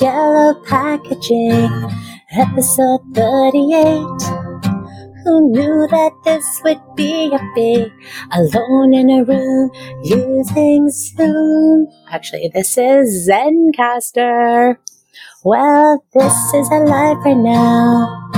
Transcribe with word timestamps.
Yellow 0.00 0.60
Packaging, 0.64 1.70
episode 2.32 3.00
38. 3.14 4.02
Who 5.24 5.50
knew 5.50 5.88
that 5.90 6.12
this 6.22 6.44
would 6.64 6.80
be 6.96 7.32
a 7.32 7.40
big 7.54 7.90
alone 8.30 8.92
in 8.92 9.08
a 9.08 9.24
room 9.24 9.70
using 10.04 10.90
Zoom? 10.90 11.86
Actually, 12.10 12.50
this 12.52 12.76
is 12.76 13.28
Zencastr. 13.28 14.76
Well, 15.44 16.04
this 16.12 16.54
is 16.54 16.68
a 16.70 16.80
life 16.84 17.18
right 17.24 17.36
now. 17.36 18.30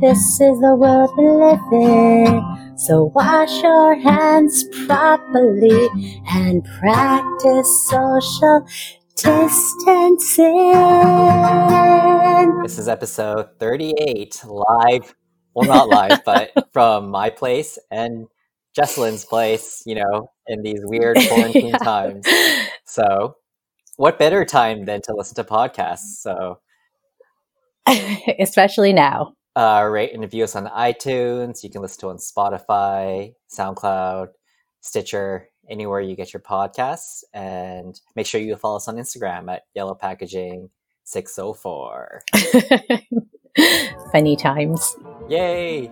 This 0.00 0.18
is 0.18 0.60
the 0.60 0.76
world 0.78 1.10
we 1.18 1.28
live 1.28 1.60
in. 1.72 2.76
So 2.78 3.10
wash 3.14 3.62
your 3.62 3.94
hands 3.96 4.64
properly 4.86 5.88
and 6.30 6.64
practice 6.78 7.88
social 7.88 8.66
distancing. 9.16 10.62
This 12.62 12.78
is 12.78 12.88
episode 12.88 13.48
38, 13.58 14.42
live. 14.46 15.14
Well, 15.54 15.66
not 15.66 15.88
live, 15.88 16.22
but 16.24 16.50
from 16.72 17.08
my 17.10 17.30
place 17.30 17.78
and 17.90 18.26
Jesselyn's 18.74 19.24
place, 19.24 19.82
you 19.86 19.94
know, 19.94 20.30
in 20.48 20.62
these 20.62 20.80
weird 20.84 21.16
quarantine 21.28 21.76
Yeah. 21.82 21.84
times. 21.84 22.26
So, 22.84 23.36
what 23.96 24.18
better 24.18 24.44
time 24.44 24.84
than 24.84 25.00
to 25.02 25.14
listen 25.14 25.36
to 25.36 25.44
podcasts? 25.44 26.20
So, 26.20 26.60
Especially 28.38 28.92
now. 28.92 29.32
uh, 29.54 29.88
rate 29.90 30.12
and 30.12 30.20
review 30.22 30.44
us 30.44 30.56
on 30.56 30.66
iTunes. 30.66 31.62
You 31.64 31.70
can 31.70 31.80
listen 31.82 32.00
to 32.00 32.08
on 32.10 32.18
Spotify, 32.18 33.32
SoundCloud, 33.56 34.28
Stitcher, 34.80 35.48
anywhere 35.68 36.00
you 36.00 36.16
get 36.16 36.32
your 36.32 36.40
podcasts. 36.40 37.24
And 37.32 38.00
make 38.14 38.26
sure 38.26 38.40
you 38.40 38.56
follow 38.56 38.76
us 38.76 38.88
on 38.88 38.96
Instagram 38.96 39.52
at 39.52 39.62
Yellow 39.74 39.94
Packaging 39.94 40.70
604. 41.04 42.22
Funny 44.12 44.36
times. 44.36 44.96
Yay! 45.28 45.90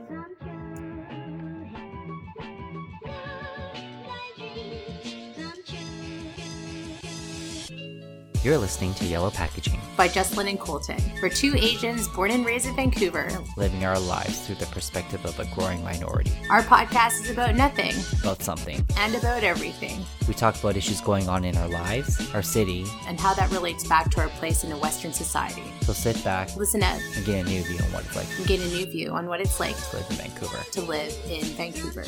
You're 8.45 8.59
listening 8.59 8.93
to 8.95 9.07
Yellow 9.07 9.31
Packaging, 9.31 9.81
by 9.97 10.07
Jesselyn 10.07 10.51
and 10.51 10.61
Colton. 10.61 10.99
We're 11.23 11.31
two 11.31 11.55
Asians 11.57 12.07
born 12.09 12.31
and 12.31 12.45
raised 12.45 12.67
in 12.67 12.77
Vancouver. 12.77 13.31
living 13.57 13.87
our 13.87 13.99
lives 13.99 14.41
through 14.41 14.57
the 14.57 14.67
perspective 14.67 15.25
of 15.25 15.39
a 15.41 15.47
growing 15.55 15.83
minority. 15.83 16.31
Our 16.51 16.61
podcast 16.63 17.23
is 17.23 17.31
about 17.31 17.55
nothing 17.55 17.95
About 18.21 18.43
something. 18.43 18.87
and 18.99 19.15
about 19.15 19.45
everything, 19.45 20.05
We 20.29 20.35
talk 20.35 20.59
about 20.61 20.77
issues 20.77 21.01
going 21.01 21.27
on 21.27 21.47
in 21.47 21.57
our 21.57 21.69
lives, 21.69 22.21
our 22.35 22.43
city. 22.43 22.85
and 23.09 23.19
how 23.19 23.33
that 23.33 23.51
relates 23.51 23.89
back 23.89 24.11
to 24.11 24.21
our 24.21 24.29
place 24.41 24.63
in 24.63 24.73
a 24.73 24.77
Western 24.79 25.15
society. 25.15 25.65
So 25.81 25.95
sit 25.95 26.23
back 26.23 26.55
Listen 26.55 26.83
up 26.83 26.99
and 27.17 27.25
get 27.25 27.47
a 27.47 27.49
new 27.49 27.63
view 27.63 27.79
on 27.83 27.93
what 27.93 28.05
it's 28.05 28.15
like 28.17 28.27
and 28.37 28.47
gain 28.47 28.61
a 28.61 28.67
new 28.67 28.85
view 28.85 29.11
on 29.13 29.27
what 29.27 29.41
it's 29.41 29.59
like 29.59 29.77
to 29.91 29.97
live 29.97 30.07
in 30.11 30.17
Vancouver. 30.17 30.59
to 30.73 30.81
live 30.83 31.15
in 31.31 31.45
Vancouver. 31.57 32.05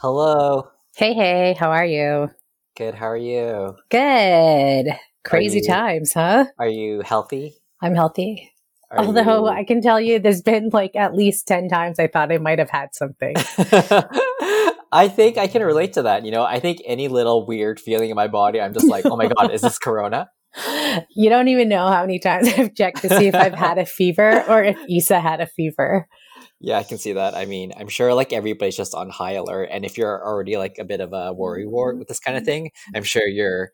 Hello. 0.00 0.68
Hey, 0.96 1.12
hey, 1.12 1.54
how 1.60 1.72
are 1.72 1.84
you? 1.84 2.30
Good. 2.74 2.94
How 2.94 3.08
are 3.08 3.18
you? 3.18 3.76
Good. 3.90 4.86
Crazy 5.26 5.58
you- 5.58 5.66
times, 5.66 6.14
huh? 6.14 6.46
Are 6.58 6.68
you 6.68 7.02
healthy? 7.02 7.58
I'm 7.82 7.94
healthy. 7.94 8.50
Are 8.90 9.00
Although 9.00 9.44
you- 9.44 9.48
I 9.48 9.62
can 9.64 9.82
tell 9.82 10.00
you 10.00 10.18
there's 10.18 10.40
been 10.40 10.70
like 10.72 10.96
at 10.96 11.14
least 11.14 11.46
10 11.48 11.68
times 11.68 11.98
I 11.98 12.06
thought 12.06 12.32
I 12.32 12.38
might 12.38 12.58
have 12.58 12.70
had 12.70 12.94
something. 12.94 13.34
I 14.90 15.12
think 15.14 15.36
I 15.36 15.48
can 15.48 15.62
relate 15.62 15.92
to 15.92 16.02
that. 16.04 16.24
You 16.24 16.30
know, 16.30 16.44
I 16.44 16.60
think 16.60 16.80
any 16.86 17.08
little 17.08 17.44
weird 17.44 17.78
feeling 17.78 18.08
in 18.08 18.16
my 18.16 18.28
body, 18.28 18.58
I'm 18.58 18.72
just 18.72 18.88
like, 18.88 19.04
oh 19.04 19.18
my 19.18 19.26
God, 19.28 19.50
is 19.50 19.60
this 19.60 19.78
Corona? 19.78 20.30
you 21.14 21.28
don't 21.28 21.48
even 21.48 21.68
know 21.68 21.88
how 21.88 22.00
many 22.00 22.18
times 22.18 22.48
I've 22.56 22.74
checked 22.74 23.02
to 23.02 23.10
see 23.10 23.26
if 23.26 23.34
I've 23.34 23.52
had 23.52 23.76
a 23.76 23.84
fever 23.84 24.42
or 24.48 24.64
if 24.64 24.78
Issa 24.88 25.20
had 25.20 25.42
a 25.42 25.46
fever. 25.46 26.08
Yeah, 26.66 26.78
I 26.78 26.82
can 26.82 26.98
see 26.98 27.12
that. 27.12 27.36
I 27.36 27.44
mean, 27.44 27.72
I'm 27.78 27.86
sure 27.86 28.12
like 28.12 28.32
everybody's 28.32 28.76
just 28.76 28.92
on 28.92 29.08
high 29.08 29.34
alert. 29.34 29.68
And 29.70 29.84
if 29.84 29.96
you're 29.96 30.20
already 30.26 30.56
like 30.56 30.78
a 30.80 30.84
bit 30.84 31.00
of 31.00 31.12
a 31.12 31.32
worry 31.32 31.64
wart 31.64 31.96
with 31.96 32.08
this 32.08 32.18
kind 32.18 32.36
of 32.36 32.44
thing, 32.44 32.72
I'm 32.92 33.04
sure 33.04 33.24
your 33.24 33.70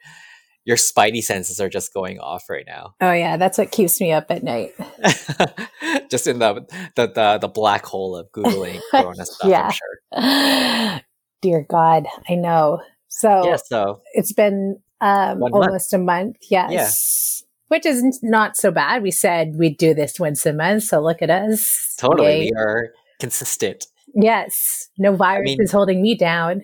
your 0.67 0.77
spidey 0.77 1.23
senses 1.25 1.59
are 1.59 1.71
just 1.71 1.95
going 1.95 2.21
off 2.21 2.45
right 2.51 2.67
now. 2.67 2.95
Oh, 3.01 3.13
yeah, 3.13 3.39
that's 3.39 3.57
what 3.57 3.71
keeps 3.73 3.99
me 3.99 4.13
up 4.13 4.27
at 4.29 4.43
night. 4.45 4.75
just 6.11 6.27
in 6.27 6.39
the, 6.39 6.67
the 6.95 7.07
the 7.07 7.39
the 7.41 7.49
black 7.49 7.87
hole 7.87 8.15
of 8.15 8.31
googling 8.31 8.79
corona 8.91 9.25
stuff, 9.25 9.49
Yeah. 9.49 9.71
I'm 10.13 11.01
sure. 11.01 11.01
Dear 11.41 11.67
God, 11.69 12.07
I 12.29 12.35
know. 12.35 12.83
So 13.09 13.47
Yeah, 13.47 13.57
so 13.57 14.03
it's 14.13 14.35
been 14.35 14.81
um, 15.01 15.39
One 15.41 15.51
month. 15.53 15.65
almost 15.65 15.95
a 15.95 15.99
month. 15.99 16.37
Yes. 16.51 16.71
Yes. 16.73 17.43
Which 17.73 17.87
is 17.87 18.21
not 18.23 18.55
so 18.55 18.71
bad. 18.71 19.03
We 19.03 19.11
said 19.11 19.55
we'd 19.57 19.79
do 19.79 19.95
this 19.95 20.21
once 20.21 20.45
a 20.45 20.53
month. 20.53 20.83
So 20.83 21.01
look 21.01 21.23
at 21.23 21.31
us. 21.31 21.95
totally 21.99 22.29
Yay. 22.29 22.51
we 22.51 22.53
are 22.55 22.91
consistent. 23.19 23.87
Yes. 24.15 24.91
No 24.99 25.17
virus 25.17 25.47
mean- 25.47 25.63
is 25.63 25.73
holding 25.73 26.03
me 26.03 26.15
down. 26.15 26.61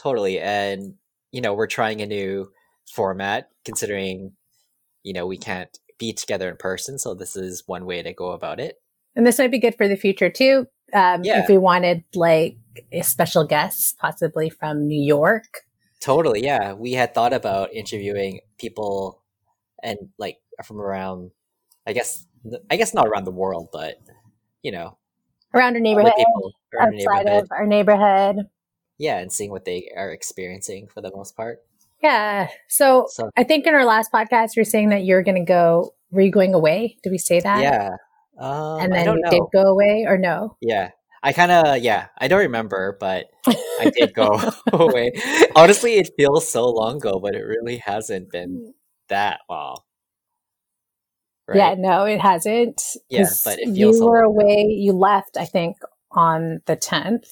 Totally. 0.00 0.40
And, 0.40 0.94
you 1.30 1.42
know, 1.42 1.52
we're 1.52 1.66
trying 1.66 2.00
a 2.00 2.06
new 2.06 2.50
format 2.90 3.50
considering, 3.66 4.32
you 5.02 5.12
know, 5.12 5.26
we 5.26 5.36
can't 5.36 5.78
be 5.98 6.14
together 6.14 6.48
in 6.48 6.56
person. 6.56 6.98
So 6.98 7.12
this 7.12 7.36
is 7.36 7.62
one 7.66 7.84
way 7.84 8.02
to 8.02 8.14
go 8.14 8.30
about 8.30 8.58
it. 8.58 8.76
And 9.14 9.26
this 9.26 9.36
might 9.36 9.50
be 9.50 9.58
good 9.58 9.74
for 9.76 9.86
the 9.88 9.96
future 9.96 10.30
too. 10.30 10.66
Um, 10.94 11.22
Yeah. 11.22 11.42
If 11.42 11.50
we 11.50 11.58
wanted 11.58 12.02
like 12.14 12.56
a 12.92 13.02
special 13.02 13.44
guest, 13.46 13.98
possibly 13.98 14.48
from 14.48 14.86
New 14.86 15.02
York. 15.02 15.64
Totally. 16.00 16.42
Yeah. 16.42 16.72
We 16.72 16.92
had 16.94 17.12
thought 17.12 17.34
about 17.34 17.74
interviewing 17.74 18.40
people 18.58 19.22
and 19.82 19.98
like 20.18 20.38
from 20.64 20.80
around, 20.80 21.30
I 21.86 21.92
guess, 21.92 22.26
I 22.70 22.76
guess 22.76 22.94
not 22.94 23.06
around 23.06 23.24
the 23.24 23.30
world, 23.32 23.68
but, 23.72 23.96
you 24.62 24.72
know, 24.72 24.98
Around 25.54 25.74
our 25.74 25.80
neighborhood, 25.80 26.12
people 26.16 26.52
around 26.74 26.94
outside 26.94 27.24
neighborhood. 27.24 27.42
of 27.44 27.48
our 27.52 27.66
neighborhood. 27.66 28.36
Yeah. 28.98 29.18
And 29.18 29.32
seeing 29.32 29.50
what 29.50 29.64
they 29.64 29.90
are 29.96 30.10
experiencing 30.10 30.88
for 30.88 31.00
the 31.00 31.10
most 31.14 31.34
part. 31.36 31.60
Yeah. 32.02 32.48
So 32.68 33.06
So, 33.08 33.30
I 33.36 33.44
think 33.44 33.66
in 33.66 33.74
our 33.74 33.84
last 33.86 34.12
podcast, 34.12 34.54
you're 34.56 34.64
saying 34.66 34.90
that 34.90 35.04
you're 35.04 35.22
going 35.22 35.36
to 35.38 35.44
go, 35.48 35.94
were 36.10 36.20
you 36.20 36.30
going 36.30 36.52
away? 36.54 36.98
Did 37.02 37.10
we 37.10 37.18
say 37.18 37.40
that? 37.40 37.62
yeah. 37.62 37.96
Um, 38.38 38.80
And 38.80 38.92
then 38.92 39.06
don't 39.06 39.16
you 39.16 39.22
know. 39.22 39.30
did 39.30 39.42
go 39.52 39.62
away 39.62 40.04
or 40.06 40.18
no? 40.18 40.56
Yeah. 40.60 40.90
I 41.22 41.32
kind 41.32 41.50
of, 41.50 41.78
yeah, 41.78 42.08
I 42.18 42.28
don't 42.28 42.40
remember, 42.40 42.96
but 43.00 43.26
I 43.46 43.90
did 43.98 44.12
go 44.14 44.38
away. 44.72 45.12
Honestly, 45.56 45.94
it 45.94 46.10
feels 46.18 46.46
so 46.48 46.68
long 46.68 46.96
ago, 46.98 47.18
but 47.18 47.34
it 47.34 47.42
really 47.42 47.78
hasn't 47.78 48.30
been 48.30 48.74
that 49.08 49.40
long. 49.48 49.78
Yeah, 51.54 51.74
no, 51.78 52.04
it 52.04 52.20
hasn't. 52.20 52.82
Yeah, 53.08 53.28
but 53.44 53.58
it 53.58 53.68
you 53.68 54.04
were 54.04 54.22
away. 54.22 54.64
You 54.68 54.92
left, 54.92 55.36
I 55.36 55.44
think, 55.44 55.76
on 56.10 56.60
the 56.66 56.76
10th. 56.76 57.28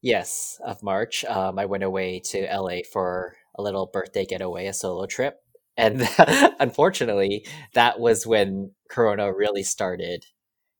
Yes, 0.00 0.60
of 0.64 0.82
March. 0.82 1.24
Um, 1.24 1.58
I 1.58 1.66
went 1.66 1.82
away 1.82 2.20
to 2.26 2.46
LA 2.46 2.78
for 2.90 3.36
a 3.56 3.62
little 3.62 3.86
birthday 3.86 4.24
getaway, 4.24 4.66
a 4.66 4.72
solo 4.72 5.06
trip. 5.06 5.40
And 5.76 6.08
unfortunately, 6.60 7.46
that 7.74 8.00
was 8.00 8.26
when 8.26 8.72
Corona 8.90 9.32
really 9.32 9.62
started, 9.62 10.24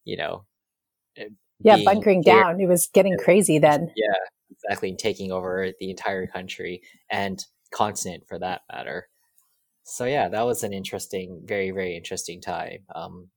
you 0.04 0.16
know, 0.16 0.44
Yeah, 1.60 1.78
bunkering 1.84 2.22
here. 2.22 2.42
down. 2.42 2.60
It 2.60 2.66
was 2.66 2.88
getting 2.92 3.16
crazy 3.18 3.58
then. 3.58 3.92
Yeah, 3.96 4.14
exactly. 4.50 4.94
Taking 4.96 5.30
over 5.32 5.72
the 5.78 5.90
entire 5.90 6.26
country 6.26 6.82
and 7.10 7.44
continent 7.72 8.24
for 8.28 8.38
that 8.38 8.62
matter. 8.72 9.08
So 9.88 10.04
yeah, 10.04 10.28
that 10.28 10.44
was 10.44 10.62
an 10.64 10.72
interesting, 10.72 11.40
very, 11.44 11.70
very 11.70 11.96
interesting 11.96 12.40
time. 12.40 12.80
Um, 12.94 13.28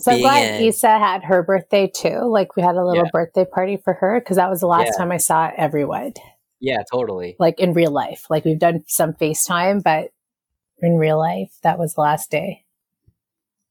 So 0.00 0.10
I'm 0.10 0.18
glad 0.20 0.60
in- 0.60 0.66
Issa 0.66 0.98
had 0.98 1.22
her 1.24 1.42
birthday 1.44 1.86
too. 1.86 2.22
Like 2.26 2.56
we 2.56 2.62
had 2.62 2.74
a 2.74 2.84
little 2.84 3.04
Yeah. 3.04 3.10
birthday 3.12 3.44
party 3.44 3.76
for 3.76 3.94
her 3.94 4.18
because 4.20 4.36
that 4.36 4.50
was 4.50 4.60
the 4.60 4.66
last 4.66 4.86
Yeah. 4.92 4.98
time 4.98 5.12
I 5.12 5.18
saw 5.18 5.52
everyone, 5.56 6.14
yeah, 6.60 6.82
totally. 6.90 7.36
like 7.38 7.60
in 7.60 7.72
real 7.72 7.92
life. 7.92 8.26
Like 8.28 8.44
we've 8.44 8.58
done 8.58 8.82
some 8.88 9.12
FaceTime, 9.12 9.82
but 9.84 10.10
in 10.80 10.96
real 10.96 11.18
life, 11.18 11.56
that 11.62 11.78
was 11.78 11.94
the 11.94 12.00
last 12.00 12.30
day. 12.32 12.64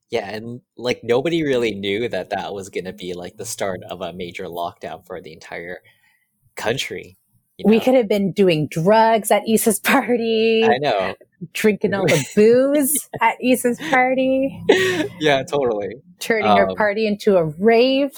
Yeah, 0.10 0.30
and 0.30 0.62
like 0.78 1.04
nobody 1.04 1.44
really 1.44 1.76
knew 1.76 2.08
that 2.08 2.30
that 2.30 2.54
was 2.54 2.70
going 2.70 2.86
to 2.86 2.94
be 2.94 3.14
like 3.14 3.36
the 3.36 3.46
start 3.46 3.82
of 3.90 4.00
a 4.02 4.14
major 4.14 4.46
lockdown 4.46 5.06
for 5.06 5.20
the 5.20 5.34
entire 5.34 5.82
country. 6.56 7.18
We 7.66 7.80
could 7.80 7.96
have 7.96 8.08
been 8.08 8.32
doing 8.32 8.68
drugs 8.68 9.32
at 9.32 9.44
Issa's 9.48 9.80
party, 9.80 10.64
I 10.66 10.78
know. 10.78 11.16
drinking 11.54 11.94
all 11.94 12.06
the 12.06 12.26
booze 12.36 13.10
at 13.22 13.36
Issa's 13.44 13.78
party, 13.80 14.62
yeah, 15.20 15.44
totally. 15.44 15.96
turning 16.20 16.46
her 16.58 16.70
Um, 16.70 16.76
party 16.76 17.08
into 17.08 17.38
a 17.38 17.46
rave. 17.46 18.12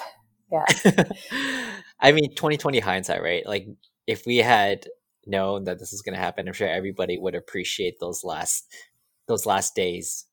Yeah. 0.52 0.66
I 2.00 2.12
mean, 2.12 2.30
2020 2.36 2.80
hindsight, 2.80 3.22
right? 3.24 3.46
Like, 3.46 3.68
if 4.08 4.26
we 4.26 4.38
had 4.38 4.86
known 5.26 5.64
that 5.64 5.80
this 5.80 5.92
was 5.92 6.02
going 6.02 6.14
to 6.16 6.20
happen, 6.22 6.48
I'm 6.48 6.54
sure 6.54 6.68
everybody 6.68 7.18
would 7.18 7.36
appreciate 7.36 8.00
those 8.00 8.24
last 8.24 8.66
those 9.28 9.46
last 9.48 9.74
days 9.76 10.28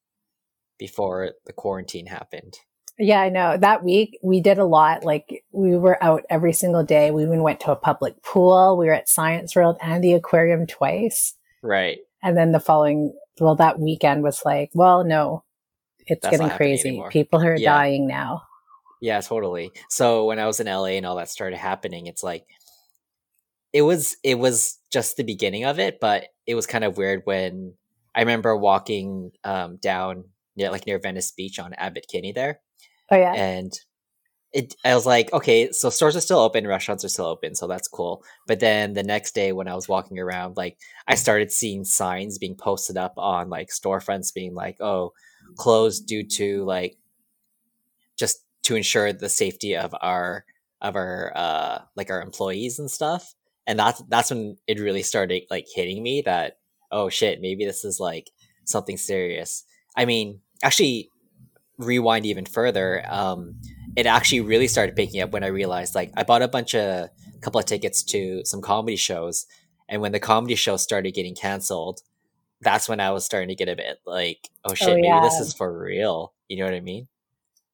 before 0.79 1.33
the 1.47 1.53
quarantine 1.53 2.07
happened. 2.07 2.55
Yeah, 3.03 3.21
I 3.21 3.29
know. 3.31 3.57
That 3.57 3.83
week 3.83 4.19
we 4.23 4.41
did 4.41 4.59
a 4.59 4.65
lot. 4.65 5.05
Like 5.05 5.45
we 5.51 5.77
were 5.77 6.03
out 6.03 6.23
every 6.31 6.53
single 6.53 6.85
day. 6.85 7.11
We 7.11 7.25
even 7.25 7.43
went 7.43 7.61
to 7.61 7.73
a 7.73 7.77
public 7.77 8.23
pool. 8.23 8.77
We 8.79 8.87
were 8.87 8.93
at 8.95 9.09
Science 9.09 9.57
World 9.57 9.77
and 9.81 10.03
the 10.05 10.15
aquarium 10.15 10.67
twice. 10.67 11.35
right. 11.63 11.99
And 12.25 12.37
then 12.37 12.53
the 12.53 12.61
following, 12.61 13.13
well, 13.41 13.57
that 13.57 13.81
weekend 13.81 14.23
was 14.23 14.43
like, 14.45 14.71
well, 14.75 15.03
no, 15.03 15.43
it's 16.07 16.23
That's 16.23 16.37
getting 16.39 16.55
crazy. 16.57 16.91
anymore. 16.91 17.11
People 17.11 17.41
are 17.45 17.57
Yeah. 17.57 17.73
dying 17.75 18.07
now. 18.07 18.43
Yeah, 19.01 19.21
totally. 19.21 19.73
So 19.89 20.27
when 20.27 20.39
I 20.39 20.47
was 20.47 20.61
in 20.61 20.69
LA 20.69 20.95
and 20.99 21.05
all 21.05 21.17
that 21.17 21.29
started 21.29 21.57
happening, 21.59 22.07
it's 22.07 22.23
like 22.23 22.47
it 23.73 23.83
was 23.83 24.17
it 24.23 24.39
was 24.39 24.79
just 24.93 25.17
the 25.17 25.25
beginning 25.25 25.65
of 25.65 25.79
it, 25.81 25.99
but 26.01 26.27
it 26.47 26.55
was 26.55 26.67
kind 26.67 26.85
of 26.85 26.97
weird 26.97 27.23
when 27.25 27.75
I 28.15 28.21
remember 28.21 28.57
walking 28.57 29.33
um 29.43 29.79
down 29.79 30.25
near 30.57 30.71
like 30.71 30.87
near 30.87 31.01
Venice 31.01 31.33
Beach 31.33 31.59
on 31.59 31.73
Abbot 31.75 32.07
Kinney 32.09 32.31
there. 32.33 32.61
Oh, 33.13 33.17
yeah. 33.19 33.35
and 33.35 33.73
it 34.53 34.75
I 34.85 34.95
was 34.95 35.07
like, 35.07 35.33
okay, 35.33 35.73
so 35.73 35.91
stores 35.91 36.17
are 36.17 36.21
still 36.23 36.41
open, 36.41 36.67
restaurants 36.67 37.05
are 37.05 37.11
still 37.11 37.27
open, 37.27 37.55
so 37.55 37.69
that's 37.69 37.89
cool. 37.89 38.25
But 38.49 38.61
then 38.61 38.95
the 38.95 39.05
next 39.05 39.35
day 39.35 39.53
when 39.53 39.69
I 39.69 39.77
was 39.77 39.89
walking 39.89 40.19
around, 40.19 40.57
like 40.59 40.79
I 41.09 41.17
started 41.17 41.53
seeing 41.53 41.85
signs 41.85 42.39
being 42.39 42.57
posted 42.57 42.99
up 42.99 43.15
on 43.19 43.51
like 43.51 43.71
storefronts 43.71 44.35
being 44.35 44.55
like, 44.55 44.79
oh, 44.81 45.13
closed 45.57 46.07
due 46.07 46.25
to 46.27 46.65
like 46.65 46.99
just 48.19 48.45
to 48.65 48.77
ensure 48.77 49.13
the 49.13 49.29
safety 49.29 49.77
of 49.77 49.95
our 50.03 50.45
of 50.81 50.97
our 50.97 51.33
uh 51.37 51.81
like 51.97 52.11
our 52.11 52.23
employees 52.23 52.79
and 52.81 52.91
stuff. 52.91 53.35
And 53.67 53.79
that's 53.79 54.03
that's 54.09 54.31
when 54.31 54.59
it 54.67 54.81
really 54.81 55.03
started 55.03 55.45
like 55.51 55.67
hitting 55.75 56.03
me 56.03 56.23
that 56.23 56.59
oh 56.91 57.09
shit, 57.11 57.41
maybe 57.41 57.65
this 57.65 57.85
is 57.85 58.01
like 58.01 58.31
something 58.67 58.99
serious. 58.99 59.65
I 59.97 60.05
mean, 60.07 60.41
actually 60.63 61.11
rewind 61.79 62.27
even 62.27 62.45
further, 62.47 63.05
um, 63.09 63.55
it 63.97 64.07
actually 64.07 64.41
really 64.41 64.69
started 64.69 64.97
picking 64.97 65.21
up 65.21 65.33
when 65.33 65.45
I 65.45 65.49
realized 65.49 65.95
like 65.95 66.13
I 66.17 66.23
bought 66.23 66.43
a 66.43 66.49
bunch 66.49 66.75
of 66.75 66.81
a 66.83 67.11
couple 67.41 67.61
of 67.61 67.67
tickets 67.67 68.03
to 68.05 68.43
some 68.45 68.63
comedy 68.63 68.97
shows, 68.97 69.47
and 69.89 70.01
when 70.01 70.13
the 70.13 70.21
comedy 70.21 70.55
show 70.55 70.77
started 70.77 71.13
getting 71.15 71.35
canceled, 71.35 72.01
that's 72.61 72.89
when 72.89 73.01
I 73.01 73.11
was 73.11 73.25
starting 73.25 73.49
to 73.49 73.55
get 73.55 73.69
a 73.69 73.77
bit 73.77 73.99
like, 74.07 74.49
oh 74.65 74.75
shit, 74.75 74.97
maybe 75.01 75.21
this 75.21 75.41
is 75.41 75.53
for 75.55 75.77
real. 75.83 76.33
You 76.49 76.59
know 76.59 76.65
what 76.65 76.75
I 76.75 76.81
mean? 76.81 77.09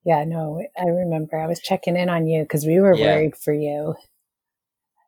Yeah, 0.05 0.25
no, 0.25 0.63
I 0.79 0.87
remember. 0.87 1.39
I 1.39 1.47
was 1.47 1.61
checking 1.61 1.97
in 1.97 2.09
on 2.09 2.27
you 2.27 2.43
because 2.43 2.65
we 2.65 2.81
were 2.81 2.97
Yeah. 2.97 3.05
worried 3.15 3.37
for 3.37 3.53
you. 3.53 3.95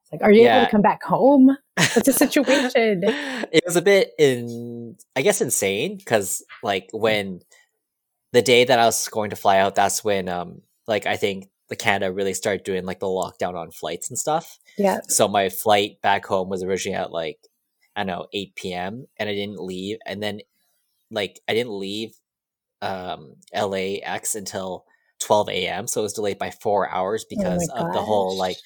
It's 0.02 0.12
like, 0.12 0.22
are 0.22 0.32
you 0.32 0.46
able 0.48 0.60
to 0.60 0.70
come 0.70 0.82
back 0.82 1.02
home? 1.02 1.56
What's 1.76 2.02
the 2.06 2.12
situation? 2.12 3.00
it 3.04 3.62
was 3.64 3.76
a 3.76 3.82
bit 3.82 4.12
in 4.18 4.96
I 5.16 5.22
guess 5.22 5.40
insane 5.40 5.96
because 5.96 6.44
like 6.62 6.90
when 6.92 7.40
the 8.32 8.42
day 8.42 8.64
that 8.64 8.78
I 8.78 8.86
was 8.86 9.08
going 9.08 9.30
to 9.30 9.36
fly 9.36 9.58
out, 9.58 9.74
that's 9.74 10.04
when 10.04 10.28
um 10.28 10.62
like 10.86 11.06
I 11.06 11.16
think 11.16 11.48
the 11.68 11.76
Canada 11.76 12.12
really 12.12 12.34
started 12.34 12.64
doing 12.64 12.84
like 12.84 12.98
the 12.98 13.06
lockdown 13.06 13.54
on 13.54 13.70
flights 13.70 14.10
and 14.10 14.18
stuff. 14.18 14.58
yeah. 14.76 15.00
So 15.08 15.28
my 15.28 15.48
flight 15.48 16.00
back 16.02 16.26
home 16.26 16.48
was 16.48 16.62
originally 16.62 16.96
at 16.96 17.12
like 17.12 17.38
I 17.94 18.00
don't 18.00 18.08
know 18.08 18.26
eight 18.32 18.54
p.m. 18.54 19.06
and 19.18 19.28
I 19.28 19.34
didn't 19.34 19.60
leave, 19.60 19.98
and 20.06 20.22
then 20.22 20.40
like 21.10 21.40
I 21.48 21.54
didn't 21.54 21.78
leave 21.78 22.12
um 22.82 23.34
LAX 23.54 24.34
until 24.34 24.84
twelve 25.20 25.48
a.m. 25.48 25.86
So 25.86 26.00
it 26.00 26.04
was 26.04 26.12
delayed 26.12 26.38
by 26.38 26.50
four 26.50 26.88
hours 26.90 27.24
because 27.28 27.68
of 27.74 27.92
the 27.92 28.02
whole 28.02 28.36
like 28.36 28.56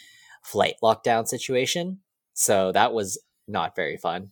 flight 0.42 0.74
lockdown 0.82 1.26
situation. 1.26 2.00
So 2.34 2.72
that 2.72 2.92
was 2.92 3.20
not 3.48 3.76
very 3.76 3.96
fun. 3.96 4.30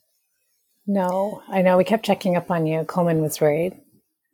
No, 0.86 1.42
I 1.48 1.62
know. 1.62 1.76
We 1.76 1.84
kept 1.84 2.04
checking 2.04 2.36
up 2.36 2.50
on 2.50 2.66
you. 2.66 2.84
Coleman 2.84 3.22
was 3.22 3.40
worried. 3.40 3.80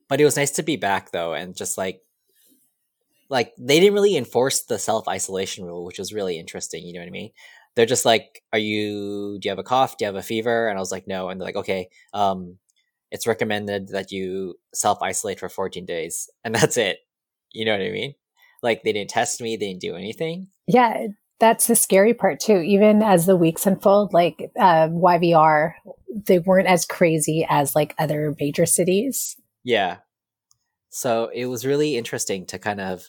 But 0.09 0.21
it 0.21 0.25
was 0.25 0.37
nice 0.37 0.53
to 0.53 0.63
be 0.63 0.77
back 0.77 1.11
though, 1.11 1.35
and 1.35 1.57
just 1.57 1.79
like 1.79 2.03
like 3.29 3.53
they 3.59 3.79
didn't 3.79 3.95
really 3.95 4.17
enforce 4.17 4.63
the 4.63 4.79
self 4.79 5.07
isolation 5.09 5.65
rule, 5.65 5.85
which 5.85 5.99
was 5.99 6.13
really 6.13 6.39
interesting. 6.39 6.85
You 6.85 6.95
know 6.95 7.01
what 7.01 7.09
I 7.09 7.11
mean? 7.11 7.31
They're 7.75 7.87
just 7.87 8.05
like, 8.05 8.43
"Are 8.53 8.59
you? 8.59 9.39
Do 9.41 9.49
you 9.49 9.51
have 9.51 9.59
a 9.59 9.65
cough? 9.65 9.97
Do 9.97 10.05
you 10.05 10.07
have 10.07 10.17
a 10.17 10.23
fever?" 10.23 10.69
And 10.69 10.79
I 10.79 10.81
was 10.81 10.93
like, 10.93 11.07
"No." 11.07 11.29
And 11.29 11.41
they're 11.41 11.47
like, 11.47 11.57
"Okay, 11.57 11.89
um, 12.15 12.59
it's 13.11 13.27
recommended 13.27 13.89
that 13.89 14.11
you 14.13 14.55
self 14.73 15.01
isolate 15.03 15.41
for 15.41 15.49
14 15.49 15.85
days, 15.87 16.31
and 16.45 16.55
that's 16.55 16.77
it." 16.77 16.99
You 17.53 17.65
know 17.65 17.73
what 17.73 17.83
I 17.83 17.91
mean? 17.91 18.15
Like 18.63 18.83
they 18.83 18.93
didn't 18.93 19.11
test 19.11 19.41
me, 19.41 19.57
they 19.57 19.69
didn't 19.69 19.81
do 19.81 19.95
anything. 19.95 20.49
Yeah, 20.67 21.09
that's 21.39 21.67
the 21.67 21.77
scary 21.77 22.15
part 22.15 22.41
too. 22.41 22.59
Even 22.59 23.03
as 23.03 23.27
the 23.27 23.37
weeks 23.37 23.67
unfold, 23.67 24.13
like 24.13 24.51
uh, 24.59 24.89
YVR, 24.89 25.75
they 26.27 26.41
weren't 26.41 26.67
as 26.67 26.85
crazy 26.85 27.47
as 27.49 27.75
like 27.75 27.95
other 27.99 28.35
major 28.41 28.67
cities. 28.67 29.37
Yeah. 29.65 29.99
So 30.91 31.31
it 31.35 31.47
was 31.47 31.67
really 31.67 31.97
interesting 31.97 32.47
to 32.47 32.59
kind 32.59 32.81
of 32.81 33.05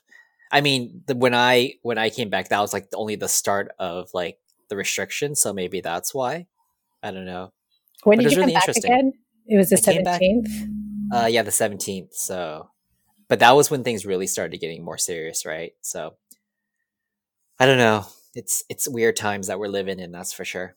I 0.52 0.62
mean, 0.62 1.04
the, 1.06 1.16
when 1.16 1.36
I 1.36 1.74
when 1.84 1.98
I 1.98 2.10
came 2.10 2.30
back 2.30 2.50
that 2.50 2.60
was 2.60 2.74
like 2.74 2.88
only 2.94 3.16
the 3.16 3.28
start 3.28 3.72
of 3.80 4.10
like 4.14 4.38
the 4.70 4.76
restriction. 4.76 5.36
so 5.36 5.54
maybe 5.54 5.82
that's 5.82 6.14
why. 6.14 6.48
I 7.02 7.12
don't 7.12 7.26
know. 7.26 7.54
When 8.04 8.18
But 8.18 8.24
did 8.24 8.32
you 8.32 8.38
come 8.38 8.48
really 8.48 8.54
back 8.54 8.68
again? 8.70 9.14
It 9.48 9.58
was 9.58 9.70
the 9.70 9.78
I 9.78 9.94
came 9.94 10.04
back- 10.04 10.22
seventeenth. 10.22 10.70
Uh 11.12 11.26
yeah, 11.26 11.42
the 11.42 11.52
17th. 11.52 12.14
So 12.14 12.70
but 13.28 13.40
that 13.40 13.56
was 13.56 13.72
when 13.72 13.84
things 13.84 14.06
really 14.06 14.28
started 14.28 14.60
getting 14.60 14.84
more 14.84 14.98
serious, 14.98 15.46
right? 15.46 15.74
So 15.82 16.16
I 17.60 17.66
don't 17.66 17.78
know. 17.78 18.06
It's 18.36 18.64
it's 18.70 18.88
weird 18.88 19.16
times 19.16 19.48
that 19.48 19.60
we're 19.60 19.68
living 19.68 20.00
in, 20.00 20.12
that's 20.12 20.34
for 20.34 20.46
sure. 20.46 20.76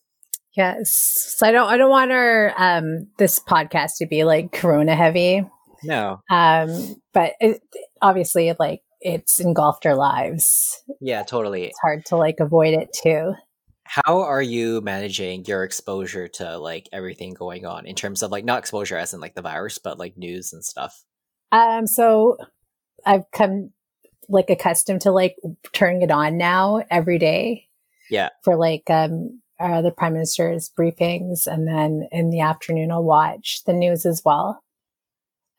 Yes. 0.55 0.91
So 1.39 1.47
I 1.47 1.53
don't. 1.53 1.69
I 1.69 1.77
don't 1.79 1.91
want 1.91 2.13
our 2.13 2.53
um 2.59 3.09
this 3.17 3.39
podcast 3.41 3.97
to 3.99 4.07
be 4.07 4.25
like 4.25 4.53
Corona 4.53 4.95
heavy. 4.95 5.45
No. 5.85 6.21
Um, 6.31 6.97
but 7.13 7.33
it, 7.41 7.61
obviously, 8.01 8.53
like 8.59 8.83
it's 9.01 9.41
engulfed 9.41 9.87
our 9.87 9.97
lives. 9.97 10.83
Yeah, 11.01 11.23
totally. 11.23 11.65
It's 11.65 11.81
hard 11.81 12.05
to 12.07 12.17
like 12.17 12.37
avoid 12.41 12.75
it 12.75 12.93
too. 12.93 13.35
How 13.85 14.21
are 14.21 14.43
you 14.43 14.81
managing 14.81 15.45
your 15.45 15.65
exposure 15.65 16.29
to 16.29 16.57
like 16.57 16.89
everything 16.93 17.35
going 17.35 17.67
on 17.67 17.87
in 17.87 17.95
terms 17.95 18.23
of 18.23 18.31
like 18.31 18.45
not 18.45 18.61
exposure 18.61 18.97
as 18.97 19.13
in 19.13 19.21
like 19.21 19.35
the 19.35 19.43
virus, 19.43 19.79
but 19.79 19.99
like 19.99 20.17
news 20.17 20.53
and 20.53 20.65
stuff? 20.65 21.05
Um, 21.51 21.87
so 21.87 22.39
I've 23.05 23.31
come 23.33 23.71
like 24.29 24.51
accustomed 24.51 25.03
to 25.03 25.11
like 25.11 25.37
turning 25.73 26.03
it 26.03 26.11
on 26.11 26.39
now 26.39 26.83
every 26.91 27.19
day. 27.19 27.69
Yeah. 28.09 28.31
For 28.45 28.57
like 28.57 28.89
um 28.89 29.41
uh, 29.61 29.83
the 29.83 29.93
prime 29.93 30.15
minister's 30.15 30.71
briefings, 30.77 31.47
and 31.47 31.69
then 31.69 32.09
in 32.11 32.31
the 32.31 32.41
afternoon 32.41 32.91
I'll 32.91 33.05
watch 33.05 33.63
the 33.67 33.73
news 33.73 34.07
as 34.07 34.23
well. 34.25 34.62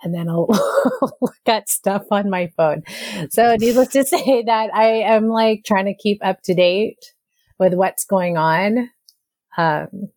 And 0.03 0.13
then 0.13 0.27
I'll 0.29 0.47
look 1.21 1.35
at 1.45 1.69
stuff 1.69 2.03
on 2.11 2.29
my 2.29 2.51
phone. 2.57 2.83
So 3.29 3.55
needless 3.55 3.89
to 3.89 4.03
say 4.05 4.43
that 4.43 4.73
I 4.73 4.85
am 5.01 5.27
like 5.27 5.63
trying 5.65 5.85
to 5.85 5.95
keep 5.95 6.23
up 6.25 6.41
to 6.43 6.53
date 6.53 7.13
with 7.59 7.73
what's 7.73 8.05
going 8.05 8.37
on. 8.37 8.89
Um, 9.57 10.09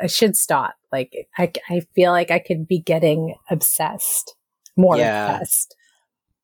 I 0.00 0.06
should 0.06 0.36
stop. 0.36 0.74
Like 0.92 1.28
I, 1.38 1.52
I 1.68 1.80
feel 1.94 2.12
like 2.12 2.30
I 2.30 2.38
could 2.38 2.68
be 2.68 2.80
getting 2.80 3.34
obsessed, 3.50 4.34
more 4.76 4.96
Yeah. 4.96 5.36
obsessed. 5.36 5.74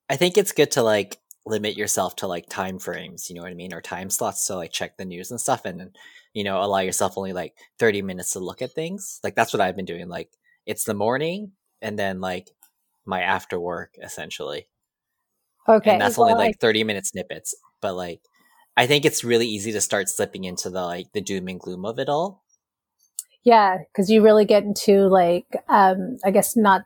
I 0.08 0.16
think 0.16 0.36
it's 0.36 0.52
good 0.52 0.70
to 0.72 0.82
like 0.82 1.18
limit 1.46 1.76
yourself 1.76 2.16
to 2.16 2.26
like 2.26 2.48
time 2.48 2.78
frames, 2.78 3.28
you 3.28 3.36
know 3.36 3.42
what 3.42 3.50
I 3.50 3.54
mean, 3.54 3.72
or 3.74 3.80
time 3.80 4.10
slots 4.10 4.46
to 4.46 4.54
like 4.56 4.72
check 4.72 4.96
the 4.96 5.04
news 5.04 5.30
and 5.30 5.40
stuff, 5.40 5.64
and 5.64 5.96
you 6.32 6.44
know 6.44 6.62
allow 6.62 6.78
yourself 6.80 7.14
only 7.16 7.32
like 7.32 7.54
thirty 7.78 8.02
minutes 8.02 8.32
to 8.32 8.38
look 8.38 8.62
at 8.62 8.72
things. 8.72 9.20
Like 9.22 9.34
that's 9.34 9.52
what 9.52 9.60
I've 9.60 9.76
been 9.76 9.84
doing. 9.84 10.08
Like 10.08 10.30
it's 10.66 10.84
the 10.84 10.94
morning 10.94 11.52
and 11.84 11.98
then 11.98 12.20
like 12.20 12.50
my 13.06 13.20
after 13.22 13.60
work 13.60 13.92
essentially, 14.02 14.66
Okay, 15.68 15.92
and 15.92 16.00
that's 16.00 16.18
only 16.18 16.32
well, 16.32 16.40
I- 16.42 16.46
like 16.46 16.58
thirty 16.60 16.82
minute 16.84 17.06
snippets. 17.06 17.54
But 17.80 17.94
like 17.94 18.20
I 18.76 18.86
think 18.88 19.04
it's 19.04 19.22
really 19.22 19.46
easy 19.46 19.72
to 19.72 19.80
start 19.80 20.08
slipping 20.08 20.44
into 20.44 20.70
the 20.70 20.82
like 20.82 21.12
the 21.12 21.20
doom 21.20 21.48
and 21.48 21.60
gloom 21.60 21.84
of 21.84 21.98
it 21.98 22.08
all. 22.08 22.42
yeah, 23.44 23.78
because 23.92 24.08
you 24.10 24.22
really 24.22 24.46
get 24.46 24.64
into 24.64 25.06
like, 25.08 25.46
um, 25.68 26.16
I 26.24 26.30
guess 26.30 26.56
not, 26.56 26.82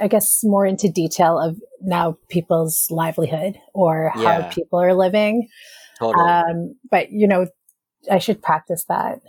I 0.00 0.08
guess 0.08 0.40
more 0.42 0.64
into 0.66 0.88
detail 0.90 1.38
of 1.38 1.58
now 1.82 2.16
people's 2.30 2.86
livelihood 2.90 3.56
or 3.74 4.10
how 4.14 4.38
Yeah. 4.38 4.50
people 4.54 4.80
are 4.80 4.94
living. 4.94 5.48
Totally. 5.98 6.28
Um, 6.28 6.74
but 6.90 7.10
you 7.12 7.28
know, 7.28 7.46
I 8.10 8.18
should 8.18 8.42
practice 8.42 8.84
that. 8.88 9.20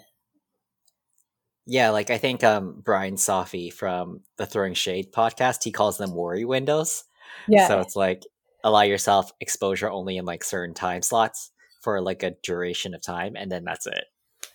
Yeah, 1.71 1.91
like 1.91 2.09
I 2.09 2.17
think 2.17 2.43
um 2.43 2.81
Bryan 2.83 3.15
Safi 3.15 3.71
from 3.71 4.21
the 4.37 4.47
Throwing 4.47 4.73
Shade 4.73 5.13
podcast, 5.13 5.63
he 5.63 5.71
calls 5.71 5.99
them 5.99 6.15
worry 6.15 6.43
windows. 6.43 7.03
Yeah, 7.47 7.67
So 7.67 7.79
it's 7.79 7.95
like 7.95 8.23
allow 8.63 8.81
yourself 8.81 9.31
exposure 9.39 9.89
only 9.89 10.17
in 10.17 10.25
like 10.25 10.43
certain 10.43 10.73
time 10.73 11.03
slots 11.03 11.51
for 11.81 12.01
like 12.01 12.23
a 12.23 12.33
duration 12.43 12.93
of 12.95 13.01
time 13.01 13.35
and 13.37 13.51
then 13.51 13.63
that's 13.63 13.85
it. 13.85 14.05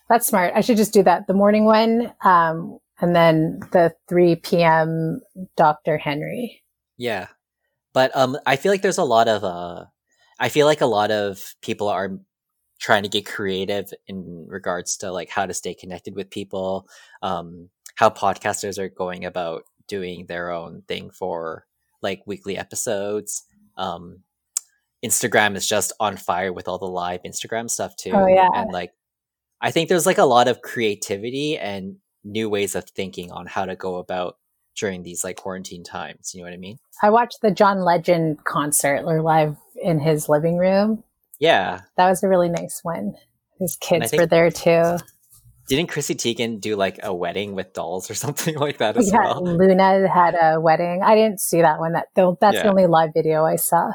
that's 0.09 0.27
smart. 0.27 0.53
I 0.57 0.61
should 0.61 0.77
just 0.77 0.93
do 0.93 1.03
that. 1.05 1.27
The 1.29 1.35
morning 1.35 1.65
one, 1.65 2.13
um, 2.25 2.79
and 3.01 3.15
then 3.15 3.61
the 3.73 3.95
3 4.09 4.37
p.m. 4.37 5.21
Dr. 5.57 5.99
Henry. 5.99 6.63
Yeah. 6.99 7.29
But 7.93 8.11
um 8.17 8.37
I 8.45 8.57
feel 8.57 8.73
like 8.73 8.83
there's 8.83 8.99
a 8.99 9.05
lot 9.05 9.29
of 9.29 9.45
uh 9.45 9.85
I 10.41 10.49
feel 10.49 10.67
like 10.67 10.81
a 10.81 10.87
lot 10.87 11.13
of 11.13 11.55
people 11.63 11.89
are 11.89 12.19
trying 12.85 13.03
to 13.03 13.09
get 13.09 13.25
creative 13.25 13.91
in 14.09 14.45
regards 14.47 14.99
to 14.99 15.11
like 15.11 15.31
how 15.31 15.47
to 15.47 15.55
stay 15.55 15.73
connected 15.73 16.15
with 16.15 16.29
people, 16.29 16.87
um 17.23 17.71
how 17.95 18.11
podcasters 18.11 18.79
are 18.79 18.91
going 18.91 19.25
about 19.25 19.63
doing 19.89 20.27
their 20.27 20.51
own 20.51 20.83
thing 20.87 21.09
for 21.11 21.65
like 22.03 22.23
weekly 22.27 22.59
episodes. 22.59 23.45
Um 23.79 24.19
Instagram 25.03 25.57
is 25.57 25.67
just 25.67 25.93
on 25.99 26.19
fire 26.19 26.53
with 26.53 26.69
all 26.69 26.79
the 26.79 26.85
live 26.85 27.23
Instagram 27.23 27.71
stuff 27.71 27.97
too. 27.97 28.13
Oh, 28.13 28.27
yeah. 28.27 28.51
And 28.55 28.71
like 28.71 28.93
I 29.63 29.71
think 29.71 29.89
there's 29.89 30.07
like 30.07 30.19
a 30.19 30.25
lot 30.25 30.47
of 30.47 30.61
creativity 30.61 31.57
and 31.57 31.97
new 32.23 32.51
ways 32.51 32.75
of 32.75 32.85
thinking 32.91 33.33
on 33.33 33.47
how 33.47 33.65
to 33.65 33.77
go 33.77 33.97
about 33.97 34.37
during 34.77 35.03
these 35.03 35.25
like 35.25 35.37
quarantine 35.37 35.85
times. 35.85 36.35
You 36.35 36.41
know 36.41 36.49
what 36.49 36.55
I 36.55 36.59
mean? 36.59 36.77
I 37.03 37.09
watched 37.09 37.41
the 37.41 37.51
John 37.51 37.81
Legend 37.81 38.45
concert 38.45 39.05
or 39.07 39.23
live 39.23 39.57
in 39.83 40.01
his 40.01 40.29
living 40.29 40.59
room. 40.59 41.03
Yeah. 41.39 41.81
That 41.97 42.09
was 42.09 42.23
a 42.23 42.29
really 42.29 42.49
nice 42.49 42.81
one. 42.83 43.15
His 43.59 43.77
kids 43.77 44.11
think- 44.11 44.21
were 44.21 44.27
there 44.27 44.51
too. 44.51 44.99
Didn't 45.67 45.87
Chrissy 45.89 46.15
Teigen 46.15 46.61
do 46.61 46.77
like 46.77 47.01
a 47.03 47.15
wedding 47.15 47.55
with 47.55 47.73
dolls 47.73 48.11
or 48.11 48.15
something 48.25 48.57
like 48.57 48.79
that 48.79 48.97
as 48.97 49.11
yeah, 49.11 49.21
well? 49.21 49.43
Luna 49.43 50.07
had 50.09 50.35
a 50.35 50.61
wedding. 50.61 51.03
I 51.03 51.15
didn't 51.15 51.41
see 51.41 51.63
that 51.63 51.79
one. 51.79 51.93
That 51.93 52.09
though 52.15 52.37
that's 52.41 52.61
the 52.61 52.69
only 52.69 52.87
live 52.87 53.11
video 53.15 53.45
I 53.45 53.57
saw. 53.57 53.93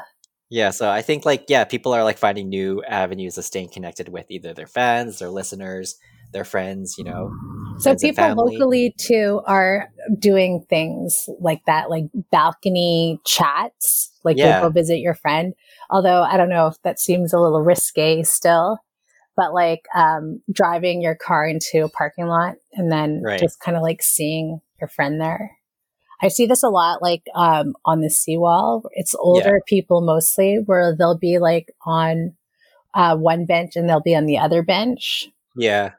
Yeah, 0.48 0.70
so 0.70 0.90
I 0.90 1.00
think 1.00 1.24
like 1.24 1.44
yeah, 1.48 1.62
people 1.64 1.92
are 1.92 2.02
like 2.02 2.18
finding 2.18 2.48
new 2.48 2.82
avenues 2.82 3.38
of 3.38 3.44
staying 3.44 3.68
connected 3.68 4.08
with 4.08 4.26
either 4.30 4.52
their 4.52 4.66
fans, 4.66 5.20
their 5.20 5.30
listeners, 5.30 5.96
their 6.32 6.44
friends, 6.44 6.96
you 6.98 7.04
know. 7.04 7.32
So 7.78 7.94
people 7.94 8.34
locally 8.34 8.92
too 8.98 9.40
are 9.46 9.90
doing 10.18 10.66
things 10.68 11.28
like 11.38 11.64
that, 11.66 11.88
like 11.88 12.06
balcony 12.32 13.20
chats, 13.24 14.10
like 14.24 14.36
Yeah. 14.36 14.60
you'll 14.60 14.70
go 14.70 14.72
visit 14.72 14.98
your 14.98 15.14
friend. 15.14 15.54
Although 15.90 16.22
I 16.22 16.36
don't 16.36 16.48
know 16.48 16.66
if 16.68 16.80
that 16.82 17.00
seems 17.00 17.32
a 17.32 17.40
little 17.40 17.62
risque 17.62 18.22
still, 18.22 18.78
but 19.36 19.52
like 19.52 19.86
um, 19.94 20.40
driving 20.52 21.02
your 21.02 21.14
car 21.14 21.46
into 21.46 21.84
a 21.84 21.88
parking 21.88 22.26
lot 22.26 22.56
and 22.74 22.90
then 22.92 23.22
Right. 23.24 23.40
just 23.40 23.60
kind 23.60 23.76
of 23.76 23.82
like 23.82 24.02
seeing 24.02 24.60
your 24.80 24.88
friend 24.88 25.20
there. 25.20 25.56
I 26.22 26.28
see 26.28 26.44
this 26.46 26.62
a 26.62 26.68
lot, 26.68 27.00
like 27.00 27.22
um, 27.34 27.74
on 27.86 28.02
the 28.02 28.10
seawall. 28.10 28.82
It's 28.92 29.14
older 29.14 29.62
people 29.66 30.02
mostly, 30.02 30.58
where 30.66 30.94
they'll 30.94 31.16
be 31.18 31.38
like 31.38 31.72
on 31.86 32.34
uh, 32.94 33.16
one 33.16 33.46
bench 33.46 33.72
and 33.74 33.88
they'll 33.88 34.02
be 34.02 34.14
on 34.14 34.26
the 34.26 34.36
other 34.38 34.62
bench. 34.62 35.28
Yeah, 35.56 35.92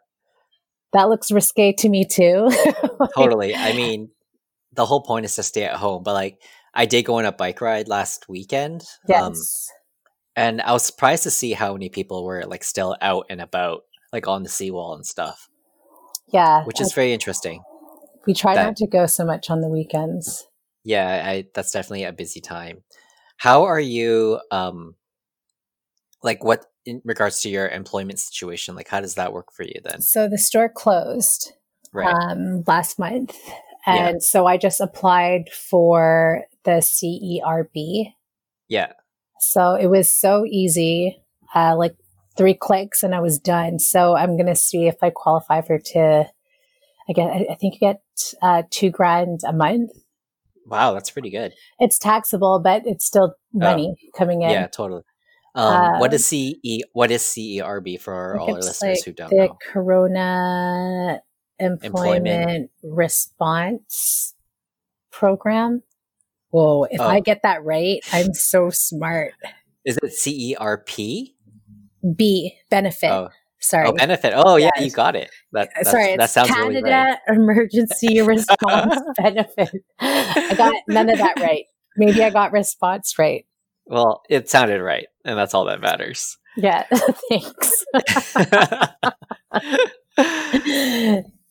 That 0.93 1.09
looks 1.09 1.31
risque 1.31 1.73
to 1.73 1.89
me 1.89 2.05
too. 2.05 2.49
totally. 3.15 3.55
I 3.55 3.73
mean, 3.73 4.11
the 4.73 4.85
whole 4.85 5.01
point 5.01 5.25
is 5.25 5.35
to 5.35 5.43
stay 5.43 5.63
at 5.63 5.75
home, 5.75 6.03
but 6.03 6.13
like 6.13 6.39
I 6.73 6.85
did 6.85 7.03
go 7.03 7.15
on 7.15 7.25
a 7.25 7.31
bike 7.31 7.59
ride 7.59 7.87
last 7.87 8.29
weekend. 8.29 8.81
um, 8.81 9.33
Yes. 9.33 9.69
And 10.35 10.61
I 10.61 10.71
was 10.73 10.85
surprised 10.85 11.23
to 11.23 11.31
see 11.31 11.53
how 11.53 11.73
many 11.73 11.89
people 11.89 12.23
were 12.25 12.43
like 12.45 12.63
still 12.63 12.95
out 13.01 13.25
and 13.29 13.41
about, 13.41 13.83
like 14.13 14.27
on 14.27 14.43
the 14.43 14.49
seawall 14.49 14.95
and 14.95 15.05
stuff, 15.05 15.49
yeah. 16.31 16.63
which 16.65 16.79
is 16.81 16.93
very 16.93 17.13
interesting. 17.13 17.61
we 18.27 18.33
try 18.33 18.55
that- 18.55 18.65
not 18.65 18.75
to 18.77 18.87
go 18.87 19.05
so 19.07 19.25
much 19.25 19.49
on 19.49 19.61
the 19.61 19.69
weekends. 19.69 20.47
Yeah, 20.83 21.23
I 21.25 21.45
that's 21.53 21.71
definitely 21.71 22.05
a 22.05 22.11
busy 22.13 22.41
time. 22.41 22.83
How 23.37 23.63
are 23.63 23.79
you 23.79 24.39
um 24.51 24.95
like 26.23 26.43
what 26.43 26.65
in 26.85 27.01
regards 27.05 27.41
to 27.41 27.49
your 27.49 27.67
employment 27.67 28.19
situation, 28.19 28.75
like 28.75 28.87
how 28.87 28.99
does 29.01 29.15
that 29.15 29.33
work 29.33 29.51
for 29.53 29.63
you 29.63 29.79
then? 29.83 30.01
So 30.01 30.27
the 30.27 30.37
store 30.37 30.69
closed 30.69 31.51
Right. 31.93 32.07
um, 32.13 32.63
last 32.67 32.97
month. 32.97 33.37
Yeah. 33.85 34.07
And 34.07 34.23
so 34.23 34.45
I 34.47 34.57
just 34.57 34.79
applied 34.79 35.49
for 35.51 36.45
the 36.63 36.81
CERB. 36.81 38.13
yeah. 38.67 38.93
So 39.41 39.75
it 39.75 39.87
was 39.87 40.11
so 40.11 40.45
easy, 40.45 41.21
uh, 41.53 41.75
like 41.77 41.95
three 42.37 42.53
clicks 42.53 43.03
and 43.03 43.13
I 43.13 43.19
was 43.19 43.39
done. 43.39 43.79
So 43.79 44.15
I'm 44.15 44.37
going 44.37 44.47
to 44.47 44.55
see 44.55 44.87
if 44.87 44.95
I 45.01 45.09
qualify 45.09 45.61
for 45.61 45.79
to, 45.79 46.25
again, 47.09 47.27
I, 47.27 47.53
I 47.53 47.55
think 47.55 47.75
you 47.75 47.79
get 47.79 48.01
uh, 48.41 48.63
two 48.69 48.89
grand 48.89 49.41
a 49.45 49.53
month. 49.53 49.91
Wow, 50.67 50.93
that's 50.93 51.09
pretty 51.09 51.31
good. 51.31 51.53
It's 51.79 51.97
taxable, 51.97 52.61
but 52.63 52.83
it's 52.85 53.05
still 53.05 53.33
money 53.51 53.95
coming 54.15 54.43
in. 54.43 54.49
Oh. 54.49 54.53
Yeah, 54.53 54.67
totally. 54.67 55.03
Um, 55.53 55.99
what 55.99 56.11
Uh, 56.11 56.15
is 56.15 56.25
CE 56.27 56.83
what 56.93 57.11
is 57.11 57.23
CERB 57.23 57.99
for 57.99 58.39
all 58.39 58.51
our 58.51 58.61
listeners 58.61 58.99
like 58.99 59.05
who 59.05 59.11
don't 59.11 59.29
the 59.29 59.47
know? 59.47 59.57
Corona 59.69 61.21
Employment, 61.59 62.71
Response 62.83 64.33
Program. 65.11 65.83
Whoa, 66.51 66.83
if 66.85 67.01
Oh. 67.01 67.07
I 67.07 67.19
get 67.19 67.41
that 67.43 67.63
right, 67.63 67.99
I'm 68.13 68.33
so 68.33 68.69
smart. 68.69 69.33
Is 69.85 69.97
it 69.97 70.11
CERP? 70.13 71.33
B, 72.15 72.53
benefit. 72.69 73.09
Oh, 73.11 73.29
Sorry. 73.59 73.87
oh, 73.87 73.93
benefit. 73.93 74.33
Oh, 74.35 74.55
yeah, 74.57 74.69
you 74.79 74.91
got 74.91 75.15
it. 75.15 75.29
That 75.53 75.67
Uh, 75.69 75.71
that's, 75.77 75.91
Sorry, 75.91 76.15
that 76.17 76.29
sounds 76.29 76.49
Canada 76.49 76.81
really 76.81 76.91
right. 76.91 77.17
Emergency 77.27 78.21
Response 78.25 78.95
Benefit. 79.17 79.69
I 79.99 80.53
got 80.57 80.75
none 80.87 81.09
of 81.09 81.17
that 81.19 81.39
right. 81.39 81.65
Maybe 81.97 82.23
I 82.23 82.29
got 82.29 82.51
response 82.53 83.17
right. 83.19 83.45
Well, 83.85 84.21
it 84.29 84.49
sounded 84.49 84.81
right, 84.81 85.07
and 85.25 85.37
that's 85.37 85.53
all 85.53 85.65
that 85.65 85.81
matters. 85.81 86.37
Yeah, 86.57 86.85
thanks. 87.29 87.85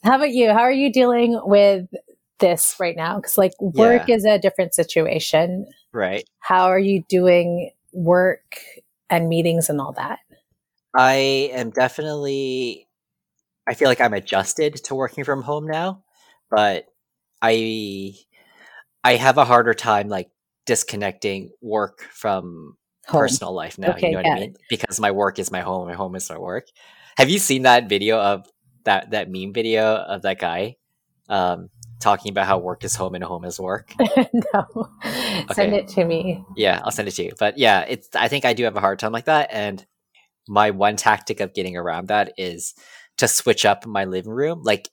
How 0.03 0.17
about 0.17 0.31
you? 0.31 0.49
How 0.51 0.61
are 0.61 0.73
you 0.73 0.93
dealing 0.93 1.39
with 1.45 1.87
this 2.41 2.77
right 2.81 2.97
now? 2.97 3.17
Because, 3.17 3.39
like, 3.39 3.53
work 3.61 4.09
is 4.09 4.25
a 4.25 4.39
different 4.39 4.75
situation. 4.75 5.67
right. 5.93 6.25
How 6.41 6.65
are 6.67 6.79
you 6.79 7.05
doing 7.09 7.71
work 7.93 8.61
and 9.09 9.29
meetings 9.29 9.69
and 9.69 9.81
all 9.81 9.93
that? 9.93 10.19
I 10.97 11.51
am 11.53 11.71
definitely 11.71 12.89
I 13.69 13.75
feel 13.75 13.89
like 13.89 14.01
I'm 14.01 14.15
adjusted 14.15 14.75
to 14.85 14.95
working 14.95 15.25
from 15.25 15.43
home 15.43 15.67
now, 15.67 16.03
but 16.51 16.87
I 17.41 18.15
I 19.05 19.15
have 19.15 19.39
a 19.39 19.45
harder 19.45 19.75
time 19.75 20.09
like 20.09 20.31
disconnecting 20.67 21.51
work 21.63 22.03
from 22.13 22.77
Home. 23.07 23.21
personal 23.21 23.53
life 23.55 23.79
now, 23.79 23.93
Okay, 23.93 24.07
you 24.09 24.13
know 24.13 24.19
what 24.19 24.27
got 24.27 24.39
I 24.39 24.41
mean? 24.41 24.57
Because 24.69 25.01
my 25.01 25.11
work 25.11 25.39
is 25.39 25.51
my 25.51 25.61
home, 25.61 25.89
my 25.89 25.95
home 25.95 26.15
is 26.17 26.29
my 26.29 26.39
work. 26.39 26.67
Have 27.17 27.31
you 27.31 27.39
seen 27.39 27.63
that 27.63 27.89
video 27.89 28.19
of 28.21 28.47
that 28.85 29.11
that 29.13 29.31
meme 29.31 29.53
video 29.53 29.97
of 29.97 30.23
that 30.23 30.39
guy 30.39 30.77
um 31.29 31.69
talking 32.01 32.31
about 32.31 32.47
how 32.47 32.59
work 32.59 32.85
is 32.85 32.95
home 32.95 33.15
and 33.15 33.23
home 33.23 33.45
is 33.45 33.61
work? 33.61 33.95
no, 34.55 34.89
send 35.53 35.75
it 35.75 35.89
to 35.89 36.05
me. 36.05 36.45
Yeah, 36.57 36.81
I'll 36.83 36.91
send 36.91 37.09
it 37.09 37.13
to 37.13 37.25
you. 37.25 37.33
But 37.39 37.59
yeah, 37.59 37.85
it's 37.89 38.09
I 38.15 38.29
think 38.29 38.45
I 38.45 38.53
do 38.53 38.65
have 38.65 38.77
a 38.77 38.81
hard 38.81 38.99
time 38.99 39.13
like 39.13 39.27
that 39.27 39.49
and 39.53 39.85
my 40.49 40.71
one 40.71 40.97
tactic 40.97 41.41
of 41.41 41.55
getting 41.55 41.77
around 41.77 42.09
that 42.09 42.33
is 42.37 42.75
to 43.19 43.29
switch 43.29 43.65
up 43.65 43.87
my 43.87 44.05
living 44.05 44.33
room. 44.33 44.63
Like 44.65 44.89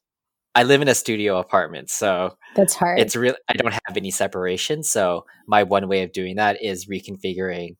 I 0.53 0.63
live 0.63 0.81
in 0.81 0.87
a 0.87 0.95
studio 0.95 1.39
apartment, 1.39 1.89
so 1.89 2.37
That's 2.55 2.75
hard. 2.75 2.99
it's 2.99 3.15
real 3.15 3.35
I 3.49 3.53
don't 3.53 3.73
have 3.73 3.97
any 3.97 4.11
separation, 4.11 4.83
so 4.83 5.25
my 5.47 5.63
one 5.63 5.87
way 5.87 6.03
of 6.03 6.11
doing 6.11 6.35
that 6.35 6.63
is 6.63 6.85
reconfiguring 6.85 7.75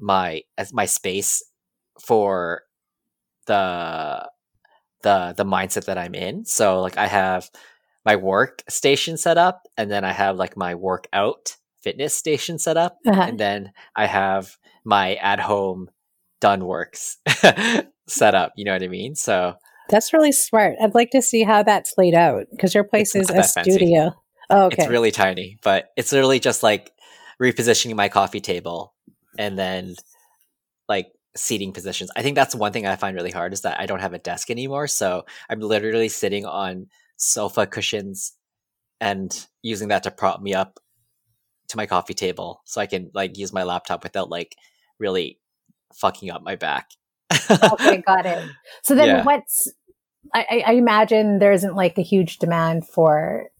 my 0.00 0.42
as 0.56 0.72
my 0.72 0.86
space 0.86 1.42
for 2.00 2.62
the 3.46 4.28
the 5.02 5.34
the 5.36 5.44
mindset 5.44 5.86
that 5.86 5.98
I'm 5.98 6.14
in. 6.14 6.44
So 6.44 6.80
like 6.80 6.96
I 6.98 7.06
have 7.06 7.50
my 8.08 8.16
work 8.16 8.62
station 8.70 9.16
set 9.18 9.36
up 9.36 9.62
and 9.76 9.90
then 9.90 10.02
I 10.02 10.12
have 10.12 10.36
like 10.36 10.56
my 10.56 10.74
workout 10.74 11.56
fitness 11.82 12.14
station 12.14 12.58
set 12.58 12.76
up 12.84 12.96
Uh-huh. 13.06 13.20
and 13.28 13.38
then 13.38 13.72
I 13.94 14.06
have 14.06 14.56
my 14.84 15.06
at 15.16 15.40
home 15.40 15.90
done 16.40 16.64
works 16.64 17.18
set 18.08 18.34
up. 18.34 18.52
You 18.56 18.64
know 18.64 18.72
what 18.72 18.82
I 18.82 18.88
mean? 18.88 19.14
So 19.14 19.54
That's 19.90 20.12
really 20.14 20.32
smart. 20.32 20.76
I'd 20.82 20.94
like 20.94 21.10
to 21.10 21.20
see 21.20 21.42
how 21.42 21.62
that's 21.62 21.92
laid 21.98 22.14
out 22.14 22.46
because 22.50 22.74
your 22.74 22.84
place 22.84 23.14
is 23.14 23.28
a 23.28 23.42
studio. 23.42 24.14
Oh, 24.48 24.66
okay. 24.66 24.84
it's 24.84 24.90
really 24.90 25.10
tiny, 25.10 25.58
but 25.62 25.88
it's 25.98 26.10
literally 26.10 26.40
just 26.40 26.62
like 26.62 26.92
repositioning 27.42 27.94
my 27.94 28.08
coffee 28.08 28.40
table 28.40 28.94
and 29.38 29.58
then 29.58 29.94
like 30.88 31.08
seating 31.36 31.72
positions. 31.72 32.10
I 32.16 32.22
think 32.22 32.36
that's 32.36 32.54
one 32.54 32.72
thing 32.72 32.86
I 32.86 32.96
find 32.96 33.14
really 33.14 33.30
hard 33.38 33.52
is 33.52 33.60
that 33.62 33.78
I 33.78 33.84
don't 33.84 34.00
have 34.00 34.14
a 34.14 34.18
desk 34.18 34.50
anymore. 34.50 34.86
So 34.86 35.26
I'm 35.50 35.60
literally 35.60 36.08
sitting 36.08 36.46
on 36.46 36.86
sofa 37.18 37.66
cushions 37.66 38.32
and 39.00 39.46
using 39.62 39.88
that 39.88 40.02
to 40.04 40.10
prop 40.10 40.40
me 40.40 40.54
up 40.54 40.78
to 41.68 41.76
my 41.76 41.84
coffee 41.86 42.14
table 42.14 42.62
so 42.64 42.80
I 42.80 42.86
can 42.86 43.10
like 43.12 43.36
use 43.36 43.52
my 43.52 43.64
laptop 43.64 44.02
without 44.02 44.30
like 44.30 44.56
really 44.98 45.38
fucking 46.00 46.30
up 46.30 46.42
my 46.42 46.56
back. 46.56 46.88
okay, 47.30 47.98
got 48.06 48.24
it. 48.24 48.48
So 48.82 48.94
then 48.94 49.08
Yeah. 49.08 49.24
what's, 49.24 49.70
I, 50.32 50.62
I- 50.66 50.72
imagine 50.72 51.38
there 51.38 51.52
isn't 51.52 51.74
like 51.74 51.98
a 51.98 52.02
huge 52.02 52.38
demand 52.38 52.88
for 52.88 53.50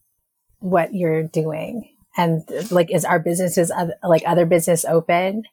what 0.59 0.93
you're 0.95 1.23
doing. 1.23 1.89
And 2.17 2.43
like, 2.71 2.91
is 2.91 3.05
our 3.05 3.19
businesses, 3.19 3.71
like 4.03 4.23
other 4.25 4.45
business 4.45 4.83
open? 4.85 5.43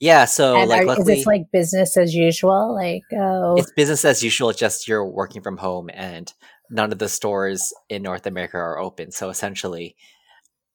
yeah, 0.00 0.24
so 0.26 0.56
and 0.56 0.68
like 0.68 0.80
are, 0.80 0.82
is 0.82 0.88
luckily 0.88 1.14
this 1.14 1.26
like 1.26 1.42
business 1.52 1.96
as 1.96 2.14
usual? 2.14 2.74
Like, 2.74 3.04
oh, 3.16 3.54
it's 3.56 3.72
business 3.72 4.04
as 4.04 4.22
usual 4.22 4.52
just 4.52 4.86
you're 4.88 5.06
working 5.06 5.40
from 5.40 5.56
home 5.56 5.88
and 5.94 6.30
none 6.74 6.92
of 6.92 6.98
the 6.98 7.08
stores 7.08 7.72
in 7.88 8.02
north 8.02 8.26
america 8.26 8.56
are 8.56 8.78
open 8.78 9.10
so 9.10 9.30
essentially 9.30 9.96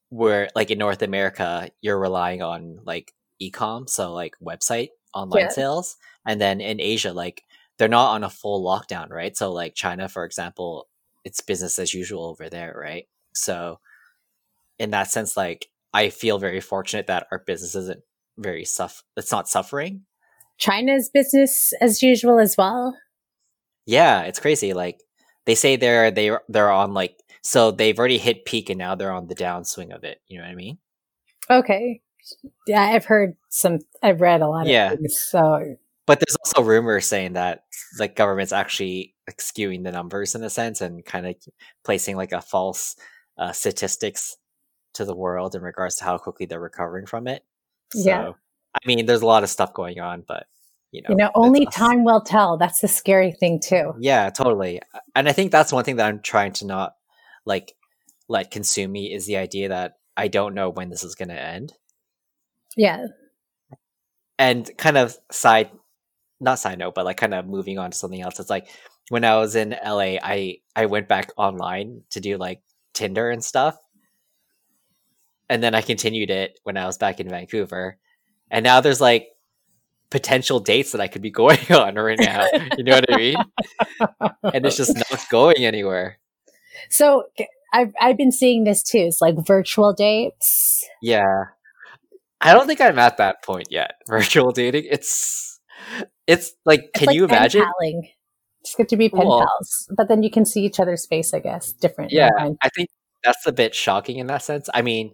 we're 0.09 0.47
like 0.55 0.71
in 0.71 0.77
north 0.79 1.01
america 1.01 1.69
you're 1.81 1.99
relying 1.99 2.41
on 2.41 2.79
like 2.85 3.13
ecom 3.41 3.87
so 3.89 4.13
like 4.13 4.33
website 4.43 4.89
online 5.13 5.43
Yeah. 5.43 5.49
sales 5.49 5.97
and 6.25 6.39
then 6.39 6.61
in 6.61 6.79
asia 6.79 7.13
like 7.13 7.43
they're 7.77 7.87
not 7.87 8.13
on 8.13 8.23
a 8.23 8.29
full 8.29 8.63
lockdown 8.63 9.09
right 9.09 9.35
so 9.35 9.51
like 9.51 9.75
china 9.75 10.07
for 10.09 10.25
example 10.25 10.87
it's 11.25 11.41
business 11.41 11.77
as 11.79 11.93
usual 11.93 12.25
over 12.25 12.49
there 12.49 12.75
right 12.79 13.07
so 13.33 13.79
in 14.79 14.91
that 14.91 15.11
sense 15.11 15.35
like 15.35 15.67
i 15.93 16.09
feel 16.09 16.39
very 16.39 16.61
fortunate 16.61 17.07
that 17.07 17.27
our 17.31 17.39
business 17.45 17.75
isn't 17.75 18.01
very 18.37 18.65
suff 18.65 19.03
it's 19.17 19.31
not 19.31 19.49
suffering 19.49 20.05
China's 20.59 21.09
business 21.13 21.71
as 21.79 22.03
usual 22.03 22.37
as 22.37 22.55
well. 22.57 22.97
Yeah, 23.85 24.23
it's 24.23 24.41
crazy. 24.41 24.73
Like 24.73 24.99
they 25.49 25.55
say 25.55 25.75
they're 25.75 26.11
they 26.11 26.31
they're 26.47 26.69
on 26.71 26.93
like 26.93 27.17
so 27.41 27.71
they've 27.71 27.97
already 27.97 28.19
hit 28.19 28.45
peak 28.45 28.69
and 28.69 28.77
now 28.77 28.93
they're 28.93 29.11
on 29.11 29.27
the 29.27 29.35
downswing 29.35 29.95
of 29.95 30.03
it. 30.03 30.21
You 30.27 30.37
know 30.37 30.43
what 30.43 30.51
I 30.51 30.55
mean? 30.55 30.77
Okay. 31.49 32.01
Yeah, 32.67 32.83
I've 32.83 33.05
heard 33.05 33.35
some. 33.49 33.79
I've 34.03 34.21
read 34.21 34.41
a 34.41 34.47
lot 34.47 34.63
of 34.63 34.67
Yeah. 34.67 34.89
things. 34.91 35.19
So 35.19 35.75
But 36.05 36.19
there's 36.19 36.35
also 36.45 36.61
rumors 36.67 37.07
saying 37.07 37.33
that 37.33 37.63
like 37.97 38.15
government's 38.15 38.53
actually 38.53 39.15
like, 39.27 39.37
skewing 39.37 39.83
the 39.83 39.91
numbers 39.91 40.35
in 40.35 40.43
a 40.43 40.49
sense 40.49 40.81
and 40.81 41.03
kind 41.03 41.25
of 41.25 41.35
placing 41.83 42.15
like 42.15 42.31
a 42.33 42.41
false 42.41 42.95
uh, 43.37 43.51
statistics 43.51 44.37
to 44.93 45.05
the 45.05 45.15
world 45.15 45.55
in 45.55 45.61
regards 45.63 45.95
to 45.97 46.03
how 46.03 46.17
quickly 46.19 46.45
they're 46.45 46.59
recovering 46.59 47.07
from 47.07 47.27
it. 47.27 47.43
So, 47.93 47.99
Yeah. 48.07 48.31
I 48.75 48.79
mean, 48.85 49.05
there's 49.07 49.21
a 49.23 49.25
lot 49.25 49.43
of 49.43 49.49
stuff 49.49 49.73
going 49.73 49.99
on, 49.99 50.23
but 50.27 50.45
you 50.91 51.01
know, 51.01 51.07
you 51.09 51.15
know, 51.15 51.31
only 51.35 51.65
time 51.67 52.03
will 52.03 52.21
tell. 52.21 52.57
That's 52.57 52.81
the 52.81 52.87
scary 52.87 53.31
thing 53.31 53.59
too. 53.59 53.93
Yeah, 53.99 54.29
totally. 54.29 54.81
And 55.15 55.29
I 55.29 55.31
think 55.33 55.51
that's 55.51 55.71
one 55.71 55.83
thing 55.83 55.97
that 55.97 56.07
I'm 56.07 56.21
trying 56.21 56.53
to 56.53 56.65
not 56.65 56.95
like 57.45 57.73
let 58.27 58.51
consume 58.51 58.91
me 58.91 59.13
is 59.13 59.25
the 59.25 59.37
idea 59.37 59.69
that 59.69 59.95
I 60.17 60.27
don't 60.27 60.53
know 60.55 60.69
when 60.69 60.89
this 60.89 61.03
is 61.03 61.15
going 61.15 61.29
to 61.29 61.39
end. 61.41 61.73
Yeah. 62.77 63.07
and 64.37 64.69
kind 64.77 64.97
of 64.97 65.17
side 65.31 65.69
not 66.39 66.59
side 66.59 66.79
note 66.79 66.95
but 66.95 67.05
like 67.05 67.17
kind 67.17 67.33
of 67.33 67.47
moving 67.47 67.77
on 67.77 67.91
to 67.91 67.97
something 67.97 68.21
else 68.21 68.39
it's 68.39 68.49
like 68.49 68.69
when 69.09 69.25
i 69.25 69.35
was 69.37 69.55
in 69.55 69.75
la 69.85 69.99
i 69.99 70.57
i 70.75 70.85
went 70.85 71.07
back 71.07 71.31
online 71.37 72.01
to 72.11 72.19
do 72.19 72.37
like 72.37 72.61
tinder 72.93 73.29
and 73.29 73.43
stuff 73.43 73.75
and 75.49 75.61
then 75.61 75.75
i 75.75 75.81
continued 75.81 76.29
it 76.29 76.59
when 76.63 76.77
i 76.77 76.85
was 76.85 76.97
back 76.97 77.19
in 77.19 77.27
vancouver 77.29 77.97
and 78.51 78.63
now 78.63 78.79
there's 78.81 79.01
like 79.01 79.27
potential 80.11 80.59
dates 80.59 80.91
that 80.91 81.01
i 81.01 81.07
could 81.07 81.21
be 81.21 81.29
going 81.31 81.59
on 81.71 81.95
right 81.95 82.19
now 82.19 82.45
you 82.77 82.83
know 82.83 82.93
what 82.95 83.13
i 83.13 83.17
mean 83.17 83.35
and 84.53 84.65
it's 84.65 84.77
just 84.77 84.95
not 84.95 85.25
going 85.29 85.57
anywhere 85.65 86.17
So 86.89 87.25
I've 87.73 87.93
I've 88.01 88.17
been 88.17 88.31
seeing 88.31 88.63
this 88.63 88.81
too. 88.81 88.97
It's 89.09 89.21
like 89.21 89.35
virtual 89.45 89.93
dates. 89.93 90.83
yeah 91.01 91.45
i 92.41 92.53
don't 92.53 92.65
think 92.67 92.81
i'm 92.81 92.97
at 92.97 93.17
that 93.17 93.43
point 93.43 93.67
yet 93.69 93.95
virtual 94.07 94.51
dating 94.51 94.85
it's 94.89 95.59
it's 96.25 96.53
like 96.65 96.81
It's 96.85 96.99
can 96.99 97.05
like 97.07 97.15
you 97.15 97.25
imagine 97.25 97.63
paling. 97.63 98.09
Just 98.65 98.77
get 98.77 98.89
to 98.89 98.97
be 98.97 99.07
pen 99.09 99.25
Well- 99.27 99.39
pals, 99.39 99.87
but 99.95 100.07
then 100.09 100.21
you 100.23 100.29
can 100.29 100.45
see 100.45 100.65
each 100.65 100.79
other's 100.79 101.05
face. 101.05 101.33
I 101.33 101.39
guess 101.39 101.71
different. 101.71 102.11
Yeah, 102.11 102.29
I 102.61 102.69
think 102.69 102.89
that's 103.23 103.47
a 103.47 103.51
bit 103.53 103.73
shocking 103.73 104.17
in 104.17 104.27
that 104.27 104.43
sense. 104.43 104.69
I 104.73 104.81
mean, 104.81 105.13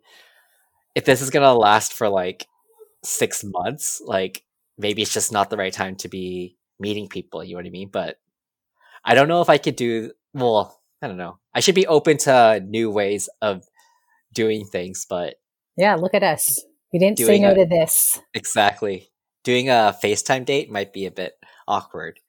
if 0.95 1.05
this 1.05 1.21
is 1.21 1.29
gonna 1.29 1.53
last 1.53 1.93
for 1.93 2.09
like 2.09 2.47
six 3.03 3.43
months, 3.45 4.01
like 4.03 4.41
maybe 4.77 5.01
it's 5.01 5.13
just 5.13 5.31
not 5.31 5.49
the 5.49 5.57
right 5.57 5.73
time 5.73 5.95
to 5.97 6.07
be 6.07 6.57
meeting 6.79 7.07
people. 7.07 7.43
You 7.43 7.53
know 7.53 7.59
what 7.59 7.65
I 7.67 7.69
mean? 7.69 7.89
But 7.91 8.17
I 9.03 9.15
don't 9.15 9.27
know 9.27 9.41
if 9.41 9.49
I 9.49 9.57
could 9.57 9.75
do. 9.75 10.11
Well, 10.33 10.79
I 11.01 11.07
don't 11.07 11.17
know. 11.17 11.39
I 11.53 11.59
should 11.59 11.75
be 11.75 11.87
open 11.87 12.17
to 12.19 12.59
new 12.65 12.89
ways 12.91 13.29
of 13.41 13.63
doing 14.33 14.65
things, 14.65 15.05
but 15.09 15.35
Yeah. 15.77 15.95
Look 15.95 16.13
at 16.13 16.23
us. 16.23 16.61
We 16.93 16.99
didn't 16.99 17.19
say 17.19 17.39
no 17.39 17.51
a- 17.51 17.55
to 17.55 17.65
this. 17.65 18.19
exactly 18.33 19.09
doing 19.43 19.69
a 19.69 19.95
FaceTime 20.03 20.45
date 20.45 20.71
might 20.71 20.91
be 20.93 21.05
a 21.05 21.11
bit 21.11 21.33
awkward. 21.67 22.19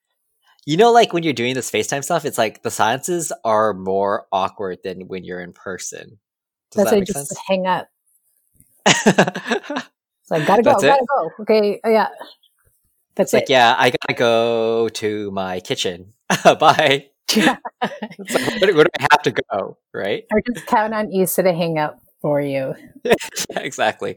You 0.67 0.77
know, 0.77 0.91
like 0.93 1.13
when 1.13 1.23
you're 1.23 1.33
doing 1.33 1.55
this 1.55 1.71
FaceTime 1.71 2.03
stuff, 2.05 2.25
it's 2.25 2.37
like 2.39 2.63
the 2.63 2.71
silences 2.71 3.33
are 3.45 3.73
more 3.73 4.27
awkward 4.33 4.79
than 4.85 5.07
when 5.09 5.23
you're 5.25 5.41
in 5.41 5.53
person. 5.53 6.19
Does 6.73 6.85
That's 6.85 6.93
why 6.93 7.01
that 7.01 7.03
I 7.03 7.05
just 7.05 7.29
sense? 7.29 7.41
hang 7.49 7.67
up. 7.67 7.89
It's 10.27 10.31
like 10.33 10.47
gotta 10.47 10.63
go, 10.63 10.71
That's 10.73 10.83
it? 10.83 10.89
gotta 10.89 11.07
go. 11.17 11.31
Okay. 11.43 11.81
oh, 11.85 11.89
Yeah. 11.91 12.09
That's 13.15 13.29
It's 13.29 13.35
like, 13.35 13.43
it. 13.45 13.51
yeah, 13.51 13.75
I 13.79 13.91
gotta 13.91 14.15
go 14.19 14.89
to 14.89 15.31
my 15.31 15.61
kitchen. 15.61 16.13
Bye. 16.45 17.11
Yeah. 17.35 17.57
It's 17.83 18.35
like, 18.35 18.61
where, 18.61 18.71
do- 18.71 18.77
where 18.77 18.85
do 18.85 18.91
I 19.01 19.07
have 19.11 19.23
to 19.23 19.33
go? 19.33 19.79
Right? 19.93 20.25
or 20.33 20.41
just 20.55 20.65
count 20.67 20.95
on 20.95 21.13
Issa 21.13 21.43
to 21.43 21.53
hang 21.53 21.77
up 21.77 21.99
for 22.23 22.41
you. 22.41 22.75
yeah, 23.05 23.15
exactly. 23.57 24.17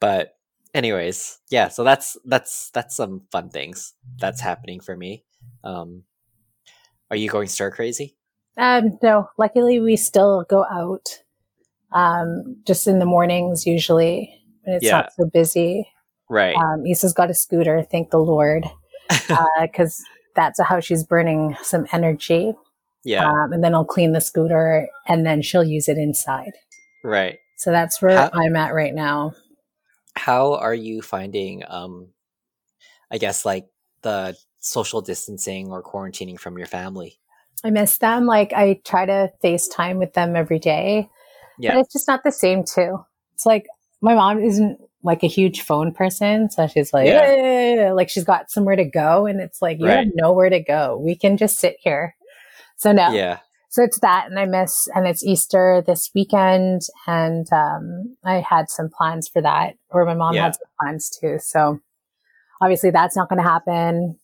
But 0.00 0.36
anyways, 0.72 1.38
yeah. 1.50 1.68
So 1.68 1.84
that's 1.84 2.16
that's 2.24 2.70
that's 2.70 2.96
some 2.96 3.22
fun 3.30 3.50
things 3.50 3.92
that's 4.18 4.40
happening 4.40 4.80
for 4.80 4.96
me. 4.96 5.24
Um, 5.64 6.04
are 7.10 7.16
you 7.16 7.28
going 7.28 7.48
stir 7.48 7.70
crazy? 7.72 8.16
Um, 8.56 8.98
no, 9.02 9.28
luckily 9.36 9.78
we 9.80 9.96
still 9.96 10.44
go 10.48 10.64
out. 10.64 11.08
Um, 11.92 12.56
just 12.66 12.86
in 12.86 13.00
the 13.00 13.04
mornings 13.06 13.66
usually 13.66 14.39
when 14.70 14.76
it's 14.76 14.84
Yeah. 14.86 14.92
not 14.92 15.12
so 15.14 15.26
busy. 15.26 15.88
Right. 16.28 16.54
Um, 16.54 16.86
Issa's 16.86 17.12
got 17.12 17.30
a 17.30 17.34
scooter, 17.34 17.82
thank 17.82 18.10
the 18.10 18.18
Lord, 18.18 18.64
because 19.60 20.02
that's 20.36 20.60
how 20.62 20.78
she's 20.80 21.02
burning 21.04 21.56
some 21.62 21.86
energy. 21.92 22.54
yeah. 23.04 23.28
Um, 23.28 23.52
and 23.52 23.64
then 23.64 23.74
I'll 23.74 23.84
clean 23.84 24.12
the 24.12 24.20
scooter, 24.20 24.88
and 25.08 25.26
then 25.26 25.42
she'll 25.42 25.64
use 25.64 25.88
it 25.88 25.98
inside. 25.98 26.52
right. 27.04 27.38
So 27.56 27.70
that's 27.72 28.00
where 28.00 28.16
How- 28.16 28.30
I'm 28.32 28.56
at 28.56 28.72
right 28.72 28.94
now. 28.94 29.32
How 30.16 30.54
are 30.54 30.72
you 30.74 31.02
finding? 31.02 31.62
Um, 31.68 32.08
I 33.10 33.18
guess 33.18 33.44
like 33.44 33.66
the 34.02 34.34
social 34.60 35.02
distancing 35.02 35.70
or 35.70 35.82
quarantining 35.82 36.38
from 36.40 36.56
your 36.56 36.66
family. 36.66 37.18
I 37.62 37.68
miss 37.70 37.98
them. 37.98 38.24
Like 38.24 38.54
I 38.54 38.80
try 38.86 39.04
to 39.04 39.30
FaceTime 39.44 39.98
with 39.98 40.14
them 40.14 40.36
every 40.36 40.58
day, 40.58 41.10
but 41.58 41.64
Yeah. 41.64 41.80
it's 41.80 41.92
just 41.92 42.08
not 42.08 42.20
the 42.24 42.32
same 42.32 42.64
too. 42.64 43.04
It's 43.34 43.44
like 43.44 43.66
my 44.00 44.14
mom 44.14 44.40
isn't 44.42 44.80
like 45.02 45.22
a 45.22 45.26
huge 45.28 45.62
phone 45.62 45.92
person, 45.92 46.50
so 46.50 46.66
she's 46.66 46.92
like, 46.92 47.06
Yeah. 47.06 47.92
Like 47.94 48.08
she's 48.10 48.24
got 48.24 48.50
somewhere 48.50 48.76
to 48.76 48.84
go, 48.84 49.26
and 49.26 49.40
it's 49.40 49.62
like 49.62 49.78
you 49.78 49.86
Right. 49.86 50.04
have 50.06 50.14
nowhere 50.14 50.50
to 50.50 50.60
go. 50.60 50.98
We 51.02 51.14
can 51.16 51.36
just 51.36 51.58
sit 51.58 51.76
here. 51.80 52.14
So 52.76 52.92
no, 52.92 53.10
Yeah. 53.12 53.38
so 53.68 53.82
it's 53.82 54.00
that, 54.00 54.26
and 54.28 54.38
I 54.38 54.44
miss, 54.46 54.88
and 54.94 55.06
it's 55.06 55.24
Easter 55.24 55.82
this 55.86 56.10
weekend, 56.14 56.82
and 57.06 57.50
um, 57.52 58.16
I 58.24 58.40
had 58.40 58.68
some 58.70 58.88
plans 58.90 59.28
for 59.28 59.40
that, 59.42 59.74
or 59.90 60.04
my 60.04 60.14
mom 60.14 60.34
Yeah. 60.34 60.44
had 60.44 60.54
some 60.54 60.68
plans 60.80 61.10
too. 61.10 61.38
So 61.40 61.80
obviously, 62.60 62.90
that's 62.90 63.16
not 63.16 63.28
going 63.28 63.42
to 63.42 63.48
happen. 63.48 64.18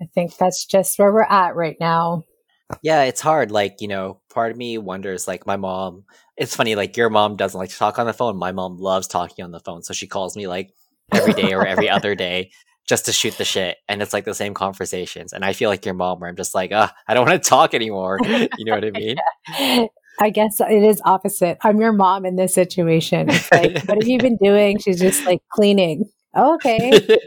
I 0.00 0.06
think 0.14 0.36
that's 0.36 0.64
just 0.66 0.98
where 0.98 1.12
we're 1.12 1.22
at 1.22 1.54
right 1.54 1.76
now. 1.80 2.24
Yeah, 2.82 3.02
it's 3.02 3.20
hard. 3.20 3.50
Like, 3.50 3.80
you 3.80 3.88
know, 3.88 4.20
part 4.32 4.50
of 4.50 4.56
me 4.56 4.78
wonders, 4.78 5.26
like, 5.28 5.46
my 5.46 5.56
mom, 5.56 6.04
it's 6.36 6.56
funny, 6.56 6.74
like, 6.74 6.96
your 6.96 7.10
mom 7.10 7.36
doesn't 7.36 7.58
like 7.58 7.70
to 7.70 7.76
talk 7.76 7.98
on 7.98 8.06
the 8.06 8.12
phone. 8.12 8.36
My 8.36 8.52
mom 8.52 8.78
loves 8.78 9.06
talking 9.06 9.44
on 9.44 9.50
the 9.50 9.60
phone. 9.60 9.82
So 9.82 9.94
she 9.94 10.06
calls 10.06 10.36
me, 10.36 10.46
like, 10.46 10.72
every 11.12 11.32
day 11.34 11.52
or 11.52 11.66
every 11.66 11.88
other 11.88 12.14
day 12.16 12.50
just 12.86 13.06
to 13.06 13.12
shoot 13.12 13.36
the 13.38 13.44
shit. 13.44 13.78
And 13.88 14.02
it's 14.02 14.12
like 14.12 14.24
the 14.24 14.34
same 14.34 14.54
conversations. 14.54 15.32
And 15.32 15.44
I 15.44 15.52
feel 15.52 15.70
like 15.70 15.84
your 15.84 15.94
mom, 15.94 16.20
where 16.20 16.28
I'm 16.28 16.36
just 16.36 16.54
like, 16.54 16.70
ah, 16.72 16.92
I 17.08 17.14
don't 17.14 17.26
want 17.26 17.42
to 17.42 17.48
talk 17.48 17.74
anymore. 17.74 18.18
You 18.58 18.64
know 18.66 18.74
what 18.74 18.84
I 18.84 18.90
mean? 18.90 19.16
I 20.20 20.30
guess 20.30 20.60
it 20.60 20.84
is 20.84 21.00
opposite. 21.04 21.58
I'm 21.62 21.80
your 21.80 21.92
mom 21.92 22.24
in 22.24 22.36
this 22.36 22.54
situation. 22.54 23.28
It's 23.30 23.50
like, 23.50 23.82
what 23.88 24.00
have 24.00 24.08
you 24.08 24.18
been 24.18 24.36
doing? 24.36 24.78
She's 24.78 25.00
just 25.00 25.24
like 25.24 25.40
cleaning. 25.50 26.04
Okay. 26.36 26.92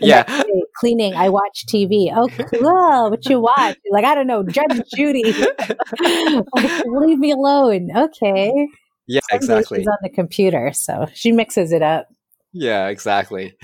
Yeah. 0.00 0.22
day, 0.22 0.62
cleaning. 0.76 1.14
I 1.14 1.28
watch 1.30 1.64
TV. 1.66 2.12
Oh, 2.14 2.28
cool. 2.28 3.10
What 3.10 3.26
you 3.26 3.40
watch? 3.40 3.76
Like, 3.90 4.04
I 4.04 4.14
don't 4.14 4.26
know, 4.26 4.42
Judge 4.44 4.82
Judy. 4.94 5.24
like, 6.02 6.84
leave 6.86 7.18
me 7.18 7.32
alone. 7.32 7.90
Okay. 7.96 8.68
Yeah, 9.06 9.20
Some 9.30 9.36
exactly. 9.36 9.78
She's 9.78 9.88
on 9.88 9.98
the 10.02 10.10
computer, 10.10 10.72
so 10.72 11.06
she 11.12 11.32
mixes 11.32 11.72
it 11.72 11.82
up. 11.82 12.06
Yeah, 12.52 12.88
exactly. 12.88 13.56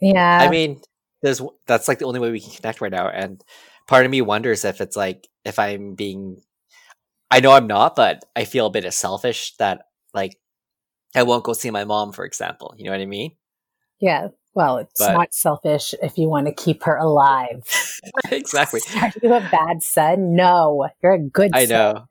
Yeah. 0.00 0.40
I 0.40 0.50
mean, 0.50 0.80
there's 1.22 1.40
that's 1.66 1.88
like 1.88 2.00
the 2.00 2.06
only 2.06 2.20
way 2.20 2.30
we 2.30 2.40
can 2.40 2.52
connect 2.52 2.80
right 2.80 2.90
now. 2.90 3.08
And 3.08 3.42
part 3.86 4.04
of 4.04 4.10
me 4.10 4.20
wonders 4.20 4.64
if 4.64 4.80
it's 4.80 4.96
like 4.96 5.28
if 5.44 5.58
I'm 5.58 5.94
being 5.94 6.40
I 7.30 7.40
know 7.40 7.52
I'm 7.52 7.66
not, 7.66 7.96
but 7.96 8.24
I 8.36 8.44
feel 8.44 8.66
a 8.66 8.70
bit 8.70 8.84
of 8.84 8.92
selfish 8.92 9.56
that 9.56 9.84
like 10.12 10.38
I 11.14 11.22
won't 11.22 11.44
go 11.44 11.52
see 11.52 11.70
my 11.70 11.84
mom, 11.84 12.12
for 12.12 12.24
example. 12.24 12.74
You 12.76 12.84
know 12.84 12.90
what 12.90 13.00
I 13.00 13.06
mean? 13.06 13.32
Yeah. 14.02 14.28
Well, 14.54 14.76
it's 14.76 14.98
But- 15.00 15.14
not 15.14 15.32
selfish 15.32 15.94
if 16.02 16.18
you 16.18 16.28
want 16.28 16.46
to 16.46 16.52
keep 16.52 16.82
her 16.82 16.96
alive. 16.96 17.62
exactly. 18.30 18.80
Are 19.00 19.10
you 19.22 19.32
a 19.32 19.40
bad 19.40 19.82
son? 19.82 20.34
No, 20.36 20.88
you're 21.02 21.14
a 21.14 21.18
good 21.18 21.52
son. 21.52 21.58
I 21.58 21.64
son. 21.64 21.94
know. 21.94 22.04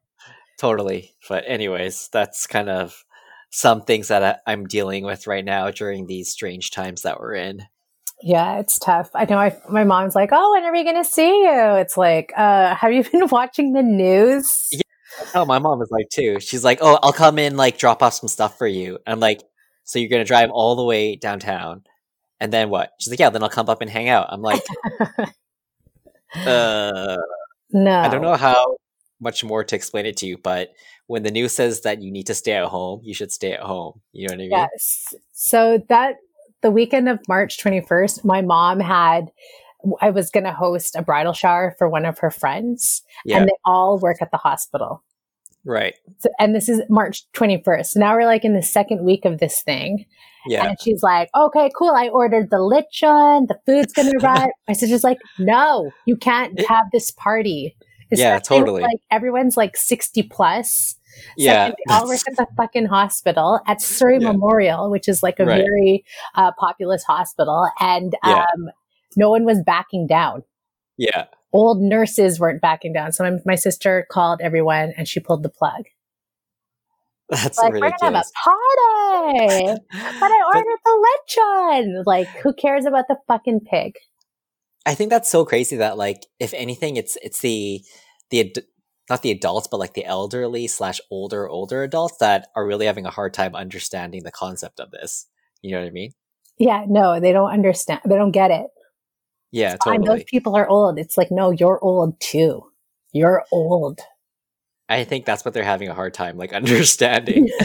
Totally. 0.57 1.11
But 1.29 1.43
anyways, 1.45 2.09
that's 2.11 2.47
kind 2.47 2.69
of 2.69 3.03
some 3.51 3.81
things 3.83 4.07
that 4.07 4.41
I, 4.47 4.51
I'm 4.51 4.65
dealing 4.65 5.03
with 5.03 5.27
right 5.27 5.45
now 5.45 5.69
during 5.69 6.07
these 6.07 6.29
strange 6.31 6.71
times 6.71 7.03
that 7.03 7.19
we're 7.19 7.35
in. 7.35 7.63
Yeah, 8.23 8.59
it's 8.59 8.79
tough. 8.79 9.09
I 9.13 9.25
know 9.25 9.37
I, 9.37 9.55
my 9.69 9.83
mom's 9.83 10.15
like, 10.15 10.29
Oh, 10.31 10.53
when 10.53 10.63
are 10.63 10.71
we 10.71 10.83
going 10.83 11.03
to 11.03 11.09
see 11.09 11.43
you? 11.43 11.75
It's 11.75 11.97
like, 11.97 12.31
uh, 12.37 12.73
have 12.81 12.91
you 12.93 13.03
been 13.03 13.27
watching 13.27 13.73
the 13.73 13.83
news? 13.83 14.69
Yeah. 14.71 14.81
Oh, 15.35 15.45
my 15.45 15.59
mom 15.59 15.81
is 15.81 15.89
like 15.91 16.09
too. 16.09 16.39
She's 16.39 16.63
like, 16.63 16.79
"Oh, 16.81 16.97
I'll 17.03 17.11
come 17.11 17.37
in, 17.37 17.57
like, 17.57 17.77
drop 17.77 18.01
off 18.01 18.13
some 18.13 18.29
stuff 18.29 18.57
for 18.57 18.65
you." 18.65 18.97
I'm 19.05 19.19
like, 19.19 19.43
"So 19.83 19.99
you're 19.99 20.09
gonna 20.09 20.25
drive 20.25 20.49
all 20.51 20.75
the 20.75 20.83
way 20.83 21.15
downtown, 21.15 21.83
and 22.39 22.51
then 22.53 22.69
what?" 22.69 22.91
She's 22.99 23.11
like, 23.11 23.19
"Yeah, 23.19 23.29
then 23.29 23.43
I'll 23.43 23.49
come 23.49 23.69
up 23.69 23.81
and 23.81 23.89
hang 23.89 24.09
out." 24.09 24.27
I'm 24.29 24.41
like, 24.41 24.61
"Uh, 26.45 27.17
No. 27.73 27.99
I 27.99 28.07
don't 28.09 28.21
know 28.21 28.35
how 28.35 28.77
much 29.19 29.43
more 29.43 29.63
to 29.63 29.75
explain 29.75 30.05
it 30.05 30.17
to 30.17 30.25
you, 30.25 30.37
but 30.37 30.69
when 31.07 31.23
the 31.23 31.31
news 31.31 31.53
says 31.53 31.81
that 31.81 32.01
you 32.01 32.11
need 32.11 32.27
to 32.27 32.33
stay 32.33 32.53
at 32.53 32.65
home, 32.65 33.01
you 33.03 33.13
should 33.13 33.31
stay 33.31 33.53
at 33.53 33.59
home. 33.61 34.01
You 34.13 34.27
know 34.27 34.33
what 34.33 34.35
I 34.35 34.43
mean? 34.43 34.51
Yes. 34.51 35.13
So 35.31 35.83
that 35.89 36.15
the 36.61 36.71
weekend 36.71 37.07
of 37.09 37.19
March 37.27 37.57
21st, 37.61 38.23
my 38.25 38.41
mom 38.41 38.79
had 38.79 39.31
I 39.99 40.11
was 40.11 40.29
going 40.29 40.43
to 40.43 40.51
host 40.53 40.95
a 40.95 41.01
bridal 41.01 41.33
shower 41.33 41.73
for 41.79 41.89
one 41.89 42.05
of 42.05 42.19
her 42.19 42.29
friends, 42.29 43.01
Yeah. 43.25 43.37
and 43.37 43.47
they 43.47 43.53
all 43.65 43.97
work 43.97 44.21
at 44.21 44.29
the 44.31 44.37
hospital. 44.37 45.03
Right. 45.65 45.93
So, 46.19 46.29
and 46.39 46.55
this 46.55 46.69
is 46.69 46.81
March 46.89 47.23
21st. 47.33 47.85
So 47.87 47.99
now 47.99 48.15
we're 48.15 48.25
like 48.25 48.45
in 48.45 48.53
the 48.53 48.61
second 48.61 49.03
week 49.03 49.25
of 49.25 49.39
this 49.39 49.61
thing. 49.61 50.05
Yeah. 50.47 50.65
And 50.67 50.77
she's 50.81 51.03
like, 51.03 51.29
okay, 51.35 51.69
cool. 51.77 51.91
I 51.95 52.07
ordered 52.09 52.49
the 52.49 52.57
lechon. 52.57 53.47
The 53.47 53.59
food's 53.65 53.93
going 53.93 54.11
to 54.19 54.25
arrive. 54.25 54.49
My 54.67 54.73
sister's 54.73 55.03
like, 55.03 55.19
no, 55.39 55.91
you 56.05 56.17
can't 56.17 56.59
It- 56.59 56.67
have 56.67 56.85
this 56.91 57.11
party. 57.11 57.75
Yeah, 58.13 58.35
Especially 58.37 58.55
when, 58.57 58.65
totally. 58.65 58.81
Like 58.81 58.97
everyone's 59.09 59.55
like 59.55 59.77
60 59.77 60.23
plus. 60.23 60.95
yeah. 61.37 61.69
They 61.69 61.93
all 61.93 62.07
work 62.07 62.19
at 62.27 62.35
the 62.35 62.45
fucking 62.57 62.87
hospital 62.87 63.61
at 63.67 63.81
Surrey 63.81 64.17
Yeah. 64.19 64.31
Memorial, 64.33 64.89
which 64.91 65.07
is 65.07 65.23
like 65.23 65.39
a 65.39 65.45
Right. 65.45 65.61
very 65.61 66.03
uh, 66.35 66.51
populous 66.59 67.03
hospital. 67.03 67.69
And 67.79 68.15
Yeah. 68.25 68.39
um, 68.53 68.69
no 69.15 69.29
one 69.29 69.45
was 69.45 69.59
backing 69.65 70.07
down. 70.07 70.43
yeah. 70.97 71.25
Old 71.53 71.81
nurses 71.81 72.39
weren't 72.39 72.61
backing 72.61 72.93
down. 72.93 73.11
So 73.11 73.23
my, 73.23 73.37
my 73.45 73.55
sister 73.55 74.05
called 74.09 74.41
everyone 74.41 74.93
and 74.97 75.07
she 75.07 75.19
pulled 75.19 75.43
the 75.43 75.49
plug. 75.49 75.83
That's 77.29 77.57
Like, 77.57 77.73
we're 77.73 77.79
going 77.79 77.93
to 77.93 78.05
have 78.05 78.13
a 78.13 78.23
party. 78.43 79.81
But 80.19 80.31
I 80.31 80.43
ordered 80.53 80.79
the 80.85 81.07
lechon. 81.07 82.03
Like, 82.05 82.27
who 82.27 82.53
cares 82.53 82.85
about 82.85 83.07
the 83.07 83.17
fucking 83.27 83.61
pig? 83.61 83.95
I 84.85 84.95
think 84.95 85.09
that's 85.09 85.29
so 85.29 85.45
crazy 85.45 85.77
that 85.77 85.97
like 85.97 86.25
if 86.39 86.53
anything 86.53 86.95
it's 86.95 87.17
it's 87.21 87.41
the 87.41 87.81
the 88.31 88.39
ad- 88.41 88.65
not 89.09 89.21
the 89.21 89.31
adults 89.31 89.67
but 89.67 89.79
like 89.79 89.93
the 89.93 90.05
elderly 90.05 90.67
slash 90.67 90.99
older 91.11 91.47
older 91.47 91.83
adults 91.83 92.17
that 92.19 92.47
are 92.55 92.65
really 92.65 92.87
having 92.87 93.05
a 93.05 93.11
hard 93.11 93.33
time 93.33 93.55
understanding 93.55 94.23
the 94.23 94.31
concept 94.31 94.79
of 94.79 94.91
this. 94.91 95.27
You 95.61 95.71
know 95.71 95.81
what 95.81 95.87
I 95.87 95.91
mean? 95.91 96.13
Yeah, 96.57 96.85
no, 96.87 97.19
they 97.19 97.31
don't 97.31 97.51
understand. 97.51 98.01
They 98.05 98.15
don't 98.15 98.31
get 98.31 98.51
it. 98.51 98.67
Yeah, 99.51 99.75
Fine, 99.83 100.03
those 100.05 100.23
people 100.25 100.55
are 100.55 100.67
old. 100.67 100.97
It's 100.97 101.17
like, 101.17 101.29
no, 101.31 101.51
you're 101.51 101.83
old 101.83 102.19
too. 102.19 102.63
You're 103.11 103.43
old. 103.51 103.99
I 104.87 105.03
think 105.03 105.25
that's 105.25 105.43
what 105.45 105.53
they're 105.53 105.63
having 105.63 105.89
a 105.89 105.93
hard 105.93 106.13
time 106.13 106.37
like 106.37 106.53
understanding. 106.61 107.49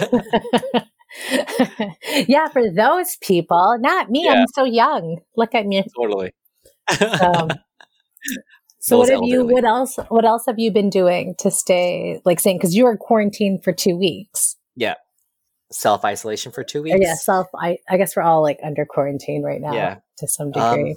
yeah, 2.28 2.48
for 2.48 2.70
those 2.70 3.16
people, 3.20 3.76
not 3.80 4.10
me. 4.10 4.24
Yeah. 4.24 4.32
I'm 4.42 4.46
so 4.54 4.64
young. 4.64 5.20
Look 5.36 5.54
at 5.54 5.66
me. 5.66 5.84
totally. 5.96 6.32
Um, 7.20 7.50
so 8.80 8.98
what 8.98 9.08
have 9.10 9.20
you? 9.22 9.44
What 9.46 9.64
else? 9.64 9.96
What 10.08 10.24
else 10.24 10.44
have 10.46 10.58
you 10.58 10.70
been 10.72 10.90
doing 10.90 11.34
to 11.38 11.50
stay 11.50 12.20
like 12.24 12.40
saying? 12.40 12.58
Because 12.58 12.74
you 12.74 12.84
were 12.84 12.96
quarantined 12.96 13.64
for 13.64 13.72
two 13.72 13.96
weeks. 13.96 14.56
Yeah, 14.76 14.94
self 15.72 16.04
isolation 16.04 16.52
for 16.52 16.62
two 16.64 16.80
Or 16.80 16.82
weeks. 16.82 16.98
yeah, 17.00 17.14
self. 17.14 17.46
I 17.54 17.78
I 17.88 17.96
guess 17.96 18.14
we're 18.16 18.22
all 18.22 18.42
like 18.42 18.58
under 18.62 18.84
quarantine 18.84 19.42
right 19.42 19.60
now. 19.60 19.72
Yeah. 19.74 19.96
to 20.18 20.28
some 20.28 20.52
Um, 20.54 20.76
degree. 20.76 20.96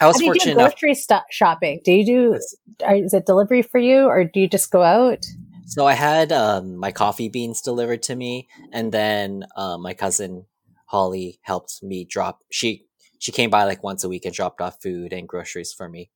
I 0.00 0.06
was 0.06 0.16
How 0.16 0.20
do 0.20 0.24
you 0.26 0.34
do 0.34 0.50
enough. 0.50 0.72
grocery 0.72 0.94
sto- 0.94 1.20
shopping? 1.30 1.80
Do 1.84 1.92
you 1.92 2.04
do? 2.04 2.34
Is 2.34 3.14
it 3.14 3.26
delivery 3.26 3.62
for 3.62 3.78
you, 3.78 4.06
or 4.06 4.24
do 4.24 4.40
you 4.40 4.48
just 4.48 4.70
go 4.70 4.82
out? 4.82 5.24
So 5.66 5.86
I 5.86 5.94
had 5.94 6.32
um, 6.32 6.76
my 6.76 6.92
coffee 6.92 7.28
beans 7.28 7.62
delivered 7.62 8.02
to 8.04 8.14
me, 8.14 8.48
and 8.72 8.92
then 8.92 9.44
uh, 9.56 9.78
my 9.78 9.94
cousin 9.94 10.46
Holly 10.86 11.38
helped 11.42 11.82
me 11.82 12.04
drop. 12.04 12.40
She 12.50 12.86
she 13.18 13.32
came 13.32 13.50
by 13.50 13.64
like 13.64 13.82
once 13.82 14.04
a 14.04 14.08
week 14.08 14.24
and 14.26 14.34
dropped 14.34 14.60
off 14.60 14.82
food 14.82 15.12
and 15.12 15.26
groceries 15.26 15.72
for 15.72 15.88
me. 15.88 16.10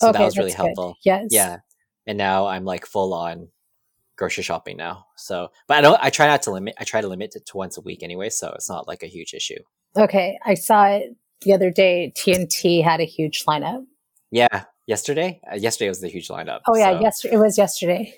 So 0.00 0.12
that 0.12 0.20
was 0.20 0.36
really 0.36 0.50
that's 0.50 0.60
good. 0.60 0.66
helpful. 0.66 0.96
Yes. 1.04 1.28
Yeah, 1.30 1.58
and 2.06 2.18
now 2.18 2.46
I'm 2.46 2.64
like 2.64 2.86
full 2.86 3.14
on 3.14 3.48
grocery 4.16 4.42
shopping 4.42 4.76
now. 4.76 5.06
So, 5.16 5.50
but 5.66 5.78
I 5.78 5.80
don't. 5.80 5.98
I 6.02 6.10
try 6.10 6.26
not 6.26 6.42
to 6.42 6.50
limit. 6.50 6.74
I 6.78 6.84
try 6.84 7.00
to 7.00 7.08
limit 7.08 7.34
it 7.34 7.46
to 7.46 7.56
once 7.56 7.78
a 7.78 7.80
week 7.80 8.02
anyway, 8.02 8.28
so 8.28 8.52
it's 8.54 8.68
not 8.68 8.86
like 8.86 9.02
a 9.02 9.06
huge 9.06 9.32
issue. 9.32 9.58
Okay. 9.96 10.38
I 10.44 10.54
saw 10.54 10.84
it 10.86 11.16
the 11.44 11.52
other 11.52 11.70
day. 11.70 12.12
T&T 12.16 12.80
had 12.82 13.00
a 13.00 13.04
huge 13.04 13.44
lineup. 13.44 13.84
Yeah, 14.30 14.64
yesterday. 14.86 15.40
Uh, 15.50 15.56
yesterday 15.56 15.88
was 15.88 16.00
the 16.00 16.08
huge 16.08 16.28
lineup. 16.28 16.60
Oh 16.68 16.76
yeah, 16.76 16.92
so- 16.92 17.00
yes, 17.00 17.24
it 17.24 17.36
was 17.36 17.58
yesterday. 17.58 18.14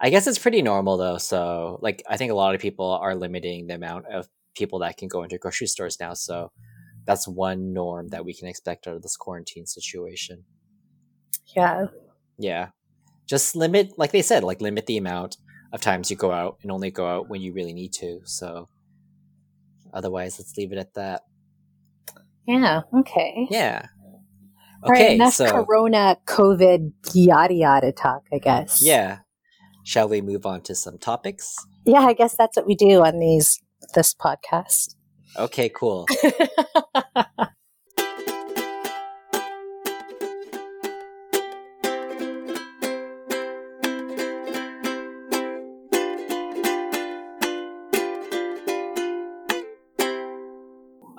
I 0.00 0.10
guess 0.10 0.26
it's 0.26 0.38
pretty 0.38 0.60
normal 0.60 0.96
though. 0.96 1.18
So, 1.18 1.78
like, 1.80 2.02
I 2.08 2.16
think 2.16 2.30
a 2.32 2.34
lot 2.34 2.54
of 2.54 2.60
people 2.60 2.90
are 2.90 3.14
limiting 3.14 3.68
the 3.68 3.74
amount 3.74 4.06
of 4.06 4.28
people 4.54 4.80
that 4.80 4.96
can 4.96 5.08
go 5.08 5.22
into 5.22 5.38
grocery 5.38 5.66
stores 5.68 5.98
now. 6.00 6.14
So, 6.14 6.50
that's 7.06 7.28
one 7.28 7.72
norm 7.72 8.08
that 8.08 8.24
we 8.24 8.34
can 8.34 8.48
expect 8.48 8.86
out 8.86 8.96
of 8.96 9.02
this 9.02 9.16
quarantine 9.16 9.66
situation. 9.66 10.44
Yeah. 11.54 11.86
Yeah. 12.38 12.68
Just 13.26 13.54
limit, 13.56 13.98
like 13.98 14.10
they 14.10 14.22
said, 14.22 14.42
like 14.42 14.60
limit 14.60 14.86
the 14.86 14.96
amount 14.96 15.36
of 15.72 15.80
times 15.80 16.10
you 16.10 16.16
go 16.16 16.32
out 16.32 16.58
and 16.62 16.70
only 16.72 16.90
go 16.90 17.06
out 17.06 17.28
when 17.28 17.40
you 17.40 17.52
really 17.52 17.72
need 17.72 17.92
to. 17.94 18.20
So, 18.24 18.68
otherwise, 19.92 20.38
let's 20.38 20.56
leave 20.56 20.72
it 20.72 20.78
at 20.78 20.94
that. 20.94 21.22
Yeah. 22.46 22.82
Okay. 23.00 23.46
Yeah. 23.50 23.86
All 24.82 24.90
right, 24.90 25.00
Okay. 25.00 25.14
enough 25.14 25.34
so, 25.34 25.50
Corona, 25.50 26.16
COVID, 26.26 26.92
yada 27.14 27.54
yada 27.54 27.92
talk. 27.92 28.22
I 28.32 28.38
guess. 28.38 28.80
yeah. 28.82 29.18
Shall 29.82 30.08
we 30.08 30.20
move 30.22 30.46
on 30.46 30.62
to 30.62 30.74
some 30.74 30.98
topics? 30.98 31.56
Yeah. 31.84 32.00
I 32.00 32.12
guess 32.14 32.36
that's 32.36 32.56
what 32.56 32.66
we 32.66 32.74
do 32.74 33.02
on 33.04 33.18
these 33.18 33.60
this 33.94 34.14
podcast. 34.14 34.94
Okay, 35.38 35.68
cool. 35.68 36.06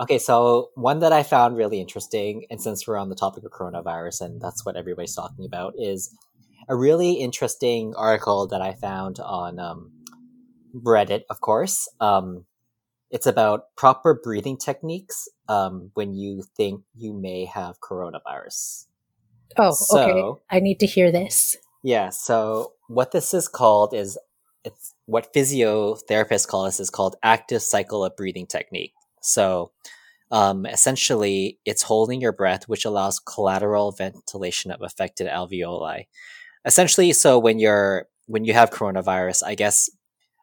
Okay, 0.06 0.20
so 0.20 0.70
one 0.76 1.00
that 1.00 1.12
I 1.12 1.24
found 1.24 1.58
really 1.58 1.82
interesting, 1.82 2.46
and 2.52 2.62
since 2.62 2.86
we're 2.86 2.96
on 2.96 3.10
the 3.10 3.16
topic 3.16 3.44
of 3.44 3.52
coronavirus 3.52 4.22
and 4.22 4.40
that's 4.40 4.64
what 4.64 4.76
everybody's 4.76 5.16
talking 5.16 5.46
about, 5.46 5.74
is 5.80 6.16
a 6.70 6.76
really 6.76 7.14
interesting 7.14 7.96
article 7.98 8.46
that 8.50 8.62
I 8.62 8.74
found 8.74 9.20
on 9.20 9.58
um, 9.58 9.92
Reddit, 10.76 11.24
of 11.32 11.42
course. 11.42 11.90
Um, 12.00 12.46
it's 13.10 13.26
about 13.26 13.76
proper 13.76 14.14
breathing 14.14 14.58
techniques 14.58 15.28
um, 15.50 15.90
when 15.96 16.14
you 16.14 16.44
think 16.56 16.84
you 16.96 17.12
may 17.12 17.46
have 17.46 17.80
coronavirus. 17.80 18.86
oh, 19.58 19.70
okay. 19.70 19.74
So- 19.74 20.40
I 20.52 20.60
need 20.60 20.80
to 20.82 20.86
hear 20.86 21.12
this. 21.12 21.58
Yeah, 21.84 22.10
so 22.10 22.74
what 22.90 23.12
this 23.12 23.34
is 23.34 23.48
called 23.48 23.96
is 23.96 24.20
it's 24.64 24.94
what 25.08 25.34
physiotherapists 25.34 26.48
call 26.48 26.66
this 26.66 26.80
is 26.80 26.92
called 26.92 27.16
active 27.24 27.64
cycle 27.64 28.06
of 28.06 28.16
breathing 28.16 28.46
technique. 28.46 28.94
So 29.22 29.72
um, 30.32 30.66
essentially, 30.66 31.60
it's 31.66 31.84
holding 31.84 32.22
your 32.22 32.32
breath, 32.32 32.68
which 32.68 32.86
allows 32.86 33.20
collateral 33.20 33.92
ventilation 33.92 34.72
of 34.72 34.82
affected 34.82 35.28
alveoli. 35.28 36.06
Essentially, 36.66 37.14
so 37.14 37.38
when 37.40 37.60
you're 37.60 38.08
when 38.28 38.44
you 38.44 38.54
have 38.54 38.72
coronavirus, 38.72 39.44
I 39.46 39.56
guess 39.56 39.90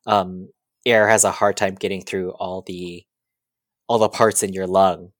um, 0.06 0.50
air 0.86 1.08
has 1.08 1.24
a 1.24 1.32
hard 1.32 1.56
time 1.56 1.74
getting 1.74 2.02
through 2.02 2.30
all 2.32 2.62
the 2.62 3.04
all 3.88 3.98
the 3.98 4.08
parts 4.08 4.42
in 4.42 4.52
your 4.52 4.66
lung. 4.66 5.12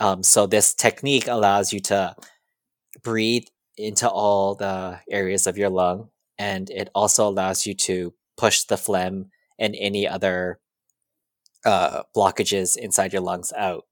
Um, 0.00 0.22
so 0.22 0.46
this 0.46 0.74
technique 0.74 1.26
allows 1.26 1.72
you 1.72 1.80
to 1.80 2.14
breathe 3.02 3.46
into 3.76 4.08
all 4.08 4.54
the 4.54 5.00
areas 5.10 5.46
of 5.46 5.58
your 5.58 5.70
lung, 5.70 6.10
and 6.38 6.70
it 6.70 6.88
also 6.94 7.28
allows 7.28 7.66
you 7.66 7.74
to 7.74 8.14
push 8.36 8.62
the 8.62 8.76
phlegm 8.76 9.30
and 9.58 9.74
any 9.78 10.06
other 10.06 10.60
uh, 11.64 12.04
blockages 12.16 12.76
inside 12.76 13.12
your 13.12 13.22
lungs 13.22 13.52
out. 13.56 13.84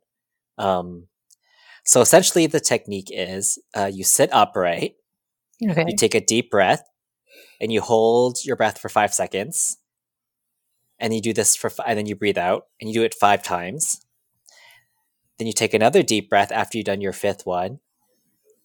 Um, 0.59 1.09
so 1.85 2.01
essentially, 2.01 2.47
the 2.47 2.61
technique 2.61 3.09
is 3.13 3.59
uh, 3.77 3.91
you 3.93 4.05
sit 4.05 4.31
upright, 4.33 4.95
Okay. 5.63 5.85
you 5.87 5.97
take 5.97 6.15
a 6.15 6.21
deep 6.21 6.51
breath, 6.51 6.83
and 7.61 7.73
you 7.73 7.81
hold 7.81 8.39
your 8.45 8.57
breath 8.57 8.79
for 8.79 8.89
five 8.89 9.15
seconds, 9.15 9.79
and 10.99 11.15
you 11.15 11.21
do 11.21 11.33
this 11.33 11.55
for, 11.57 11.71
fi- 11.71 11.85
and 11.87 11.99
then 11.99 12.07
you 12.07 12.17
breathe 12.17 12.39
out, 12.39 12.67
and 12.81 12.89
you 12.89 12.95
do 12.95 13.03
it 13.05 13.15
five 13.15 13.43
times. 13.43 14.01
Then 15.39 15.47
you 15.47 15.53
take 15.53 15.75
another 15.75 16.03
deep 16.03 16.31
breath 16.31 16.51
after 16.51 16.79
you've 16.79 16.87
done 16.87 17.01
your 17.03 17.13
fifth 17.13 17.45
one, 17.47 17.81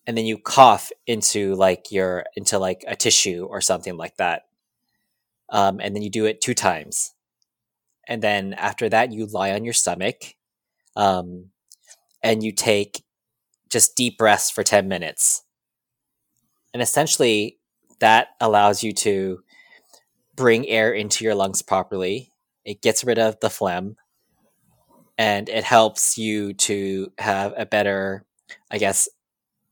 and 0.08 0.18
then 0.18 0.26
you 0.26 0.38
cough 0.38 0.90
into 1.06 1.54
like 1.56 1.92
your 1.92 2.26
into 2.36 2.58
like 2.58 2.84
a 2.88 2.96
tissue 2.96 3.46
or 3.50 3.62
something 3.62 3.98
like 3.98 4.18
that. 4.18 4.44
Um, 5.50 5.80
and 5.82 5.94
then 5.94 6.02
you 6.02 6.10
do 6.10 6.26
it 6.26 6.40
two 6.42 6.54
times, 6.54 7.14
and 8.08 8.22
then 8.22 8.54
after 8.54 8.88
that 8.90 9.12
you 9.12 9.26
lie 9.26 9.52
on 9.52 9.66
your 9.66 9.74
stomach, 9.74 10.36
um, 10.96 11.52
and 12.24 12.44
you 12.44 12.52
take 12.52 13.04
just 13.70 13.96
deep 13.96 14.18
breaths 14.18 14.52
for 14.52 14.64
ten 14.64 14.88
minutes, 14.88 15.44
and 16.74 16.82
essentially 16.82 17.58
that 18.00 18.30
allows 18.40 18.84
you 18.84 18.92
to 18.92 19.40
bring 20.36 20.68
air 20.68 20.92
into 20.92 21.24
your 21.24 21.36
lungs 21.36 21.62
properly. 21.62 22.32
It 22.66 22.82
gets 22.82 23.04
rid 23.04 23.20
of 23.20 23.40
the 23.40 23.50
phlegm, 23.50 23.96
and 25.18 25.50
it 25.50 25.64
helps 25.64 26.18
you 26.18 26.54
to 26.54 27.12
have 27.18 27.54
a 27.58 27.66
better, 27.66 28.26
I 28.70 28.78
guess, 28.78 29.08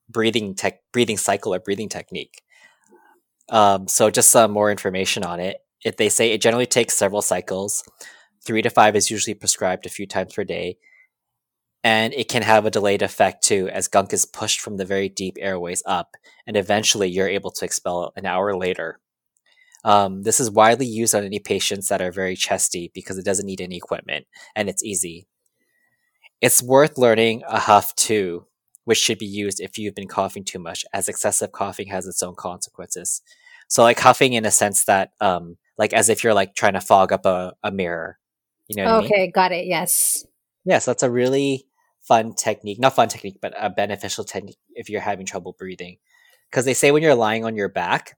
breathing 0.10 0.56
tech 0.56 0.82
breathing 0.92 1.18
cycle 1.18 1.54
or 1.54 1.60
breathing 1.60 1.90
technique. 1.90 2.42
Um, 3.50 3.88
so 3.88 4.10
just 4.10 4.30
some 4.30 4.52
more 4.52 4.70
information 4.72 5.24
on 5.24 5.40
it. 5.40 5.58
If 5.84 5.98
they 5.98 6.10
say 6.10 6.32
it 6.32 6.42
generally 6.42 6.66
takes 6.66 6.94
several 6.94 7.22
cycles, 7.22 7.84
three 8.44 8.62
to 8.62 8.70
five 8.70 8.96
is 8.96 9.10
usually 9.10 9.34
prescribed 9.34 9.86
a 9.86 9.90
few 9.90 10.06
times 10.06 10.34
per 10.34 10.44
day. 10.44 10.78
And 11.84 12.14
it 12.14 12.28
can 12.28 12.42
have 12.42 12.66
a 12.66 12.72
delayed 12.72 13.02
effect 13.02 13.44
too, 13.44 13.70
as 13.70 13.88
gunk 13.88 14.14
is 14.14 14.26
pushed 14.26 14.60
from 14.60 14.78
the 14.78 14.86
very 14.86 15.10
deep 15.10 15.38
airways 15.40 15.82
up, 15.86 16.16
and 16.46 16.58
eventually 16.58 17.08
you're 17.08 17.28
able 17.28 17.52
to 17.52 17.66
expel 17.66 18.12
an 18.16 18.26
hour 18.26 18.56
later. 18.56 19.00
Um, 19.86 20.24
this 20.24 20.40
is 20.40 20.52
widely 20.52 20.86
used 20.86 21.16
on 21.16 21.24
any 21.24 21.40
patients 21.40 21.88
that 21.88 22.02
are 22.02 22.12
very 22.12 22.36
chesty 22.36 22.92
because 22.94 23.18
it 23.18 23.26
doesn't 23.26 23.46
need 23.46 23.62
any 23.62 23.78
equipment 23.78 24.28
and 24.56 24.68
it's 24.68 24.84
easy. 24.84 25.26
It's 26.42 26.62
worth 26.62 26.98
learning 26.98 27.44
a 27.48 27.60
huff 27.60 27.96
too, 27.96 28.46
which 28.84 28.98
should 28.98 29.20
be 29.20 29.26
used 29.26 29.62
if 29.62 29.78
you've 29.78 29.96
been 29.96 30.08
coughing 30.08 30.44
too 30.44 30.60
much, 30.60 30.84
as 30.94 31.08
excessive 31.08 31.54
coughing 31.54 31.88
has 31.88 32.08
its 32.08 32.22
own 32.22 32.36
consequences. 32.36 33.22
So, 33.70 33.84
like 33.84 34.00
huffing 34.00 34.34
in 34.34 34.46
a 34.46 34.52
sense 34.52 34.86
that, 34.86 35.12
um, 35.22 35.58
like 35.78 35.94
as 35.94 36.10
if 36.10 36.24
you're 36.24 36.34
like 36.34 36.56
trying 36.56 36.74
to 36.74 36.82
fog 36.82 37.14
up 37.14 37.26
a, 37.26 37.54
a 37.64 37.72
mirror. 37.72 38.18
You 38.68 38.84
know? 38.84 38.96
What 38.96 39.06
okay, 39.06 39.16
I 39.16 39.22
mean? 39.22 39.32
got 39.32 39.52
it. 39.52 39.66
Yes. 39.66 40.26
Yes, 40.66 40.86
that's 40.86 41.04
a 41.04 41.10
really 41.10 41.66
fun 42.10 42.34
technique. 42.34 42.80
Not 42.80 42.96
fun 42.96 43.08
technique, 43.08 43.38
but 43.42 43.54
a 43.58 43.70
beneficial 43.70 44.26
technique 44.26 44.58
if 44.74 44.90
you're 44.90 45.00
having 45.00 45.26
trouble 45.26 45.56
breathing. 45.58 45.98
Because 46.50 46.66
they 46.66 46.74
say 46.74 46.92
when 46.92 47.04
you're 47.04 47.16
lying 47.16 47.46
on 47.46 47.56
your 47.56 47.70
back, 47.70 48.18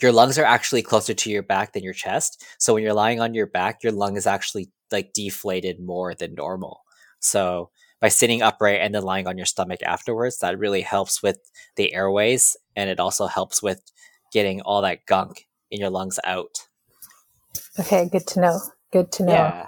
your 0.00 0.12
lungs 0.12 0.38
are 0.38 0.44
actually 0.44 0.82
closer 0.82 1.12
to 1.12 1.30
your 1.30 1.42
back 1.42 1.72
than 1.72 1.82
your 1.82 1.92
chest. 1.92 2.42
So 2.58 2.72
when 2.72 2.82
you're 2.82 2.94
lying 2.94 3.20
on 3.20 3.34
your 3.34 3.48
back, 3.48 3.82
your 3.82 3.92
lung 3.92 4.16
is 4.16 4.26
actually 4.26 4.70
like 4.90 5.12
deflated 5.12 5.80
more 5.80 6.14
than 6.14 6.34
normal. 6.34 6.82
So 7.18 7.70
by 8.00 8.08
sitting 8.08 8.40
upright 8.40 8.80
and 8.80 8.94
then 8.94 9.02
lying 9.02 9.26
on 9.26 9.36
your 9.36 9.46
stomach 9.46 9.82
afterwards, 9.82 10.38
that 10.38 10.58
really 10.58 10.80
helps 10.80 11.22
with 11.22 11.38
the 11.76 11.92
airways 11.92 12.56
and 12.76 12.88
it 12.88 13.00
also 13.00 13.26
helps 13.26 13.62
with 13.62 13.82
getting 14.32 14.62
all 14.62 14.80
that 14.82 15.04
gunk 15.06 15.48
in 15.70 15.80
your 15.80 15.90
lungs 15.90 16.18
out. 16.24 16.68
Okay, 17.78 18.08
good 18.10 18.26
to 18.28 18.40
know. 18.40 18.60
Good 18.92 19.12
to 19.12 19.24
know. 19.24 19.32
Yeah. 19.32 19.66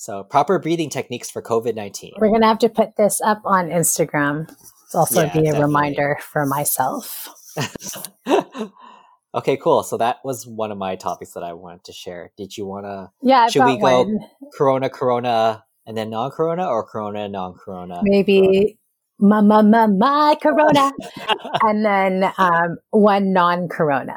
So 0.00 0.22
proper 0.22 0.60
breathing 0.60 0.90
techniques 0.90 1.28
for 1.28 1.42
COVID 1.42 1.74
nineteen. 1.74 2.12
We're 2.18 2.30
gonna 2.30 2.46
have 2.46 2.60
to 2.60 2.68
put 2.68 2.94
this 2.96 3.20
up 3.20 3.42
on 3.44 3.68
Instagram. 3.68 4.48
It's 4.84 4.94
also 4.94 5.22
Yeah, 5.22 5.32
be 5.32 5.38
a 5.40 5.42
definitely. 5.42 5.64
reminder 5.66 6.18
for 6.22 6.46
myself. 6.46 7.28
okay, 9.34 9.56
cool. 9.56 9.82
So 9.82 9.96
that 9.96 10.18
was 10.24 10.46
one 10.46 10.70
of 10.70 10.78
my 10.78 10.94
topics 10.94 11.32
that 11.32 11.42
I 11.42 11.52
wanted 11.52 11.82
to 11.84 11.92
share. 11.92 12.30
Did 12.36 12.56
you 12.56 12.64
want 12.64 12.86
to 12.86 13.10
Yeah, 13.22 13.40
I've 13.40 13.50
Should 13.50 13.64
we 13.64 13.76
go- 13.76 14.04
one. 14.04 14.20
Corona, 14.56 14.88
Corona, 14.88 15.64
and 15.84 15.96
then 15.96 16.10
non-Corona, 16.10 16.66
or 16.68 16.84
Corona, 16.86 17.28
non-Corona? 17.28 18.00
Maybe 18.04 18.78
my 19.18 19.40
my 19.40 19.62
my 19.62 19.88
my 19.88 20.36
Corona, 20.40 20.92
and 21.62 21.84
then 21.84 22.32
um, 22.38 22.78
one 22.90 23.32
non-Corona. 23.32 24.16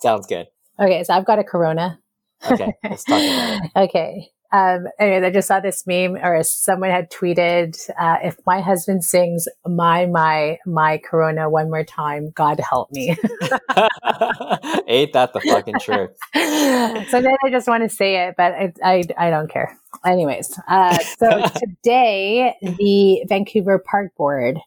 Sounds 0.00 0.26
good. 0.26 0.48
Okay, 0.80 1.04
so 1.04 1.14
I've 1.14 1.24
got 1.24 1.38
a 1.38 1.44
Corona. 1.44 2.00
Okay, 2.50 2.72
let's 2.82 3.04
talk 3.04 3.20
about 3.22 3.64
it. 3.64 3.70
Okay. 3.76 4.30
Um, 4.52 4.86
anyway, 4.98 5.28
I 5.28 5.30
just 5.30 5.46
saw 5.46 5.60
this 5.60 5.86
meme, 5.86 6.16
or 6.16 6.42
someone 6.42 6.90
had 6.90 7.10
tweeted, 7.10 7.78
uh, 7.98 8.16
"If 8.22 8.36
my 8.46 8.60
husband 8.60 9.04
sings 9.04 9.46
my 9.64 10.06
my 10.06 10.58
my 10.66 10.98
Corona 10.98 11.48
one 11.48 11.70
more 11.70 11.84
time, 11.84 12.30
God 12.34 12.60
help 12.60 12.90
me." 12.90 13.10
Ain't 14.88 15.12
that 15.12 15.30
the 15.32 15.40
fucking 15.46 15.78
truth? 15.80 16.10
so 17.10 17.20
then 17.22 17.36
I 17.44 17.50
just 17.50 17.68
want 17.68 17.84
to 17.84 17.88
say 17.88 18.26
it, 18.26 18.34
but 18.36 18.52
I 18.52 18.72
I, 18.82 19.02
I 19.16 19.30
don't 19.30 19.48
care. 19.48 19.78
Anyways, 20.04 20.58
uh, 20.66 20.98
so 20.98 21.44
today 21.56 22.54
the 22.60 23.24
Vancouver 23.28 23.78
Park 23.78 24.16
Board, 24.16 24.58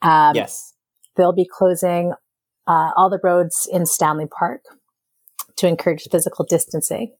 um, 0.00 0.34
yes. 0.34 0.72
they'll 1.16 1.34
be 1.34 1.46
closing 1.46 2.14
uh, 2.66 2.90
all 2.96 3.10
the 3.10 3.20
roads 3.22 3.68
in 3.70 3.84
Stanley 3.84 4.26
Park 4.26 4.62
to 5.56 5.66
encourage 5.66 6.06
physical 6.10 6.44
distancing. 6.44 7.14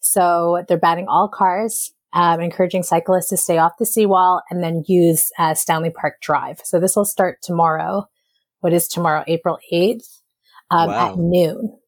So 0.00 0.64
they're 0.68 0.78
banning 0.78 1.06
all 1.08 1.28
cars, 1.28 1.92
um, 2.12 2.40
encouraging 2.40 2.82
cyclists 2.82 3.28
to 3.30 3.36
stay 3.36 3.58
off 3.58 3.72
the 3.78 3.86
seawall 3.86 4.42
and 4.50 4.62
then 4.62 4.84
use 4.86 5.30
uh, 5.38 5.54
Stanley 5.54 5.90
Park 5.90 6.20
Drive. 6.22 6.60
So 6.64 6.80
this 6.80 6.96
will 6.96 7.04
start 7.04 7.38
tomorrow. 7.42 8.06
What 8.60 8.72
is 8.72 8.88
tomorrow? 8.88 9.24
April 9.26 9.58
8th 9.72 10.20
um, 10.70 10.88
Wow. 10.88 11.12
at 11.12 11.18
noon. 11.18 11.78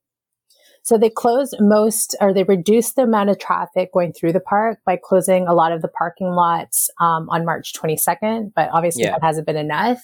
So 0.83 0.97
they 0.97 1.11
closed 1.11 1.55
most, 1.61 2.17
or 2.21 2.33
they 2.33 2.43
reduced 2.43 2.97
the 2.97 3.03
amount 3.03 3.31
of 3.31 3.39
traffic 3.39 3.93
going 3.93 4.13
through 4.13 4.33
the 4.33 4.41
park 4.41 4.79
by 4.87 4.99
closing 5.03 5.47
a 5.47 5.55
lot 5.55 5.73
of 5.73 5.83
the 5.83 5.89
parking 5.89 6.29
lots 6.31 6.89
um, 7.01 7.29
on 7.31 7.45
March 7.45 7.73
22nd. 7.75 8.53
But 8.55 8.71
obviously 8.73 9.05
Yeah. 9.05 9.13
that 9.13 9.23
hasn't 9.23 9.47
been 9.47 9.57
enough. 9.57 10.03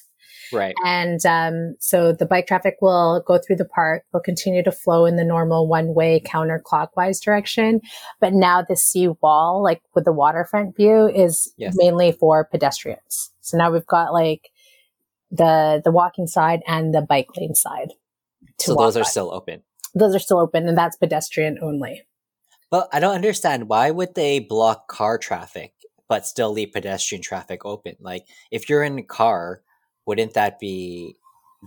Right. 0.53 0.75
And 0.85 1.25
um, 1.27 1.77
so 1.81 2.13
the 2.13 2.27
bike 2.27 2.47
traffic 2.47 2.77
will 2.81 3.23
go 3.27 3.39
through 3.39 3.57
the 3.57 3.65
park. 3.65 4.05
They'll 4.13 4.23
continue 4.23 4.63
to 4.63 4.73
flow 4.73 5.05
in 5.07 5.17
the 5.17 5.25
normal 5.25 5.67
one 5.69 5.95
way 5.95 6.21
counterclockwise 6.25 7.23
direction. 7.23 7.81
But 8.21 8.33
now 8.33 8.63
the 8.63 8.77
sea 8.77 9.09
wall, 9.21 9.63
like 9.63 9.83
with 9.95 10.05
the 10.05 10.13
waterfront 10.13 10.77
view, 10.77 11.09
is 11.09 11.53
Yes. 11.57 11.75
mainly 11.77 12.13
for 12.13 12.45
pedestrians. 12.45 13.31
So 13.41 13.57
now 13.57 13.71
we've 13.73 13.87
got 13.87 14.13
like 14.13 14.51
the 15.31 15.81
the 15.85 15.91
walking 15.91 16.27
side 16.27 16.61
and 16.67 16.95
the 16.95 17.03
bike 17.03 17.29
lane 17.37 17.55
side. 17.55 17.93
So 18.61 18.75
those 18.75 18.97
are 18.97 19.01
on. 19.01 19.07
still 19.07 19.33
open. 19.33 19.63
those 19.95 20.15
are 20.15 20.19
still 20.21 20.39
open, 20.39 20.69
and 20.69 20.77
that's 20.79 20.97
pedestrian 20.97 21.59
only. 21.63 22.03
But 22.71 22.89
I 22.93 23.01
don't 23.01 23.15
understand 23.15 23.69
why 23.69 23.91
would 23.91 24.15
they 24.15 24.39
block 24.41 24.89
car 24.89 25.19
traffic 25.19 25.73
but 26.09 26.27
still 26.27 26.53
leave 26.53 26.73
pedestrian 26.73 27.23
traffic 27.23 27.65
open? 27.65 27.97
Like 28.01 28.27
if 28.51 28.69
you're 28.69 28.83
in 28.83 28.99
a 28.99 29.03
car, 29.03 29.63
wouldn't 30.07 30.35
that 30.35 30.59
be 30.59 31.17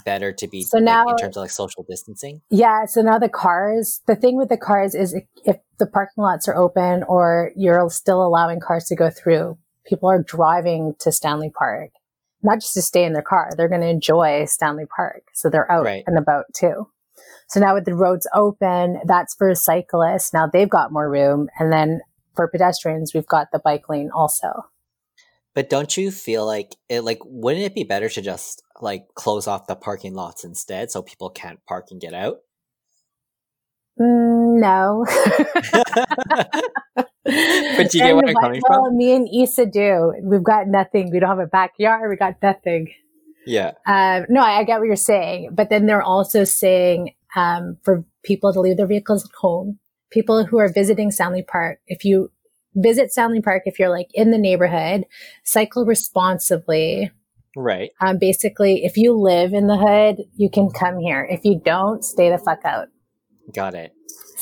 better 0.06 0.32
to 0.32 0.47
be 0.47 0.63
So 0.63 0.78
like, 0.78 0.86
now- 0.86 1.08
in 1.10 1.17
terms 1.17 1.36
of 1.38 1.41
like 1.41 1.52
social 1.52 1.84
distancing? 1.88 2.41
Yeah. 2.49 2.86
So 2.86 3.02
now 3.02 3.19
the 3.19 3.30
cars, 3.30 4.02
the 4.08 4.15
thing 4.15 4.38
with 4.38 4.49
the 4.49 4.58
cars 4.58 4.95
is 4.95 5.13
if, 5.13 5.23
if 5.45 5.58
the 5.78 5.88
parking 5.88 6.23
lots 6.23 6.47
are 6.47 6.56
open 6.56 7.04
or 7.04 7.52
you're 7.56 7.89
still 7.89 8.25
allowing 8.25 8.60
cars 8.60 8.86
to 8.86 8.95
go 8.95 9.10
through, 9.10 9.58
people 9.86 10.10
are 10.10 10.21
driving 10.21 10.95
to 10.99 11.12
Stanley 11.12 11.52
Park, 11.58 11.89
not 12.43 12.60
just 12.62 12.73
to 12.75 12.82
stay 12.82 13.04
in 13.04 13.13
their 13.13 13.21
car. 13.23 13.49
They're 13.58 13.67
going 13.67 13.82
to 13.82 13.88
enjoy 13.89 14.45
Stanley 14.45 14.86
Park. 14.86 15.23
So 15.34 15.49
they're 15.49 15.69
out 15.71 15.84
Right. 15.86 16.04
and 16.08 16.17
about 16.17 16.45
too. 16.56 16.88
So 17.47 17.60
now 17.60 17.73
with 17.73 17.86
the 17.86 17.95
roads 17.95 18.28
open, 18.34 19.02
that's 19.06 19.34
for 19.36 19.54
cyclists. 19.56 20.34
Now 20.34 20.47
they've 20.47 20.69
got 20.69 20.91
more 20.93 21.10
room. 21.10 21.49
And 21.60 21.73
then 21.73 22.02
for 22.36 22.47
pedestrians, 22.47 23.13
we've 23.13 23.25
got 23.28 23.47
the 23.52 23.60
bike 23.60 23.89
lane 23.89 24.12
also. 24.13 24.67
But 25.55 25.69
don't 25.69 25.95
you 25.97 26.12
feel 26.12 26.45
like 26.45 26.75
it 26.89 27.01
like 27.01 27.19
wouldn't 27.25 27.65
it 27.65 27.75
be 27.75 27.83
better 27.83 28.09
to 28.09 28.21
just 28.21 28.62
like 28.81 29.07
close 29.15 29.47
off 29.47 29.67
the 29.67 29.75
parking 29.75 30.13
lots 30.13 30.43
instead 30.43 30.91
so 30.91 31.01
people 31.01 31.29
can't 31.29 31.59
park 31.65 31.88
and 31.91 31.99
get 31.99 32.13
out? 32.13 32.38
Mm, 33.99 34.62
no. 34.62 35.05
But 37.77 37.93
you 37.93 38.01
get 38.01 38.15
what 38.15 38.27
I'm 38.27 38.35
coming 38.35 38.62
well, 38.67 38.85
from? 38.85 38.97
me 38.97 39.15
and 39.15 39.27
Issa 39.31 39.67
do. 39.67 40.13
We've 40.21 40.43
got 40.43 40.67
nothing. 40.67 41.12
We 41.12 41.19
don't 41.19 41.29
have 41.29 41.39
a 41.39 41.47
backyard. 41.47 42.09
We 42.09 42.15
got 42.15 42.41
nothing. 42.41 42.91
yeah. 43.45 43.73
Um, 43.85 44.25
no, 44.29 44.41
I, 44.41 44.59
I 44.59 44.63
get 44.63 44.79
what 44.79 44.88
you're 44.88 44.95
saying, 44.95 45.49
but 45.53 45.69
then 45.69 45.85
they're 45.85 46.01
also 46.01 46.43
saying 46.43 47.13
um, 47.35 47.77
for 47.83 48.03
people 48.23 48.51
to 48.53 48.59
leave 48.59 48.77
their 48.77 48.88
vehicles 48.88 49.25
at 49.25 49.31
home. 49.39 49.79
People 50.12 50.45
who 50.45 50.57
are 50.57 50.71
visiting 50.71 51.12
Stanley 51.12 51.43
Park, 51.43 51.79
if 51.88 52.03
you 52.03 52.31
visit 52.75 53.12
Stanley 53.12 53.41
Park, 53.41 53.63
if 53.65 53.79
you're 53.79 53.89
like 53.89 54.10
in 54.13 54.32
the 54.32 54.38
neighborhood, 54.38 55.05
cycle 55.43 55.86
responsibly. 55.86 57.12
Right. 57.55 57.91
Um, 57.99 58.17
basically, 58.19 58.86
if 58.86 58.95
you 58.95 59.13
live 59.19 59.53
in 59.53 59.67
the 59.67 59.77
hood, 59.77 60.25
you 60.36 60.49
can 60.49 60.69
come 60.69 60.99
here. 60.99 61.27
If 61.29 61.43
you 61.43 61.60
don't, 61.63 62.03
stay 62.03 62.29
the 62.29 62.38
fuck 62.38 62.63
out. 62.63 62.88
Got 63.53 63.73
it. 63.73 63.91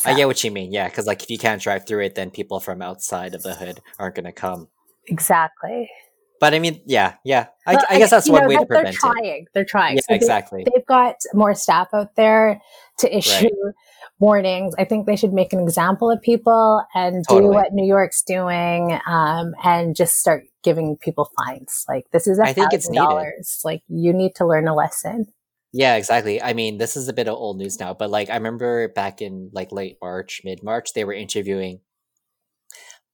I 0.06 0.14
get 0.14 0.28
what 0.28 0.44
you 0.44 0.52
mean. 0.52 0.72
Yeah, 0.72 0.88
because 0.88 1.08
like 1.08 1.24
if 1.24 1.30
you 1.30 1.38
can't 1.40 1.62
drive 1.62 1.88
through 1.88 2.04
it, 2.04 2.16
then 2.16 2.30
people 2.30 2.60
from 2.60 2.82
outside 2.82 3.34
of 3.34 3.44
the 3.44 3.56
hood 3.56 3.80
aren't 3.98 4.16
going 4.16 4.26
to 4.26 4.32
come. 4.32 4.68
Exactly. 5.08 5.90
But 6.40 6.54
I 6.54 6.60
mean, 6.60 6.82
yeah, 6.86 7.16
yeah. 7.24 7.48
I, 7.66 7.76
Well, 7.76 7.86
I 7.90 7.98
guess 7.98 8.12
that's 8.12 8.30
one 8.30 8.44
know, 8.44 8.50
way 8.50 8.56
to 8.58 8.60
but 8.60 8.70
they're 8.70 8.78
prevent 8.84 8.96
it. 8.96 9.00
trying. 9.00 9.46
They're 9.54 9.66
trying. 9.66 9.96
Yeah, 9.96 10.02
So 10.10 10.14
exactly. 10.16 10.66
they've 10.72 10.86
got 10.86 11.16
more 11.34 11.56
staff 11.56 11.88
out 11.94 12.16
there 12.16 12.62
to 13.00 13.18
issue 13.18 13.50
warnings. 14.20 14.74
I 14.78 14.86
think 14.86 15.06
they 15.06 15.16
should 15.16 15.34
make 15.34 15.54
an 15.54 15.60
example 15.60 16.10
of 16.10 16.22
people 16.22 16.84
and 16.94 17.24
do 17.28 17.48
what 17.48 17.74
New 17.74 17.86
York's 17.86 18.24
doing, 18.24 19.00
um, 19.08 19.54
and 19.64 19.96
just 19.96 20.18
start 20.18 20.44
giving 20.64 20.98
people 20.98 21.30
fines. 21.38 21.86
Like 21.88 22.06
this 22.12 22.28
is 22.28 22.40
a 22.40 22.44
I 22.44 22.54
think 22.54 22.74
it's 22.74 22.88
thousand 22.88 22.96
dollars. 22.96 23.62
Like 23.64 23.84
you 23.88 24.14
need 24.14 24.36
to 24.36 24.46
learn 24.46 24.68
a 24.68 24.76
lesson. 24.76 25.28
Yeah, 25.74 25.96
exactly. 25.96 26.42
I 26.42 26.54
mean, 26.54 26.78
this 26.78 26.96
is 26.98 27.08
a 27.08 27.14
bit 27.14 27.28
of 27.28 27.36
old 27.36 27.58
news 27.58 27.80
now, 27.80 27.94
but 27.94 28.10
like 28.10 28.30
I 28.30 28.36
remember 28.36 28.88
back 28.90 29.22
in 29.22 29.50
like 29.54 29.72
late 29.72 29.98
March, 30.02 30.42
mid 30.44 30.64
March, 30.64 30.94
they 30.94 31.04
were 31.04 31.14
interviewing 31.14 31.82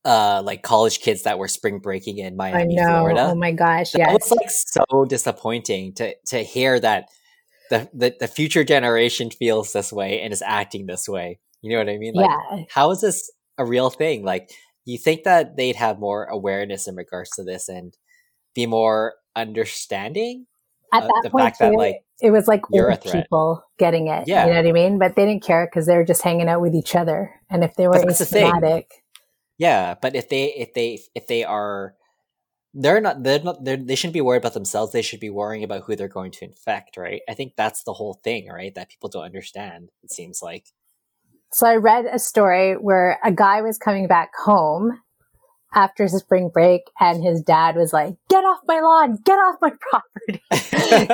uh 0.05 0.41
like 0.43 0.63
college 0.63 0.99
kids 0.99 1.23
that 1.23 1.39
were 1.39 1.47
spring 1.47 1.79
breaking 1.79 2.17
in 2.17 2.35
Miami, 2.35 2.79
I 2.79 2.83
know. 2.83 2.99
Florida. 2.99 3.29
Oh 3.31 3.35
my 3.35 3.51
gosh. 3.51 3.95
yeah. 3.95 4.11
Was 4.11 4.31
like 4.31 4.49
so 4.49 5.05
disappointing 5.05 5.93
to 5.95 6.15
to 6.27 6.39
hear 6.39 6.79
that 6.79 7.09
the, 7.69 7.89
the 7.93 8.15
the 8.19 8.27
future 8.27 8.63
generation 8.63 9.29
feels 9.29 9.73
this 9.73 9.91
way 9.91 10.21
and 10.21 10.33
is 10.33 10.41
acting 10.41 10.85
this 10.85 11.07
way. 11.07 11.39
You 11.61 11.71
know 11.71 11.77
what 11.77 11.89
I 11.89 11.97
mean? 11.97 12.13
Like 12.13 12.29
yeah. 12.29 12.63
how 12.69 12.91
is 12.91 13.01
this 13.01 13.31
a 13.57 13.65
real 13.65 13.89
thing? 13.89 14.23
Like 14.23 14.51
you 14.85 14.97
think 14.97 15.23
that 15.23 15.55
they'd 15.55 15.75
have 15.75 15.99
more 15.99 16.25
awareness 16.25 16.87
in 16.87 16.95
regards 16.95 17.29
to 17.31 17.43
this 17.43 17.69
and 17.69 17.93
be 18.53 18.65
more 18.65 19.15
understanding? 19.35 20.45
At 20.93 21.03
that 21.03 21.21
the 21.23 21.29
point, 21.31 21.43
fact 21.45 21.59
that, 21.59 21.73
like, 21.73 22.03
it 22.21 22.29
was 22.29 22.47
like 22.47 22.61
old 22.71 23.01
people 23.01 23.63
getting 23.79 24.09
it. 24.09 24.25
Yeah. 24.27 24.45
You 24.45 24.51
know 24.51 24.57
what 24.57 24.67
I 24.67 24.71
mean? 24.71 24.99
But 24.99 25.15
they 25.15 25.25
didn't 25.25 25.41
care 25.43 25.65
because 25.65 25.87
they 25.87 25.95
were 25.95 26.05
just 26.05 26.21
hanging 26.21 26.47
out 26.47 26.61
with 26.61 26.75
each 26.75 26.95
other. 26.95 27.31
And 27.49 27.63
if 27.63 27.73
they 27.75 27.87
were 27.87 27.93
But 27.93 28.05
that's 28.07 28.19
the 28.19 28.25
thing. 28.25 28.51
asymptomatic, 28.51 28.83
Yeah, 29.57 29.95
but 29.99 30.15
if 30.15 30.29
they 30.29 30.53
if 30.53 30.73
they 30.73 30.99
if 31.15 31.27
they 31.27 31.43
are 31.43 31.95
they're 32.73 33.01
not 33.01 33.23
they're 33.23 33.39
not 33.43 33.63
they're, 33.63 33.77
they 33.77 33.95
shouldn't 33.95 34.13
be 34.13 34.21
worried 34.21 34.41
about 34.41 34.53
themselves 34.53 34.91
they 34.91 35.01
should 35.01 35.19
be 35.19 35.29
worrying 35.29 35.63
about 35.63 35.83
who 35.83 35.95
they're 35.95 36.07
going 36.07 36.31
to 36.31 36.43
infect 36.45 36.97
right 36.97 37.21
i 37.29 37.33
think 37.33 37.53
that's 37.55 37.83
the 37.83 37.93
whole 37.93 38.19
thing 38.23 38.47
right 38.49 38.73
that 38.75 38.89
people 38.89 39.09
don't 39.09 39.23
understand 39.25 39.89
it 40.03 40.11
seems 40.11 40.41
like 40.41 40.65
So 41.53 41.67
I 41.67 41.75
read 41.75 42.05
a 42.05 42.17
story 42.17 42.73
where 42.73 43.19
a 43.23 43.31
guy 43.31 43.61
was 43.61 43.77
coming 43.77 44.07
back 44.07 44.31
home 44.43 44.99
after 45.75 46.07
spring 46.07 46.49
break 46.53 46.81
and 46.99 47.23
his 47.23 47.41
dad 47.41 47.75
was 47.75 47.93
like, 47.93 48.15
get 48.29 48.43
off 48.43 48.59
my 48.67 48.79
lawn, 48.79 49.17
get 49.23 49.35
off 49.37 49.55
my 49.61 49.71
property. 49.89 50.41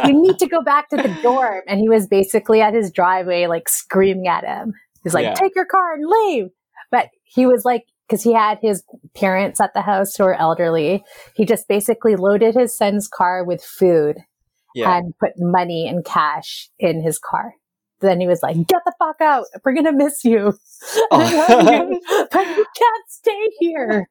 you 0.07 0.21
need 0.21 0.37
to 0.39 0.47
go 0.47 0.61
back 0.61 0.89
to 0.89 0.97
the 0.97 1.17
dorm. 1.23 1.61
And 1.67 1.79
he 1.79 1.87
was 1.89 2.07
basically 2.07 2.61
at 2.61 2.73
his 2.73 2.91
driveway, 2.91 3.47
like 3.47 3.69
screaming 3.69 4.27
at 4.27 4.43
him. 4.45 4.73
He's 5.03 5.13
like, 5.13 5.23
Yeah. 5.23 5.33
take 5.33 5.55
your 5.55 5.65
car 5.65 5.93
and 5.93 6.05
leave. 6.05 6.49
But 6.91 7.07
he 7.23 7.45
was 7.45 7.63
like, 7.65 7.83
because 8.09 8.23
he 8.23 8.33
had 8.33 8.57
his 8.61 8.83
parents 9.15 9.61
at 9.61 9.73
the 9.73 9.81
house 9.81 10.15
who 10.15 10.23
are 10.23 10.33
elderly, 10.33 11.03
he 11.35 11.45
just 11.45 11.67
basically 11.67 12.15
loaded 12.15 12.55
his 12.55 12.75
son's 12.75 13.07
car 13.07 13.43
with 13.43 13.63
food 13.63 14.17
yeah 14.75 14.97
and 14.97 15.13
put 15.19 15.31
money 15.37 15.87
and 15.87 16.05
cash 16.05 16.69
in 16.79 17.01
his 17.01 17.19
car. 17.19 17.53
Then 18.01 18.21
he 18.21 18.27
was 18.27 18.41
like, 18.41 18.55
get 18.55 18.81
the 18.85 18.93
fuck 18.97 19.19
out. 19.19 19.43
We're 19.65 19.73
going 19.73 19.85
to 19.85 19.91
miss 19.91 20.23
you. 20.23 20.53
I 21.11 21.35
love 21.35 21.89
you, 21.91 22.01
but 22.31 22.47
you 22.47 22.65
can't 22.77 23.05
stay 23.09 23.49
here. 23.59 24.09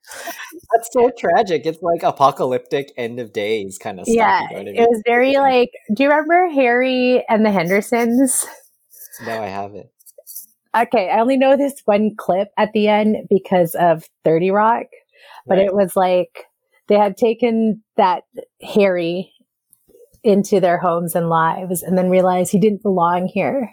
that's 0.74 0.90
so 0.92 1.10
tragic 1.16 1.64
it's 1.64 1.80
like 1.80 2.02
apocalyptic 2.02 2.92
end 2.98 3.18
of 3.18 3.32
days 3.32 3.78
kind 3.78 3.98
of 3.98 4.06
stuff 4.06 4.14
yeah. 4.14 4.42
you 4.50 4.64
know 4.64 4.70
I 4.70 4.74
It 4.74 4.88
was 4.88 5.02
very 5.06 5.36
like, 5.38 5.70
do 5.94 6.02
you 6.02 6.10
remember 6.10 6.48
Harry 6.48 7.24
and 7.28 7.46
the 7.46 7.50
Hendersons? 7.50 8.46
no 9.24 9.42
i 9.42 9.46
haven't 9.46 9.88
Okay. 10.76 11.10
I 11.10 11.20
only 11.20 11.36
know 11.36 11.56
this 11.56 11.80
one 11.84 12.14
clip 12.16 12.48
at 12.56 12.72
the 12.72 12.88
end 12.88 13.16
because 13.28 13.74
of 13.74 14.04
30 14.24 14.50
Rock, 14.50 14.86
but 15.46 15.58
Right. 15.58 15.66
it 15.66 15.74
was 15.74 15.96
like 15.96 16.44
they 16.88 16.96
had 16.96 17.16
taken 17.16 17.82
that 17.96 18.24
Harry 18.62 19.32
into 20.24 20.60
their 20.60 20.78
homes 20.78 21.14
and 21.14 21.28
lives 21.28 21.82
and 21.82 21.96
then 21.96 22.10
realized 22.10 22.50
he 22.52 22.58
didn't 22.58 22.82
belong 22.82 23.26
here. 23.28 23.70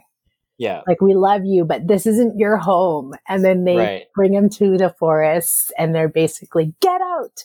yeah 0.58 0.81
like 0.88 1.01
we 1.01 1.13
love 1.15 1.41
you 1.43 1.65
but 1.65 1.86
this 1.88 2.05
isn't 2.05 2.38
your 2.39 2.55
home 2.55 3.13
and 3.27 3.43
then 3.43 3.65
they 3.65 3.75
Right. 3.75 4.03
bring 4.13 4.34
him 4.34 4.47
to 4.51 4.77
the 4.77 4.89
forest 4.97 5.73
and 5.77 5.93
they're 5.93 6.08
basically 6.08 6.73
get 6.81 7.01
out 7.01 7.43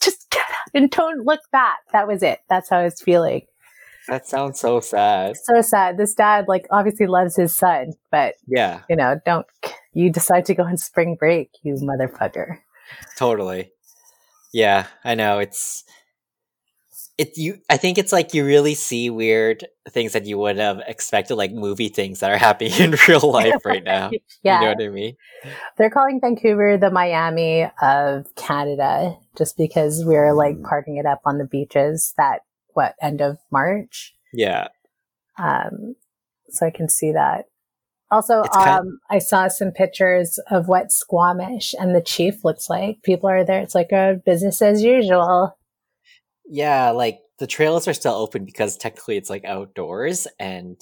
just 0.00 0.30
get 0.30 0.42
out 0.50 0.70
and 0.74 0.90
don't 0.90 1.24
look 1.24 1.40
back 1.50 1.78
that 1.92 2.06
was 2.06 2.22
it 2.22 2.40
that's 2.48 2.68
how 2.70 2.78
i 2.78 2.84
was 2.84 3.00
feeling 3.00 3.42
that 4.08 4.26
sounds 4.26 4.60
so 4.60 4.80
sad 4.80 5.34
so 5.44 5.60
sad 5.62 5.96
this 5.96 6.14
dad 6.14 6.46
like 6.48 6.66
obviously 6.70 7.06
loves 7.06 7.36
his 7.36 7.54
son 7.54 7.92
but 8.10 8.34
yeah 8.46 8.80
you 8.88 8.96
know 8.96 9.18
don't 9.24 9.46
you 9.92 10.10
decide 10.10 10.44
to 10.44 10.54
go 10.54 10.64
on 10.64 10.76
spring 10.76 11.16
break 11.18 11.50
you 11.62 11.74
motherfucker 11.74 12.58
Totally. 13.16 13.72
Yeah, 14.52 14.86
I 15.04 15.14
know. 15.14 15.38
It's 15.38 15.84
it 17.16 17.36
you 17.36 17.58
I 17.70 17.76
think 17.76 17.96
it's 17.96 18.12
like 18.12 18.34
you 18.34 18.44
really 18.44 18.74
see 18.74 19.08
weird 19.08 19.64
things 19.88 20.14
that 20.14 20.26
you 20.26 20.36
would 20.36 20.56
have 20.56 20.80
expected 20.88 21.36
like 21.36 21.52
movie 21.52 21.88
things 21.88 22.20
that 22.20 22.30
are 22.30 22.36
happening 22.48 22.72
in 22.72 22.96
real 23.08 23.20
life 23.32 23.64
right 23.64 23.84
now. 23.84 24.10
yeah 24.42 24.60
You 24.60 24.66
know 24.66 24.72
what 24.72 24.82
I 24.82 24.88
mean? 24.88 25.16
they're 25.76 25.90
calling 25.90 26.20
vancouver 26.20 26.76
the 26.76 26.90
miami 26.90 27.70
of 27.80 28.34
canada 28.34 29.16
just 29.36 29.56
because 29.56 30.02
we're 30.04 30.32
like 30.32 30.56
mm. 30.56 30.62
partying 30.62 30.98
it 30.98 31.06
up 31.06 31.20
on 31.24 31.38
the 31.38 31.44
beaches 31.44 32.14
that 32.16 32.40
what 32.74 32.94
end 33.00 33.20
of 33.20 33.38
march 33.50 34.14
Yeah. 34.32 34.68
Um, 35.38 35.96
so 36.50 36.66
I 36.66 36.70
can 36.70 36.88
see 36.88 37.12
that. 37.12 37.46
Also, 38.10 38.42
It's 38.42 38.56
kind- 38.56 38.80
um, 38.80 39.00
I 39.10 39.18
saw 39.18 39.48
some 39.48 39.72
pictures 39.72 40.38
of 40.50 40.68
what 40.68 40.92
Squamish 40.92 41.74
and 41.78 41.94
the 41.94 42.00
Chief 42.02 42.44
looks 42.44 42.70
like. 42.70 43.02
People 43.02 43.28
are 43.28 43.44
there. 43.44 43.60
It's 43.60 43.74
like 43.74 43.90
a 43.90 44.20
business 44.24 44.62
as 44.62 44.82
usual. 44.82 45.56
Yeah, 46.46 46.90
like 46.90 47.20
the 47.38 47.46
trails 47.48 47.88
are 47.88 47.94
still 47.94 48.14
open 48.14 48.44
because 48.44 48.76
technically 48.76 49.16
it's 49.16 49.30
like 49.30 49.44
outdoors 49.44 50.28
and 50.38 50.80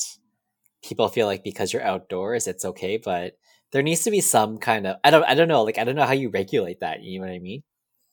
people 0.82 1.08
feel 1.08 1.26
like 1.26 1.44
because 1.44 1.72
you're 1.72 1.82
outdoors 1.82 2.46
it's 2.46 2.64
okay, 2.64 2.98
but 2.98 3.34
there 3.70 3.82
needs 3.82 4.02
to 4.02 4.10
be 4.10 4.20
some 4.20 4.58
kind 4.58 4.86
of 4.86 4.96
I 5.04 5.10
don't 5.10 5.24
I 5.24 5.34
don't 5.34 5.48
know, 5.48 5.62
like 5.62 5.78
I 5.78 5.84
don't 5.84 5.94
know 5.96 6.04
how 6.04 6.12
you 6.12 6.28
regulate 6.28 6.80
that, 6.80 7.02
you 7.02 7.20
know 7.20 7.26
what 7.26 7.32
I 7.34 7.38
mean? 7.38 7.62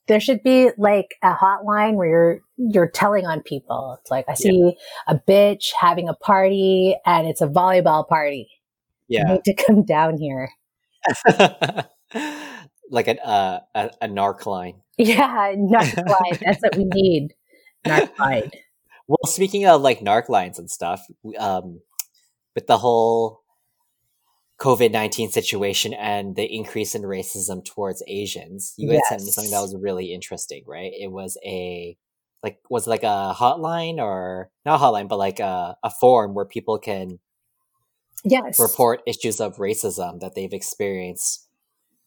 There 0.07 0.19
should 0.19 0.41
be 0.43 0.71
like 0.77 1.15
a 1.21 1.33
hotline 1.33 1.95
where 1.95 2.09
you're 2.09 2.39
you're 2.57 2.89
telling 2.89 3.25
on 3.27 3.41
people. 3.41 3.97
It's 4.01 4.09
like 4.09 4.25
I 4.27 4.33
see 4.33 4.75
a 5.07 5.15
bitch 5.15 5.71
having 5.79 6.09
a 6.09 6.13
party 6.15 6.95
and 7.05 7.27
it's 7.27 7.41
a 7.41 7.47
volleyball 7.47 8.07
party. 8.07 8.49
You 9.07 9.19
Yeah. 9.19 9.33
need 9.33 9.43
to 9.45 9.53
come 9.53 9.83
down 9.83 10.17
here. 10.17 10.49
like 12.89 13.07
an 13.07 13.19
uh, 13.19 13.59
a, 13.75 13.91
a 14.01 14.07
narc 14.07 14.45
line. 14.45 14.81
Yeah, 14.97 15.53
narc 15.55 15.95
line. 16.09 16.39
That's 16.43 16.62
what 16.62 16.75
we 16.75 16.85
need. 16.85 17.29
Narc 17.85 18.17
line. 18.17 18.49
Well, 19.07 19.19
speaking 19.25 19.65
of 19.65 19.81
like 19.81 19.99
narc 20.01 20.29
lines 20.29 20.59
and 20.59 20.69
stuff, 20.69 21.05
um, 21.38 21.81
with 22.55 22.67
the 22.67 22.77
whole 22.77 23.41
COVID 24.59 24.91
nineteen 24.91 25.29
situation 25.31 25.93
and 25.93 26.35
the 26.35 26.43
increase 26.43 26.93
in 26.95 27.03
racism 27.03 27.63
towards 27.63 28.03
Asians, 28.07 28.73
you 28.77 28.89
guys 28.91 29.01
sent 29.07 29.21
me 29.23 29.31
something 29.31 29.51
that 29.51 29.61
was 29.61 29.75
really 29.75 30.13
interesting, 30.13 30.63
right? 30.67 30.91
It 30.93 31.11
was 31.11 31.37
a 31.45 31.97
like 32.43 32.59
was 32.69 32.87
like 32.87 33.03
a 33.03 33.33
hotline 33.37 33.99
or 33.99 34.49
not 34.65 34.79
hotline, 34.81 35.07
but 35.07 35.17
like 35.17 35.39
a, 35.39 35.77
a 35.83 35.89
forum 35.89 36.33
where 36.33 36.45
people 36.45 36.77
can 36.79 37.19
Yes. 38.25 38.59
report 38.59 39.01
issues 39.07 39.39
of 39.39 39.57
racism 39.57 40.19
that 40.19 40.35
they've 40.35 40.51
experienced. 40.51 41.47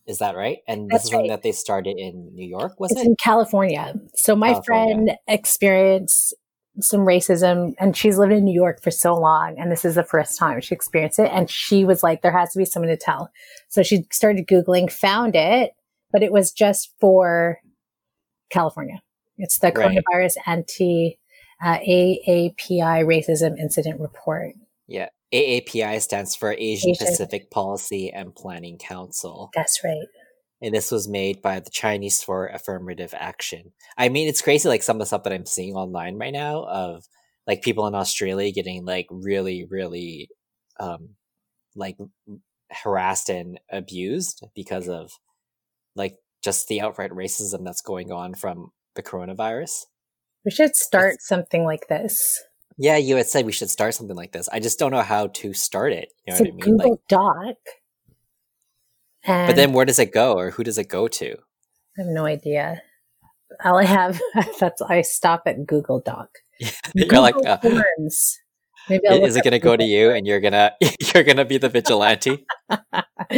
Is 0.06 0.18
that 0.18 0.36
right? 0.36 0.58
And 0.68 0.90
this 0.90 0.96
That's 0.96 1.04
is 1.04 1.10
something 1.10 1.30
right. 1.30 1.36
that 1.36 1.42
they 1.42 1.52
started 1.52 1.96
in 1.96 2.34
New 2.34 2.46
York, 2.46 2.78
was 2.78 2.90
it's 2.92 3.00
it? 3.00 3.06
in 3.06 3.16
California. 3.16 3.94
So 4.14 4.36
my 4.36 4.48
California. 4.52 4.94
friend 4.94 5.10
experienced 5.26 6.34
some 6.80 7.00
racism 7.00 7.74
and 7.78 7.96
she's 7.96 8.16
lived 8.16 8.32
in 8.32 8.44
New 8.44 8.54
York 8.54 8.82
for 8.82 8.90
so 8.90 9.14
long 9.14 9.56
and 9.58 9.70
this 9.70 9.85
is 9.85 9.94
the 9.94 10.02
first 10.04 10.38
time 10.38 10.61
she 10.61 10.74
experienced 10.74 11.18
it 11.18 11.30
and 11.32 11.50
she 11.50 11.85
was 11.85 12.02
like 12.02 12.22
there 12.22 12.32
has 12.37 12.52
to 12.52 12.58
be 12.58 12.64
someone 12.64 12.88
to 12.88 12.96
tell. 12.96 13.30
So 13.68 13.82
she 13.82 14.06
started 14.11 14.46
googling, 14.46 14.90
found 14.90 15.37
it, 15.37 15.72
but 16.12 16.22
it 16.22 16.32
was 16.32 16.50
just 16.50 16.94
for 16.98 17.58
California. 18.50 19.00
It's 19.38 19.58
the 19.58 19.72
Right. 19.74 19.98
coronavirus 20.14 20.35
anti 20.46 21.18
uh, 21.64 21.78
AAPI 21.78 23.04
racism 23.04 23.58
incident 23.58 24.00
report. 24.00 24.54
Yeah. 24.88 25.08
AAPI 25.32 26.00
stands 26.02 26.35
for 26.35 26.52
Asian 26.52 26.90
Asian- 26.90 27.06
Pacific 27.06 27.50
Policy 27.50 28.11
and 28.11 28.35
Planning 28.35 28.78
Council. 28.78 29.50
That's 29.54 29.82
right. 29.85 30.06
And 30.62 30.75
this 30.75 30.92
was 30.92 31.09
made 31.09 31.42
by 31.42 31.59
the 31.59 31.70
Chinese 31.70 32.22
for 32.22 32.46
Affirmative 32.46 33.12
Action. 33.16 33.72
I 33.98 34.09
mean, 34.09 34.29
it's 34.29 34.42
crazy, 34.42 34.68
like 34.68 34.85
some 34.85 34.96
of 34.96 35.01
the 35.01 35.07
stuff 35.07 35.25
that 35.25 35.33
I'm 35.33 35.44
seeing 35.44 35.75
online 35.75 36.16
right 36.16 36.33
now 36.33 36.64
of 36.64 37.05
like 37.46 37.62
people 37.62 37.87
in 37.88 37.96
Australia 37.96 38.53
getting 38.53 38.85
like 38.85 39.09
really, 39.11 39.66
really, 39.68 40.29
um, 40.79 41.16
like 41.75 41.96
harassed 42.70 43.29
and 43.29 43.59
abused 43.70 44.44
because 44.55 44.88
of 44.88 45.11
like 45.96 46.16
just 46.42 46.68
the 46.68 46.81
outright 46.81 47.11
racism 47.11 47.64
that's 47.64 47.83
going 47.83 48.12
on 48.12 48.35
from 48.35 48.70
the 48.94 49.03
coronavirus. 49.03 49.87
We 50.44 50.51
should 50.51 50.77
start 50.77 51.16
something 51.20 51.64
like 51.64 51.88
this. 51.88 52.42
Yeah, 52.79 52.96
you 52.96 53.16
had 53.16 53.27
said 53.27 53.46
we 53.46 53.53
should 53.53 53.70
start 53.70 53.94
something 53.94 54.16
like 54.16 54.33
this. 54.33 54.48
I 54.48 54.61
just 54.61 54.79
don't 54.79 54.92
know 54.92 55.03
how 55.03 55.29
to 55.29 55.53
start 55.53 55.92
it. 55.92 56.09
You 56.27 56.33
know 56.33 56.37
It's 56.37 56.40
what 56.40 56.48
I 56.48 56.51
mean? 56.51 56.61
Google 56.61 56.90
Like, 56.90 57.01
Doc. 57.09 57.57
And 59.24 59.46
but 59.48 59.56
then 59.56 59.72
where 59.72 59.85
does 59.85 59.98
it 59.98 60.12
go, 60.12 60.37
or 60.37 60.50
who 60.50 60.64
does 60.64 60.78
it 60.78 60.88
go 60.88 61.08
to? 61.08 61.32
I 61.98 62.02
have 62.02 62.06
no 62.08 62.24
idea. 62.24 62.82
All 63.64 63.78
I 63.78 63.85
have 63.85 64.20
that's 64.61 64.82
I 64.82 65.02
stop 65.02 65.42
at 65.46 65.66
Google 65.66 66.00
Doc. 66.00 66.28
You're 66.94 67.20
like, 67.20 67.35
Google 67.35 67.50
uh, 67.52 67.58
Forms. 67.62 68.38
Maybe 68.88 69.06
I'll 69.08 69.24
is 69.24 69.37
it 69.37 69.44
going 69.44 69.52
to 69.52 69.61
go 69.61 69.76
to 69.76 69.85
you, 69.85 70.11
and 70.11 70.26
you're 70.26 70.40
gonna 70.40 70.72
you're 71.14 71.22
gonna 71.22 71.44
be 71.44 71.58
the 71.58 71.68
vigilante? 71.68 72.44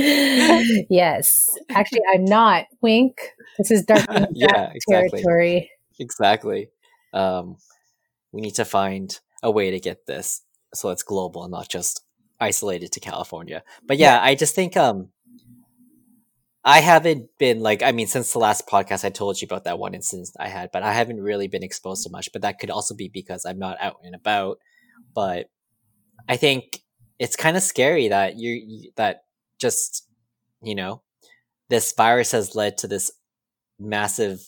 yes. 0.02 1.48
Actually, 1.70 2.00
I'm 2.14 2.24
not. 2.24 2.64
Wink. 2.80 3.18
This 3.58 3.70
is 3.70 3.84
dark 3.84 4.06
Yeah, 4.32 4.70
exactly. 4.74 5.20
territory. 5.22 5.70
exactly. 6.00 6.68
Um, 7.12 7.56
we 8.32 8.40
need 8.40 8.54
to 8.54 8.64
find 8.64 9.18
a 9.42 9.50
way 9.50 9.70
to 9.70 9.78
get 9.80 10.06
this 10.06 10.40
so 10.72 10.88
it's 10.90 11.02
global, 11.02 11.44
and 11.44 11.52
not 11.52 11.68
just 11.68 12.02
isolated 12.40 12.92
to 12.92 13.00
California. 13.00 13.62
But 13.86 13.98
yeah, 13.98 14.20
I 14.22 14.34
just 14.34 14.54
think 14.54 14.76
um, 14.76 15.10
I 16.64 16.80
haven't 16.80 17.28
been 17.38 17.60
like 17.60 17.82
I 17.82 17.92
mean, 17.92 18.06
since 18.06 18.32
the 18.32 18.38
last 18.38 18.66
podcast, 18.66 19.04
I 19.04 19.10
told 19.10 19.40
you 19.40 19.46
about 19.46 19.64
that 19.64 19.78
one 19.78 19.94
instance 19.94 20.34
I 20.40 20.48
had, 20.48 20.70
but 20.72 20.82
I 20.82 20.92
haven't 20.92 21.20
really 21.20 21.48
been 21.48 21.62
exposed 21.62 22.04
to 22.04 22.10
much. 22.10 22.30
But 22.32 22.42
that 22.42 22.58
could 22.58 22.70
also 22.70 22.94
be 22.94 23.08
because 23.08 23.44
I'm 23.44 23.58
not 23.58 23.76
out 23.80 23.96
and 24.02 24.14
about. 24.14 24.58
But 25.14 25.50
I 26.28 26.36
think 26.36 26.80
it's 27.18 27.36
kind 27.36 27.56
of 27.56 27.62
scary 27.62 28.08
that 28.08 28.36
you 28.38 28.52
you- 28.52 28.92
that 28.96 29.24
just 29.60 30.06
you 30.62 30.74
know 30.74 31.02
this 31.68 31.92
virus 31.92 32.32
has 32.32 32.54
led 32.54 32.78
to 32.78 32.88
this 32.88 33.10
massive 33.78 34.40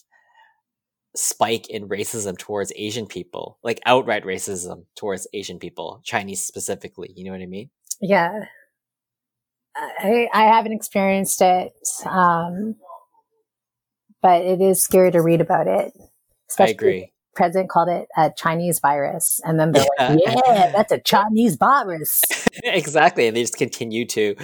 spike 1.14 1.68
in 1.70 1.88
racism 1.88 2.36
towards 2.36 2.72
Asian 2.76 3.06
people, 3.06 3.58
like 3.62 3.80
outright 3.86 4.24
racism 4.24 4.84
towards 4.96 5.26
Asian 5.32 5.58
people, 5.58 6.00
Chinese 6.04 6.42
specifically. 6.42 7.12
You 7.16 7.24
know 7.24 7.32
what 7.32 7.40
I 7.40 7.46
mean? 7.46 7.70
Yeah. 8.00 8.44
I 9.78 10.28
I 10.32 10.42
haven't 10.44 10.72
experienced 10.72 11.40
it. 11.42 11.72
Um 12.06 12.76
but 14.22 14.42
it 14.42 14.60
is 14.60 14.82
scary 14.82 15.10
to 15.12 15.20
read 15.22 15.40
about 15.40 15.66
it. 15.68 15.92
Especially 16.50 16.72
agree. 16.74 17.12
president 17.34 17.68
called 17.70 17.88
it 17.88 18.08
a 18.16 18.32
Chinese 18.36 18.80
virus. 18.80 19.40
And 19.44 19.60
then 19.60 19.72
they're 19.72 19.86
like, 19.98 20.18
Yeah. 20.24 20.34
yeah, 20.46 20.72
that's 20.72 20.92
a 20.92 20.98
Chinese 20.98 21.56
virus. 21.56 22.22
exactly. 22.64 23.26
And 23.26 23.36
they 23.36 23.42
just 23.42 23.58
continue 23.58 24.06
to 24.06 24.34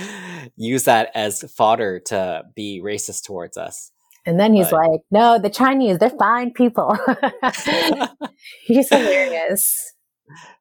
use 0.57 0.85
that 0.85 1.11
as 1.15 1.43
fodder 1.57 2.01
to 2.07 2.43
be 2.55 2.81
racist 2.85 3.25
towards 3.25 3.57
us. 3.57 3.91
And 4.27 4.39
then 4.39 4.55
he's 4.55 4.71
Right. 4.71 4.89
like, 4.91 5.01
no, 5.11 5.39
the 5.39 5.51
Chinese, 5.51 5.99
they're 5.99 6.11
fine 6.11 6.53
people. 6.53 6.97
he's 8.67 8.89
hilarious. 8.89 9.95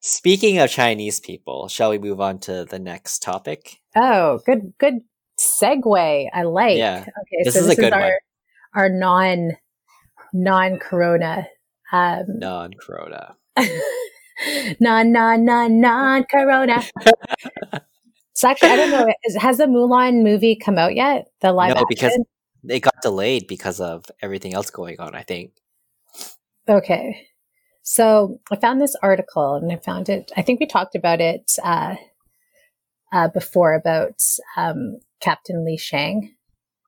Speaking 0.02 0.60
of 0.60 0.70
Chinese 0.70 1.20
people, 1.20 1.68
shall 1.68 1.90
we 1.92 1.98
move 2.00 2.20
on 2.22 2.40
to 2.40 2.66
the 2.66 2.80
next 2.80 3.20
topic? 3.22 3.80
Oh, 3.96 4.40
good, 4.46 4.74
good 4.80 5.02
segue. 5.40 6.28
I 6.34 6.44
like. 6.44 6.78
Yeah. 6.78 7.02
Okay, 7.02 7.44
This 7.44 7.54
so 7.54 7.60
is 7.62 7.66
a 7.66 7.70
this 7.70 7.80
is 7.80 7.92
our 7.92 8.02
one. 8.02 8.12
our 8.76 8.90
non 8.90 9.52
non 10.34 10.80
corona 10.80 11.48
um 11.92 12.24
Non 12.40 12.72
corona. 12.74 13.36
non 14.80 15.12
non 15.12 15.44
non 15.46 15.80
non 15.80 16.24
corona. 16.30 16.82
so 18.34 18.48
actually, 18.50 18.70
I 18.70 18.76
don't 18.76 18.92
know. 18.92 19.08
Is, 19.26 19.36
has 19.38 19.58
the 19.58 19.66
Mulan 19.66 20.24
movie 20.24 20.56
come 20.56 20.78
out 20.78 20.96
yet? 20.96 21.28
The 21.42 21.52
live 21.54 21.70
No, 21.76 21.82
action. 21.82 21.86
because 21.90 22.20
it 22.70 22.80
got 22.82 22.96
delayed 23.02 23.48
because 23.48 23.80
of 23.82 24.06
everything 24.22 24.54
else 24.54 24.70
going 24.70 25.00
on, 25.00 25.16
I 25.16 25.24
think. 25.24 25.52
Okay. 26.70 27.28
So 27.84 28.40
I 28.52 28.56
found 28.58 28.80
this 28.82 28.96
article 29.02 29.56
and 29.56 29.72
I 29.72 29.78
found 29.78 30.10
it, 30.10 30.32
I 30.38 30.42
think 30.42 30.60
we 30.60 30.66
talked 30.68 30.96
about 30.96 31.20
it 31.20 31.54
uh, 31.64 31.96
uh, 33.12 33.28
before 33.30 33.74
about 33.74 34.22
um, 34.56 35.00
Captain 35.20 35.66
Li 35.66 35.78
Shang. 35.78 36.36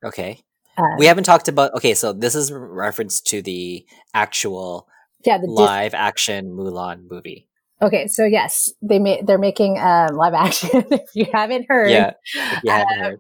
Okay. 0.03 0.39
Uh, 0.77 0.95
We 0.97 1.05
haven't 1.05 1.23
talked 1.25 1.47
about 1.47 1.73
okay, 1.75 1.93
so 1.93 2.13
this 2.13 2.35
is 2.35 2.51
reference 2.51 3.21
to 3.21 3.41
the 3.41 3.85
actual 4.13 4.87
yeah, 5.25 5.37
the 5.37 5.47
Dis- 5.47 5.55
live 5.55 5.93
action 5.93 6.51
Mulan 6.51 7.07
movie. 7.09 7.47
Okay, 7.81 8.07
so 8.07 8.25
yes, 8.25 8.71
they 8.81 8.97
made 8.99 9.27
they're 9.27 9.37
making 9.37 9.77
um, 9.79 10.15
live 10.15 10.33
action. 10.33 10.69
if 10.91 11.01
you 11.13 11.25
haven't 11.31 11.65
heard, 11.69 11.89
Yeah. 11.91 12.11
If 12.35 12.63
you 12.63 12.71
haven't 12.71 12.99
Uh, 12.99 13.03
heard. 13.03 13.19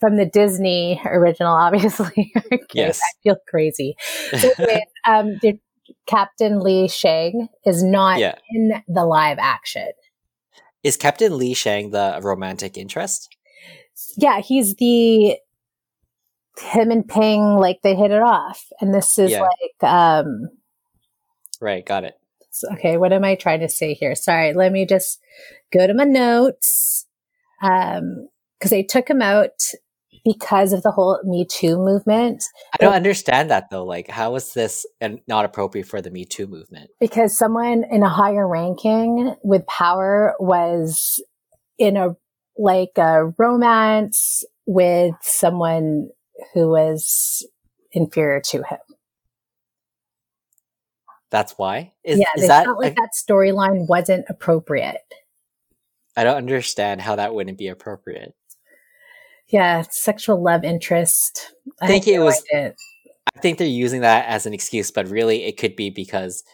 from 0.00 0.16
the 0.16 0.26
Disney 0.26 1.00
original, 1.04 1.52
obviously. 1.54 2.32
okay, 2.52 2.58
Yes. 2.72 3.00
I 3.00 3.12
feel 3.22 3.36
crazy. 3.48 3.94
So 4.38 4.50
anyway, 4.58 4.84
um, 5.06 5.38
the 5.42 5.58
Captain 6.06 6.60
Li 6.60 6.88
Shang 6.88 7.48
is 7.64 7.82
not 7.82 8.18
Yeah. 8.18 8.34
in 8.50 8.82
the 8.88 9.04
live 9.04 9.38
action. 9.38 9.88
Is 10.82 10.96
Captain 10.96 11.38
Li 11.38 11.54
Shang 11.54 11.90
the 11.90 12.20
romantic 12.22 12.76
interest? 12.76 13.34
Yeah, 14.16 14.40
he's 14.40 14.74
the 14.76 15.38
him 16.58 16.90
and 16.90 17.06
Ping 17.08 17.56
like 17.56 17.80
they 17.82 17.94
hit 17.96 18.10
it 18.10 18.22
off, 18.22 18.66
and 18.80 18.94
this 18.94 19.18
is 19.18 19.32
Yeah. 19.32 19.42
like 19.42 19.90
um. 19.90 20.48
Right, 21.60 21.84
got 21.84 22.04
it. 22.04 22.14
so- 22.50 22.72
okay, 22.74 22.96
what 22.98 23.12
am 23.12 23.24
I 23.24 23.34
trying 23.34 23.60
to 23.60 23.68
say 23.68 23.94
here? 23.94 24.14
Sorry, 24.14 24.52
let 24.52 24.70
me 24.70 24.86
just 24.86 25.18
go 25.72 25.86
to 25.88 25.94
my 25.94 26.04
notes. 26.04 27.06
Um, 27.62 28.28
because 28.58 28.70
they 28.70 28.82
took 28.84 29.08
him 29.10 29.20
out 29.20 29.60
because 30.24 30.72
of 30.72 30.82
the 30.82 30.90
whole 30.90 31.20
Me 31.24 31.44
Too 31.44 31.76
movement. 31.76 32.44
I 32.72 32.82
don't 32.84 32.94
understand 32.94 33.50
that 33.50 33.70
though. 33.70 33.84
Like, 33.84 34.08
how 34.08 34.34
is 34.34 34.52
this 34.54 34.86
and 35.00 35.20
not 35.26 35.44
appropriate 35.44 35.86
for 35.86 36.00
the 36.00 36.10
Me 36.10 36.24
Too 36.24 36.46
movement? 36.46 36.90
because 37.00 37.36
someone 37.36 37.84
in 37.90 38.02
a 38.02 38.08
higher 38.08 38.46
ranking 38.46 39.34
with 39.42 39.66
power 39.66 40.34
was 40.38 41.22
in 41.78 41.96
a 41.96 42.16
like 42.56 42.96
a 42.96 43.32
romance 43.38 44.44
with 44.66 45.14
someone 45.22 46.08
who 46.52 46.68
was 46.68 47.46
inferior 47.92 48.40
to 48.40 48.58
him. 48.58 48.78
That's 51.30 51.54
why. 51.58 51.92
Is, 52.04 52.20
yeah, 52.20 52.26
is 52.36 52.42
they 52.42 52.48
that? 52.48 52.64
felt 52.64 52.80
like 52.80 52.94
that 52.94 53.10
storyline 53.14 53.88
wasn't 53.88 54.24
appropriate. 54.28 55.00
I 56.16 56.22
don't 56.22 56.36
understand 56.36 57.00
how 57.00 57.16
that 57.16 57.34
wouldn't 57.34 57.58
be 57.58 57.66
appropriate. 57.66 58.34
Yeah, 59.48 59.82
sexual 59.90 60.42
love 60.42 60.64
interest. 60.64 61.52
I 61.80 61.86
think 61.86 62.06
it 62.08 62.18
was- 62.18 62.42
idea. 62.52 62.74
I 63.36 63.40
think 63.40 63.58
they're 63.58 63.66
using 63.66 64.02
that 64.02 64.26
as 64.28 64.46
an 64.46 64.54
excuse, 64.54 64.90
but 64.90 65.08
really 65.08 65.44
it 65.44 65.58
could 65.58 65.76
be 65.76 65.90
because, 65.90 66.44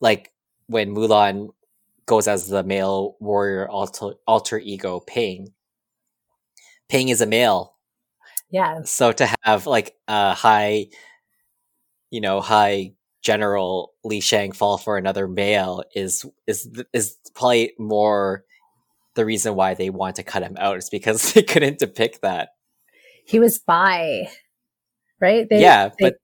like, 0.00 0.32
when 0.66 0.94
Mulan 0.94 1.48
goes 2.06 2.28
as 2.28 2.48
the 2.48 2.62
male 2.62 3.16
warrior 3.20 3.68
alter, 3.68 4.14
alter 4.26 4.58
ego 4.58 5.00
Ping, 5.00 5.52
Ping 6.88 7.08
is 7.08 7.20
a 7.20 7.26
male. 7.26 7.76
Yeah, 8.50 8.82
So 8.84 9.12
to 9.12 9.34
have 9.44 9.66
like 9.66 9.94
a 10.08 10.34
high, 10.34 10.88
you 12.10 12.20
know, 12.20 12.40
high 12.40 12.92
general 13.22 13.94
Li 14.04 14.20
Shang 14.20 14.52
fall 14.52 14.78
for 14.78 14.98
another 14.98 15.26
male 15.28 15.82
is 15.94 16.26
is 16.46 16.68
is 16.92 17.16
probably 17.34 17.72
more 17.78 18.44
the 19.14 19.24
reason 19.24 19.54
why 19.54 19.74
they 19.74 19.90
want 19.90 20.16
to 20.16 20.22
cut 20.22 20.42
him 20.42 20.56
out 20.58 20.78
is 20.78 20.88
because 20.90 21.32
they 21.34 21.42
couldn't 21.42 21.78
depict 21.78 22.22
that. 22.22 22.50
he 23.26 23.38
was 23.38 23.58
bi, 23.58 24.28
right? 25.20 25.48
They- 25.48 25.60
yeah, 25.60 25.88
they- 25.88 25.94
but 26.10 26.14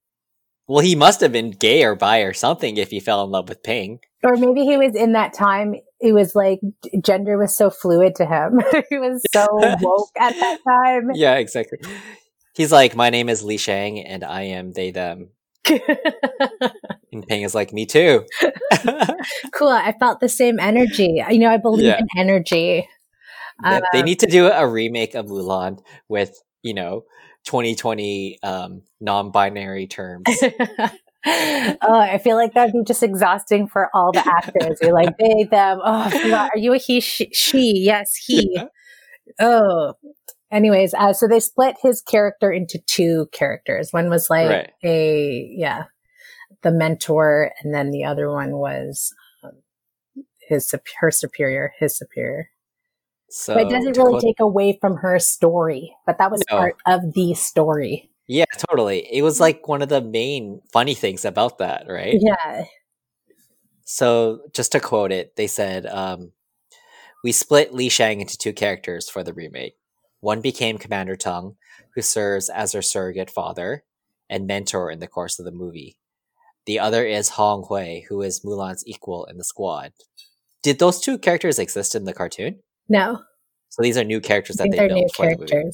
well, 0.67 0.85
he 0.85 0.95
must 0.95 1.21
have 1.21 1.31
been 1.31 1.49
gay 1.51 1.83
or 1.83 1.95
bi 1.95 2.19
or 2.19 2.33
something 2.33 2.77
if 2.77 2.91
he 2.91 2.99
fell 2.99 3.23
in 3.23 3.31
love 3.31 3.49
with 3.49 3.63
Ping. 3.63 3.99
or 4.23 4.35
maybe 4.37 4.65
he 4.65 4.77
was 4.77 4.95
in 4.95 5.13
that 5.13 5.33
time. 5.33 5.73
It 5.99 6.13
was 6.13 6.35
like 6.35 6.59
gender 7.03 7.37
was 7.39 7.57
so 7.57 7.69
fluid 7.71 8.13
to 8.15 8.25
him. 8.27 8.61
he 8.89 8.97
was 8.99 9.23
so 9.33 9.47
woke 9.81 10.09
at 10.19 10.35
that 10.39 10.59
time. 10.63 11.09
Yeah, 11.15 11.35
exactly. 11.37 11.79
He's 12.55 12.71
like, 12.71 12.95
my 12.95 13.09
name 13.09 13.29
is 13.29 13.43
Li 13.43 13.57
Shang, 13.57 13.99
and 14.05 14.23
I 14.23 14.41
am 14.43 14.71
they 14.73 14.91
them. 14.91 15.29
And 17.11 17.25
Ping 17.27 17.41
is 17.41 17.55
like, 17.55 17.73
me 17.73 17.87
too. 17.87 18.23
cool. 19.51 19.69
I 19.69 19.95
felt 19.99 20.19
the 20.19 20.29
same 20.29 20.59
energy. 20.59 21.23
You 21.29 21.39
know, 21.39 21.49
I 21.49 21.57
believe 21.57 21.85
Yeah. 21.85 21.99
in 21.99 22.07
energy. 22.17 22.87
They- 23.63 23.81
they 23.93 23.99
Um, 23.99 24.05
need 24.05 24.19
to 24.19 24.27
do 24.27 24.47
a 24.47 24.67
remake 24.67 25.15
of 25.15 25.25
Mulan 25.25 25.79
with 26.07 26.39
you 26.61 26.73
know 26.75 27.03
2020 27.45 28.37
um, 28.43 28.83
non-binary 29.01 29.87
terms. 29.87 30.25
oh, 31.25 31.99
I 31.99 32.19
feel 32.23 32.35
like 32.37 32.53
that'd 32.53 32.73
be 32.73 32.83
just 32.85 33.01
exhausting 33.03 33.67
for 33.67 33.89
all 33.93 34.11
the 34.11 34.25
actors. 34.25 34.77
You're 34.81 34.93
like 34.93 35.17
they, 35.17 35.43
them. 35.45 35.79
Oh, 35.83 36.47
are 36.53 36.57
you 36.57 36.73
a 36.73 36.77
he? 36.77 36.99
She? 37.01 37.29
she? 37.33 37.79
Yes, 37.79 38.15
he. 38.15 38.61
Oh. 39.39 39.93
Anyways, 40.51 40.93
uh, 40.95 41.13
so 41.13 41.27
they 41.27 41.39
split 41.39 41.75
his 41.81 42.01
character 42.01 42.51
into 42.51 42.79
two 42.87 43.27
characters. 43.31 43.91
One 43.93 44.09
was 44.09 44.29
like 44.29 44.49
Right. 44.49 44.71
a 44.83 45.47
yeah, 45.55 45.83
the 46.63 46.71
mentor, 46.71 47.51
and 47.61 47.73
then 47.73 47.91
the 47.91 48.03
other 48.05 48.31
one 48.31 48.57
was 48.57 49.13
um, 49.43 49.51
his 50.47 50.73
her 50.99 51.11
superior, 51.11 51.73
his 51.79 51.97
superior. 51.97 52.49
So 53.29 53.53
but 53.53 53.67
it 53.67 53.69
doesn't 53.69 53.95
really 53.97 54.19
take 54.19 54.39
away 54.39 54.77
from 54.81 54.97
her 54.97 55.19
story. 55.19 55.95
But 56.07 56.17
that 56.17 56.31
was 56.31 56.41
No. 56.49 56.57
part 56.57 56.77
of 56.87 57.13
the 57.13 57.35
story. 57.35 58.09
yeah, 58.27 58.45
totally. 58.57 59.07
It 59.11 59.21
was 59.21 59.39
like 59.39 59.67
one 59.67 59.83
of 59.83 59.89
the 59.89 60.01
main 60.01 60.61
funny 60.73 60.95
things 60.95 61.25
about 61.25 61.59
that, 61.59 61.85
right? 61.87 62.15
Yeah. 62.19 62.63
So, 63.85 64.41
just 64.53 64.71
to 64.73 64.79
quote 64.79 65.11
it, 65.11 65.35
they 65.35 65.47
said, 65.47 65.85
um, 65.87 66.31
We 67.23 67.31
split 67.31 67.73
Li 67.73 67.89
Shang 67.89 68.21
into 68.21 68.37
two 68.37 68.53
characters 68.53 69.09
for 69.09 69.23
the 69.23 69.33
remake. 69.33 69.73
One 70.21 70.41
became 70.41 70.77
Commander 70.77 71.15
Tung, 71.15 71.55
who 71.95 72.01
serves 72.01 72.49
as 72.49 72.73
her 72.73 72.81
surrogate 72.81 73.29
father 73.29 73.83
and 74.29 74.45
mentor 74.47 74.91
in 74.91 74.99
the 74.99 75.07
course 75.07 75.39
of 75.39 75.45
the 75.45 75.51
movie. 75.51 75.97
The 76.65 76.79
other 76.79 77.05
is 77.05 77.29
Hong 77.29 77.65
Hui, 77.67 78.01
who 78.09 78.21
is 78.21 78.43
Mulan's 78.43 78.83
equal 78.85 79.25
in 79.25 79.37
the 79.37 79.43
squad. 79.43 79.93
Did 80.61 80.77
those 80.79 80.99
two 80.99 81.17
characters 81.17 81.57
exist 81.57 81.95
in 81.95 82.03
the 82.03 82.13
cartoon? 82.13 82.59
No, 82.89 83.21
So 83.69 83.81
these 83.81 83.97
are 83.97 84.03
new 84.03 84.19
characters 84.19 84.57
that 84.57 84.69
they 84.71 84.77
they're 84.77 84.87
built 84.89 84.99
new 85.01 85.09
for 85.15 85.25
the 85.29 85.37
movie. 85.37 85.71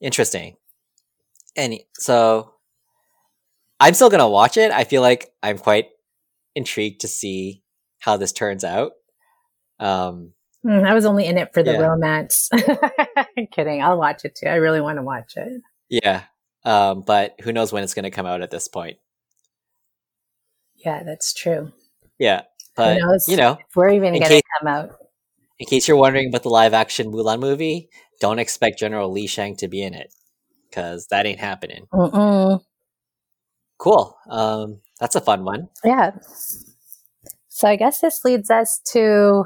Interesting. 0.00 0.56
And 1.56 1.80
so 1.94 2.52
I'm 3.80 3.94
still 3.94 4.10
gonna 4.10 4.28
watch 4.28 4.56
it. 4.56 4.70
I 4.70 4.84
feel 4.84 5.02
like 5.02 5.32
I'm 5.42 5.58
quite 5.58 5.86
intrigued 6.54 7.00
to 7.00 7.08
see 7.08 7.62
how 8.00 8.16
this 8.16 8.32
turns 8.32 8.64
out. 8.64 8.92
Um, 9.80 10.32
Mm, 10.66 10.86
I 10.86 10.94
was 10.94 11.06
only 11.06 11.26
in 11.26 11.38
it 11.38 11.54
for 11.54 11.62
the 11.62 11.72
Yeah. 11.72 11.78
romance. 11.78 12.48
kidding. 13.52 13.82
I'll 13.82 13.98
watch 13.98 14.24
it 14.24 14.34
too. 14.34 14.46
I 14.48 14.56
really 14.56 14.80
want 14.80 14.98
to 14.98 15.02
watch 15.02 15.36
it. 15.36 15.62
yeah, 15.88 16.24
um, 16.64 17.02
but 17.02 17.34
who 17.42 17.52
knows 17.52 17.72
when 17.72 17.84
it's 17.84 17.94
gonna 17.94 18.10
come 18.10 18.26
out 18.26 18.42
at 18.42 18.50
this 18.50 18.66
point? 18.68 18.98
Yeah, 20.76 21.02
that's 21.04 21.32
true. 21.32 21.72
Yeah, 22.18 22.42
but 22.76 22.98
knows? 22.98 23.28
you 23.28 23.36
know, 23.36 23.52
If 23.60 23.76
we're 23.76 23.90
even 23.90 24.12
going 24.12 24.22
to 24.30 24.42
come 24.60 24.68
out. 24.68 24.96
in 25.58 25.66
case 25.66 25.86
you're 25.88 25.96
wondering 25.96 26.28
about 26.28 26.42
the 26.44 26.50
live 26.50 26.72
action 26.74 27.10
Mulan 27.12 27.40
movie, 27.40 27.88
don't 28.20 28.38
expect 28.38 28.78
General 28.78 29.10
Li 29.10 29.26
Shang 29.26 29.56
to 29.56 29.68
be 29.68 29.82
in 29.82 29.94
it 29.94 30.12
because 30.68 31.06
that 31.08 31.26
ain't 31.26 31.40
happening. 31.40 31.86
Mm-mm. 31.92 32.60
Cool. 33.78 34.16
Um, 34.28 34.80
that's 35.00 35.14
a 35.16 35.20
fun 35.20 35.44
one. 35.44 35.68
Yeah. 35.84 36.12
So 37.48 37.66
I 37.68 37.76
guess 37.76 38.00
this 38.00 38.24
leads 38.24 38.50
us 38.50 38.80
to 38.92 39.44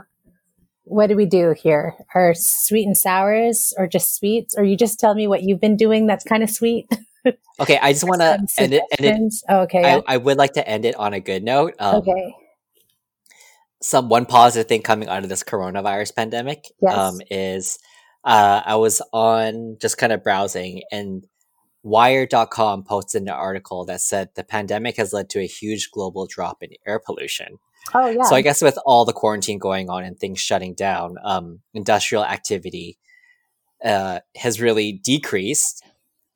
what 0.84 1.08
do 1.08 1.16
we 1.16 1.26
do 1.26 1.54
here? 1.56 1.94
Are 2.14 2.34
sweet 2.34 2.86
and 2.86 2.96
sours, 2.96 3.72
or 3.76 3.86
just 3.86 4.16
sweets? 4.16 4.54
Or 4.56 4.64
you 4.64 4.76
just 4.76 4.98
tell 4.98 5.14
me 5.14 5.26
what 5.28 5.42
you've 5.42 5.60
been 5.60 5.76
doing 5.76 6.06
that's 6.06 6.24
kind 6.24 6.42
of 6.42 6.50
sweet? 6.50 6.86
Okay, 7.60 7.78
I 7.80 7.92
just 7.92 8.02
want 8.02 8.20
to 8.20 8.44
end 8.58 8.74
it. 8.74 8.82
End 8.98 9.28
it? 9.28 9.34
Oh, 9.48 9.60
okay. 9.60 9.82
yeah. 9.82 10.00
I, 10.08 10.14
I 10.14 10.16
would 10.16 10.38
like 10.38 10.54
to 10.54 10.68
end 10.68 10.84
it 10.84 10.96
on 10.96 11.14
a 11.14 11.20
good 11.20 11.44
note. 11.44 11.74
Um, 11.78 11.96
okay. 11.96 12.34
Some 13.80 14.08
one 14.08 14.26
positive 14.26 14.68
thing 14.68 14.82
coming 14.82 15.08
out 15.08 15.22
of 15.22 15.28
this 15.28 15.44
coronavirus 15.44 16.16
pandemic 16.16 16.64
Yes. 16.80 16.98
um, 16.98 17.20
is 17.30 17.78
uh, 18.24 18.62
I 18.64 18.74
was 18.74 19.00
on 19.12 19.76
just 19.80 19.98
kind 19.98 20.12
of 20.12 20.24
browsing 20.24 20.82
and 20.90 21.24
Wired.com 21.84 22.84
posted 22.84 23.22
an 23.22 23.28
article 23.28 23.84
that 23.86 24.00
said 24.00 24.30
the 24.34 24.44
pandemic 24.44 24.96
has 24.96 25.12
led 25.12 25.28
to 25.30 25.40
a 25.40 25.46
huge 25.46 25.90
global 25.90 26.26
drop 26.26 26.62
in 26.62 26.70
air 26.86 27.00
pollution. 27.04 27.58
Oh 27.94 28.08
yeah. 28.08 28.22
So 28.24 28.36
I 28.36 28.42
guess 28.42 28.62
with 28.62 28.78
all 28.86 29.04
the 29.04 29.12
quarantine 29.12 29.58
going 29.58 29.90
on 29.90 30.04
and 30.04 30.18
things 30.18 30.40
shutting 30.40 30.74
down, 30.74 31.16
um, 31.24 31.60
industrial 31.74 32.24
activity 32.24 32.98
uh, 33.84 34.20
has 34.36 34.60
really 34.60 34.92
decreased, 34.92 35.84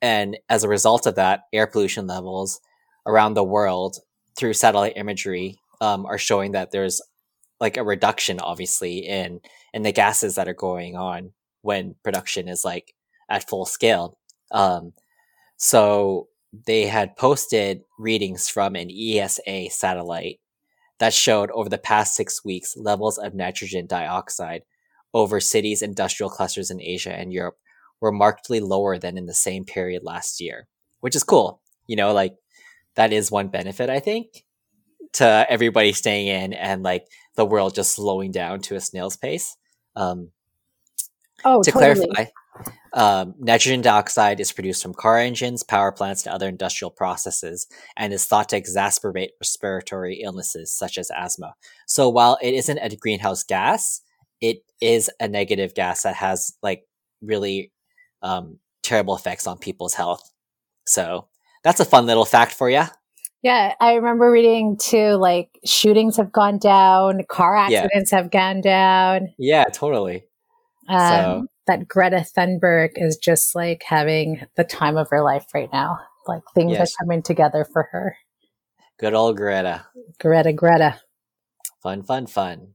and 0.01 0.37
as 0.49 0.63
a 0.63 0.69
result 0.69 1.05
of 1.05 1.15
that, 1.15 1.41
air 1.53 1.67
pollution 1.67 2.07
levels 2.07 2.59
around 3.05 3.33
the 3.33 3.43
world 3.43 3.97
through 4.37 4.53
satellite 4.53 4.93
imagery 4.97 5.55
um, 5.81 6.05
are 6.05 6.17
showing 6.17 6.51
that 6.51 6.71
there's 6.71 7.01
like 7.59 7.77
a 7.77 7.83
reduction, 7.83 8.39
obviously, 8.39 8.99
in 8.99 9.39
in 9.73 9.83
the 9.83 9.91
gases 9.91 10.35
that 10.35 10.47
are 10.47 10.53
going 10.53 10.95
on 10.95 11.31
when 11.61 11.95
production 12.03 12.47
is 12.47 12.63
like 12.63 12.93
at 13.29 13.47
full 13.49 13.65
scale. 13.65 14.17
Um, 14.51 14.93
so 15.57 16.27
they 16.65 16.85
had 16.85 17.15
posted 17.17 17.81
readings 17.97 18.47
from 18.47 18.75
an 18.75 18.89
ESA 18.91 19.69
satellite 19.69 20.39
that 20.99 21.13
showed 21.13 21.51
over 21.51 21.69
the 21.69 21.77
past 21.77 22.15
six 22.15 22.43
weeks 22.43 22.75
levels 22.75 23.17
of 23.17 23.35
nitrogen 23.35 23.85
dioxide 23.87 24.63
over 25.13 25.39
cities' 25.39 25.81
industrial 25.81 26.29
clusters 26.29 26.69
in 26.69 26.81
Asia 26.81 27.13
and 27.13 27.31
Europe 27.31 27.57
were 28.01 28.11
markedly 28.11 28.59
lower 28.59 28.97
than 28.97 29.17
in 29.17 29.25
the 29.25 29.33
same 29.33 29.65
period 29.65 30.03
last 30.03 30.39
year, 30.39 30.67
which 30.99 31.15
is 31.15 31.23
cool. 31.23 31.61
You 31.87 31.95
know, 31.95 32.13
like 32.13 32.35
that 32.95 33.13
is 33.13 33.31
one 33.31 33.47
benefit, 33.47 33.89
I 33.89 33.99
think, 33.99 34.43
to 35.13 35.45
everybody 35.49 35.93
staying 35.93 36.27
in 36.27 36.53
and 36.53 36.83
like 36.83 37.07
the 37.35 37.45
world 37.45 37.75
just 37.75 37.95
slowing 37.95 38.31
down 38.31 38.61
to 38.61 38.75
a 38.75 38.81
snail's 38.81 39.17
pace. 39.17 39.55
Um, 39.95 40.31
oh, 41.45 41.61
to 41.63 41.71
totally. 41.71 42.05
clarify, 42.07 42.31
um, 42.93 43.35
nitrogen 43.39 43.81
dioxide 43.81 44.39
is 44.39 44.51
produced 44.51 44.81
from 44.81 44.93
car 44.93 45.19
engines, 45.19 45.63
power 45.63 45.91
plants, 45.91 46.25
and 46.25 46.33
other 46.33 46.47
industrial 46.47 46.89
processes, 46.91 47.67
and 47.95 48.11
is 48.13 48.25
thought 48.25 48.49
to 48.49 48.59
exacerbate 48.59 49.29
respiratory 49.39 50.21
illnesses 50.21 50.73
such 50.73 50.97
as 50.97 51.11
asthma. 51.15 51.53
So 51.85 52.09
while 52.09 52.37
it 52.41 52.53
isn't 52.53 52.77
a 52.79 52.95
greenhouse 52.95 53.43
gas, 53.43 54.01
it 54.41 54.63
is 54.81 55.09
a 55.19 55.27
negative 55.27 55.73
gas 55.73 56.03
that 56.03 56.15
has 56.15 56.55
like 56.63 56.83
really 57.21 57.71
um, 58.21 58.59
terrible 58.83 59.15
effects 59.15 59.47
on 59.47 59.57
people's 59.57 59.93
health. 59.93 60.31
So 60.85 61.27
that's 61.63 61.79
a 61.79 61.85
fun 61.85 62.05
little 62.05 62.25
fact 62.25 62.53
for 62.53 62.69
you. 62.69 62.83
Yeah, 63.43 63.75
I 63.79 63.93
remember 63.93 64.31
reading 64.31 64.77
too. 64.77 65.13
Like 65.13 65.49
shootings 65.63 66.17
have 66.17 66.31
gone 66.31 66.57
down, 66.57 67.21
car 67.29 67.55
Yeah. 67.69 67.81
accidents 67.83 68.11
have 68.11 68.31
gone 68.31 68.61
down. 68.61 69.33
Yeah, 69.37 69.65
totally. 69.65 70.23
Um, 70.87 70.99
So- 70.99 71.47
that 71.67 71.87
Greta 71.87 72.17
Thunberg 72.17 72.91
is 72.95 73.17
just 73.17 73.53
like 73.55 73.83
having 73.83 74.45
the 74.55 74.63
time 74.63 74.95
of 74.97 75.09
her 75.09 75.21
life 75.21 75.45
right 75.53 75.69
now. 75.73 75.99
Like 76.27 76.43
things 76.55 76.71
Yes. 76.73 76.93
are 76.93 77.03
coming 77.03 77.21
together 77.21 77.65
for 77.65 77.83
her. 77.91 78.17
Good 78.97 79.13
old 79.13 79.37
Greta. 79.37 79.85
Greta, 80.19 80.53
Greta. 80.53 80.99
Fun, 81.83 82.03
fun, 82.03 82.25
fun. 82.27 82.73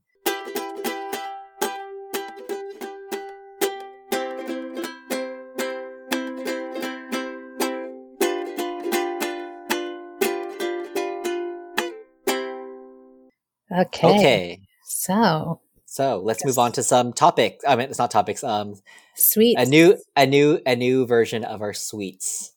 Okay. 13.71 14.09
Okay. 14.09 14.61
So 14.85 15.61
So 15.93 16.23
let's 16.25 16.43
move 16.43 16.59
on 16.59 16.73
to 16.73 16.83
some 16.83 17.13
topics. 17.13 17.63
I 17.69 17.77
mean, 17.77 17.91
it's 17.91 17.99
not 17.99 18.11
topics. 18.11 18.43
Um, 18.43 18.77
sweet. 19.15 19.59
a 19.59 19.67
new, 19.67 19.99
a 20.17 20.25
new, 20.25 20.59
a 20.65 20.75
new 20.75 21.05
version 21.05 21.45
of 21.45 21.61
our 21.61 21.75
sweets. 21.75 22.55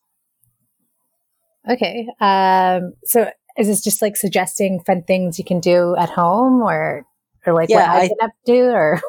Okay. 1.70 2.08
Um, 2.22 2.94
so 3.04 3.30
is 3.58 3.68
this 3.68 3.84
just 3.84 4.02
like 4.02 4.16
suggesting 4.16 4.80
fun 4.80 5.04
things 5.04 5.38
you 5.38 5.44
can 5.44 5.60
do 5.60 5.98
at 5.98 6.10
home 6.12 6.62
or 6.62 7.06
or 7.46 7.54
like 7.54 7.68
Yeah, 7.68 7.80
what 7.80 7.90
I've 7.90 8.04
I- 8.04 8.08
been 8.08 8.18
up 8.24 8.32
to 8.46 8.60
or 8.74 9.02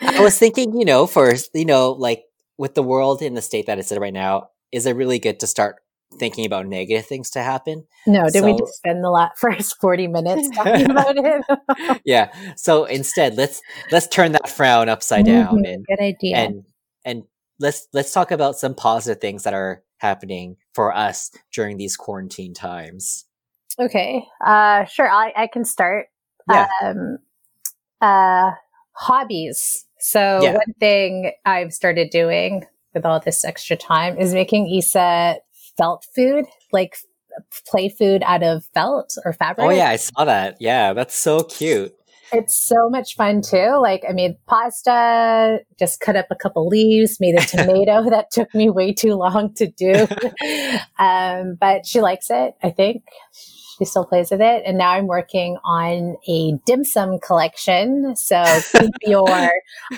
I 0.02 0.20
was 0.20 0.38
thinking, 0.38 0.78
you 0.78 0.84
know, 0.84 1.06
first, 1.06 1.48
you 1.54 1.64
know, 1.64 1.92
like 1.92 2.24
with 2.58 2.74
the 2.74 2.82
world 2.82 3.22
in 3.22 3.32
the 3.32 3.40
state 3.40 3.64
that 3.64 3.78
it's 3.78 3.90
in 3.90 3.98
right 3.98 4.12
now, 4.12 4.50
is 4.72 4.84
it 4.84 4.94
really 4.94 5.18
good 5.18 5.40
to 5.40 5.46
start 5.46 5.76
thinking 6.18 6.46
about 6.46 6.66
negative 6.66 7.06
things 7.06 7.30
to 7.30 7.42
happen? 7.42 7.86
No, 8.06 8.28
did 8.30 8.44
we 8.44 8.52
just 8.52 8.74
spend 8.76 9.04
the 9.04 9.10
last 9.10 9.38
first 9.40 9.80
40 9.80 10.06
minutes 10.08 10.48
talking 10.56 10.90
about 10.90 11.14
it? 11.16 12.00
yeah. 12.04 12.32
So 12.56 12.84
instead, 12.84 13.36
let's 13.36 13.60
let's 13.90 14.06
turn 14.08 14.32
that 14.32 14.48
frown 14.48 14.88
upside 14.88 15.26
down 15.26 15.58
Mhm, 15.58 15.72
and 15.74 15.86
Good 15.86 16.00
idea. 16.00 16.36
and 16.36 16.64
and 17.04 17.24
let's 17.60 17.86
let's 17.92 18.12
talk 18.12 18.30
about 18.30 18.56
some 18.58 18.74
positive 18.74 19.20
things 19.20 19.44
that 19.44 19.54
are 19.54 19.82
happening 19.98 20.56
for 20.74 20.94
us 20.96 21.30
during 21.52 21.76
these 21.76 21.96
quarantine 21.96 22.54
times. 22.54 23.24
okay. 23.78 24.24
Uh, 24.44 24.84
sure. 24.86 25.08
I, 25.10 25.32
I 25.36 25.46
can 25.46 25.64
start. 25.64 26.06
Yeah. 26.50 26.66
Um, 26.82 27.18
uh, 28.00 28.52
hobbies. 28.92 29.84
So 30.00 30.40
Yeah. 30.42 30.52
one 30.54 30.74
thing 30.80 31.32
I've 31.44 31.72
started 31.72 32.10
doing 32.10 32.64
with 32.94 33.04
all 33.04 33.20
this 33.20 33.44
extra 33.44 33.76
time 33.76 34.16
is 34.18 34.32
making 34.32 34.72
Issa 34.74 35.36
felt 35.78 36.06
food, 36.14 36.44
like 36.72 36.96
play 37.66 37.88
food 37.88 38.22
out 38.26 38.42
of 38.42 38.64
felt 38.74 39.16
or 39.24 39.32
fabric. 39.32 39.66
Oh 39.66 39.70
yeah, 39.70 39.88
I 39.88 39.96
saw 39.96 40.24
that. 40.24 40.56
Yeah, 40.60 40.92
that's 40.92 41.14
so 41.14 41.44
cute. 41.44 41.94
It's 42.30 42.54
so 42.54 42.90
much 42.90 43.16
fun 43.16 43.40
too. 43.40 43.78
Like 43.80 44.04
I 44.08 44.12
made 44.12 44.36
pasta, 44.46 45.60
just 45.78 46.00
cut 46.00 46.16
up 46.16 46.26
a 46.30 46.36
couple 46.36 46.66
leaves, 46.68 47.18
made 47.20 47.38
a 47.38 47.42
tomato 47.46 48.10
that 48.10 48.30
took 48.30 48.54
me 48.54 48.68
way 48.68 48.92
too 48.92 49.14
long 49.14 49.54
to 49.54 49.66
do. 49.66 50.06
um, 50.98 51.56
but 51.58 51.86
she 51.86 52.00
likes 52.00 52.30
it, 52.30 52.54
I 52.62 52.70
think. 52.70 53.04
She 53.78 53.84
still 53.84 54.04
plays 54.04 54.30
with 54.30 54.40
it. 54.40 54.64
And 54.66 54.76
now 54.76 54.90
I'm 54.90 55.06
working 55.06 55.56
on 55.64 56.16
a 56.28 56.52
dim 56.66 56.84
sum 56.84 57.20
collection. 57.20 58.16
So 58.16 58.42
keep 58.72 58.90
your 59.02 59.50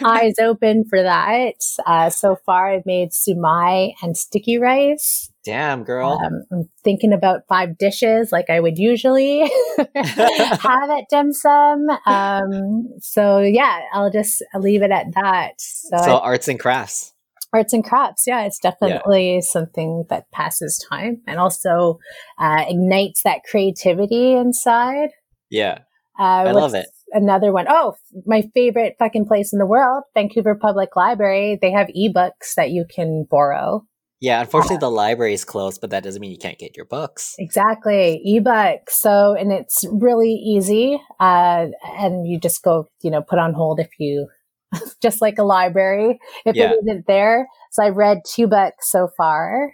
eyes 0.05 0.35
open 0.39 0.85
for 0.85 1.03
that. 1.03 1.55
Uh, 1.87 2.11
so 2.11 2.37
far 2.45 2.71
I've 2.71 2.85
made 2.85 3.11
sumai 3.11 3.95
and 4.03 4.17
sticky 4.17 4.59
rice. 4.59 5.30
Damn, 5.45 5.85
girl. 5.85 6.21
Um, 6.23 6.43
I'm 6.53 6.69
thinking 6.85 7.13
about 7.15 7.43
five 7.49 7.79
dishes 7.79 8.31
like 8.31 8.51
I 8.51 8.61
would 8.61 8.77
usually 8.77 9.51
have 9.97 10.91
at 10.91 11.05
dim 11.09 11.33
sum. 11.33 11.87
Um, 12.07 12.89
so 13.01 13.39
yeah, 13.41 13.81
I'll 13.93 14.11
just 14.11 14.43
leave 14.55 14.83
it 14.83 14.91
at 14.91 15.07
that. 15.15 15.53
So, 15.59 15.97
so 15.97 16.17
I- 16.19 16.25
arts 16.27 16.49
and 16.49 16.61
crafts. 16.61 17.15
arts 17.55 17.73
and 17.73 17.83
crafts, 17.83 18.25
yeah, 18.27 18.43
it's 18.45 18.59
definitely 18.59 19.41
something 19.41 20.05
that 20.11 20.31
passes 20.31 20.85
time 20.91 21.23
and 21.27 21.39
also 21.41 21.99
uh, 22.39 22.65
ignites 22.69 23.23
that 23.23 23.41
creativity 23.51 24.35
inside. 24.35 25.09
Yeah. 25.51 25.79
Uh, 26.19 26.23
I 26.49 26.53
love 26.53 26.75
it. 26.75 26.87
Another 27.13 27.51
one. 27.51 27.65
Oh, 27.69 27.95
my 28.27 28.43
favorite 28.55 28.95
fucking 28.99 29.27
place 29.27 29.53
in 29.55 29.59
the 29.59 29.67
world, 29.67 30.05
Vancouver 30.15 30.55
Public 30.55 30.95
Library. 30.95 31.59
They 31.61 31.73
have 31.73 31.89
ebooks 31.89 32.55
that 32.57 32.71
you 32.71 32.85
can 32.89 33.27
borrow. 33.29 33.85
Yeah, 34.21 34.41
unfortunately 34.43 34.77
the 34.79 34.91
library 34.91 35.33
is 35.33 35.45
closed, 35.47 35.81
but 35.81 35.89
that 35.91 36.03
doesn't 36.05 36.21
mean 36.21 36.31
you 36.31 36.37
can't 36.39 36.59
get 36.59 36.77
your 36.77 36.85
books. 36.85 37.35
Exactly. 37.39 38.21
Ebook. 38.25 38.91
So, 38.91 39.35
and 39.35 39.51
it's 39.51 39.85
really 39.91 40.33
easy. 40.35 41.01
Uh, 41.19 41.69
and 41.99 42.29
you 42.29 42.39
just 42.39 42.63
go, 42.63 42.87
you 43.03 43.11
know, 43.11 43.23
put 43.23 43.39
on 43.39 43.55
hold 43.55 43.81
if 43.81 43.89
you, 43.99 44.29
just 45.03 45.23
like 45.23 45.39
a 45.39 45.43
library, 45.43 46.21
if 46.45 46.55
Yeah. 46.55 46.71
it 46.73 46.79
isn't 46.83 47.07
there. 47.07 47.49
So 47.71 47.83
I've 47.83 47.97
read 47.97 48.19
two 48.27 48.47
books 48.47 48.91
so 48.91 49.09
far. 49.17 49.73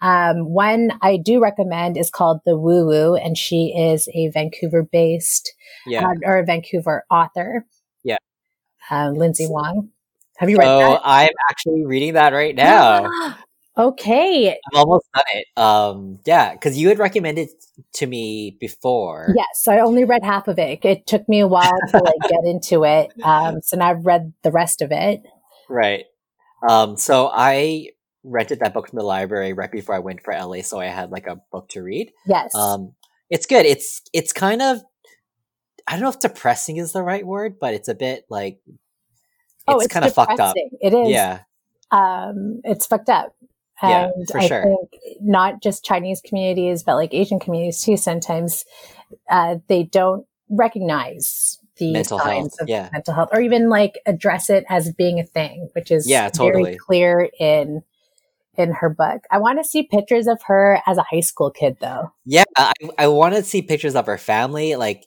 Um, 0.00 0.48
one 0.48 0.92
I 1.02 1.16
do 1.18 1.40
recommend 1.40 1.96
is 1.98 2.08
called 2.08 2.38
The 2.46 2.56
Woo 2.56 2.86
Woo, 2.86 3.16
and 3.16 3.36
she 3.36 3.74
is 3.76 4.08
a 4.14 4.28
Vancouver 4.28 4.82
based 4.90 5.52
Yeah. 5.86 6.06
uh, 6.08 6.14
or 6.24 6.38
a 6.38 6.44
Vancouver 6.44 7.04
author. 7.10 7.66
Yeah. 8.02 8.16
Uh, 8.90 9.10
Lindsay 9.10 9.46
Wong. 9.48 9.90
Have 10.38 10.48
you 10.48 10.56
read 10.56 10.68
Oh, 10.68 11.00
I'm 11.02 11.32
actually 11.50 11.84
reading 11.84 12.14
that 12.14 12.32
right 12.32 12.54
now. 12.54 13.36
okay. 13.78 14.50
I've 14.50 14.56
almost 14.74 15.06
done 15.14 15.24
it. 15.34 15.46
Um, 15.56 16.18
yeah, 16.26 16.52
because 16.52 16.76
you 16.76 16.88
had 16.88 16.98
recommended 16.98 17.48
to 17.94 18.06
me 18.06 18.56
before. 18.60 19.32
Yes, 19.36 19.68
I 19.68 19.78
only 19.80 20.04
read 20.04 20.24
half 20.24 20.48
of 20.48 20.58
it. 20.58 20.84
It 20.84 21.06
took 21.06 21.28
me 21.28 21.40
a 21.40 21.46
while 21.46 21.78
to 21.90 21.98
like 21.98 22.14
get 22.28 22.44
into 22.44 22.84
it. 22.84 23.12
Um, 23.22 23.60
so 23.62 23.76
now 23.76 23.90
I've 23.90 24.04
read 24.04 24.32
the 24.42 24.50
rest 24.50 24.82
of 24.82 24.90
it. 24.92 25.22
Right. 25.68 26.04
Um, 26.68 26.96
so 26.96 27.30
I 27.32 27.90
rented 28.24 28.60
that 28.60 28.74
book 28.74 28.88
from 28.88 28.98
the 28.98 29.04
library 29.04 29.52
right 29.52 29.70
before 29.70 29.94
I 29.94 30.00
went 30.00 30.22
for 30.22 30.34
LA, 30.34 30.62
so 30.62 30.80
I 30.80 30.86
had 30.86 31.10
like 31.10 31.26
a 31.26 31.40
book 31.52 31.68
to 31.70 31.82
read. 31.82 32.12
Yes. 32.26 32.54
Um, 32.54 32.94
it's 33.30 33.46
good. 33.46 33.66
It's 33.66 34.02
it's 34.12 34.32
kind 34.32 34.62
of 34.62 34.82
I 35.86 35.92
don't 35.92 36.02
know 36.02 36.08
if 36.10 36.20
depressing 36.20 36.76
is 36.76 36.92
the 36.92 37.02
right 37.02 37.26
word, 37.26 37.58
but 37.60 37.74
it's 37.74 37.88
a 37.88 37.94
bit 37.94 38.24
like 38.28 38.60
it's, 38.66 38.76
oh, 39.66 39.78
it's 39.80 39.92
kind 39.92 40.04
of 40.04 40.14
fucked 40.14 40.40
up. 40.40 40.54
It 40.56 40.94
is. 40.94 41.10
Yeah. 41.10 41.40
Um, 41.90 42.60
it's 42.64 42.86
fucked 42.86 43.08
up. 43.08 43.34
Yeah, 43.82 44.10
And 44.14 44.28
for 44.28 44.40
I 44.40 44.48
sure. 44.48 44.62
think 44.62 44.90
not 45.20 45.62
just 45.62 45.84
Chinese 45.84 46.20
communities, 46.20 46.82
but 46.82 46.96
like 46.96 47.14
Asian 47.14 47.38
communities 47.38 47.82
too, 47.82 47.96
sometimes 47.96 48.64
uh, 49.30 49.56
they 49.68 49.84
don't 49.84 50.26
recognize 50.50 51.58
the 51.76 51.92
Mental 51.92 52.18
health, 52.18 52.52
of 52.60 52.68
yeah. 52.68 52.88
mental 52.92 53.14
health 53.14 53.28
or 53.32 53.40
even 53.40 53.68
like 53.68 53.94
address 54.04 54.50
it 54.50 54.64
as 54.68 54.92
being 54.92 55.20
a 55.20 55.24
thing, 55.24 55.68
which 55.74 55.90
is 55.90 56.06
Yeah, 56.06 56.28
totally. 56.28 56.64
very 56.64 56.76
clear 56.76 57.30
in 57.38 57.82
in 58.56 58.72
her 58.72 58.88
book. 58.90 59.22
I 59.30 59.38
want 59.38 59.60
to 59.60 59.64
see 59.64 59.84
pictures 59.84 60.26
of 60.26 60.40
her 60.46 60.82
as 60.86 60.98
a 60.98 61.04
high 61.08 61.20
school 61.20 61.50
kid 61.50 61.76
though. 61.80 62.12
Yeah, 62.24 62.44
I, 62.56 62.72
I 62.98 63.06
want 63.06 63.36
to 63.36 63.44
see 63.44 63.62
pictures 63.62 63.94
of 63.94 64.06
her 64.06 64.18
family, 64.18 64.74
like, 64.74 65.06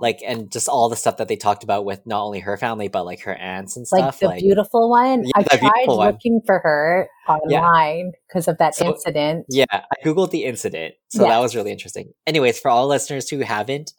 like, 0.00 0.20
and 0.26 0.50
just 0.50 0.68
all 0.68 0.88
the 0.88 0.96
stuff 0.96 1.18
that 1.18 1.28
they 1.28 1.36
talked 1.36 1.62
about 1.62 1.84
with 1.84 2.06
not 2.06 2.22
only 2.22 2.40
her 2.40 2.56
family 2.56 2.88
but 2.88 3.04
like 3.04 3.20
her 3.22 3.34
aunts 3.34 3.76
and 3.76 3.86
stuff. 3.86 4.00
Like 4.00 4.18
the 4.18 4.26
Like, 4.26 4.40
beautiful 4.40 4.88
one. 4.90 5.24
Yeah, 5.24 5.30
I 5.36 5.42
tried 5.42 5.60
beautiful 5.60 5.98
one. 5.98 6.06
looking 6.12 6.40
for 6.46 6.58
her 6.60 7.08
online 7.28 8.12
because 8.28 8.48
of 8.48 8.58
that 8.58 8.74
So- 8.74 8.86
incident. 8.86 9.46
yeah, 9.48 9.64
I 9.70 9.94
googled 10.04 10.30
the 10.30 10.44
incident, 10.44 10.94
so 11.08 11.22
Yeah. 11.24 11.30
that 11.30 11.38
was 11.38 11.54
really 11.54 11.70
interesting. 11.72 12.12
Anyways, 12.26 12.58
for 12.58 12.70
all 12.70 12.86
listeners 12.86 13.28
who 13.28 13.40
haven't 13.40 13.92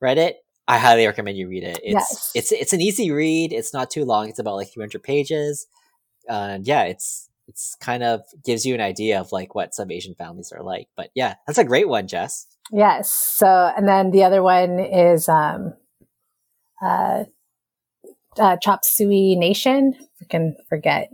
read 0.00 0.18
it, 0.18 0.36
I 0.68 0.78
highly 0.78 1.04
recommend 1.06 1.36
you 1.36 1.48
read 1.48 1.64
it. 1.64 1.80
It's 1.82 1.92
Yes. 1.94 2.30
it's 2.34 2.52
it's 2.52 2.72
an 2.72 2.80
easy 2.80 3.10
read. 3.10 3.52
It's 3.52 3.74
not 3.74 3.90
too 3.90 4.04
long. 4.04 4.28
It's 4.28 4.38
about 4.38 4.54
like 4.54 4.68
300 4.72 5.02
pages, 5.02 5.66
and 6.28 6.64
yeah, 6.66 6.84
it's 6.84 7.28
it's 7.48 7.74
kind 7.80 8.04
of 8.04 8.20
gives 8.44 8.64
you 8.64 8.74
an 8.76 8.80
idea 8.80 9.18
of 9.20 9.32
like 9.32 9.56
what 9.56 9.74
some 9.74 9.90
Asian 9.90 10.14
families 10.14 10.52
are 10.52 10.62
like. 10.62 10.86
But 10.96 11.10
yeah, 11.16 11.34
that's 11.46 11.58
a 11.58 11.64
great 11.64 11.88
one, 11.88 12.06
Jess. 12.06 12.46
Yes. 12.72 13.10
So, 13.12 13.46
and 13.76 13.88
then 13.88 14.10
the 14.10 14.24
other 14.24 14.42
one 14.42 14.78
is 14.78 15.28
um, 15.28 15.74
uh, 16.82 17.24
uh, 18.38 18.56
Chop 18.58 18.84
Suey 18.84 19.36
Nation. 19.36 19.94
I 20.20 20.24
can 20.26 20.56
forget. 20.68 21.10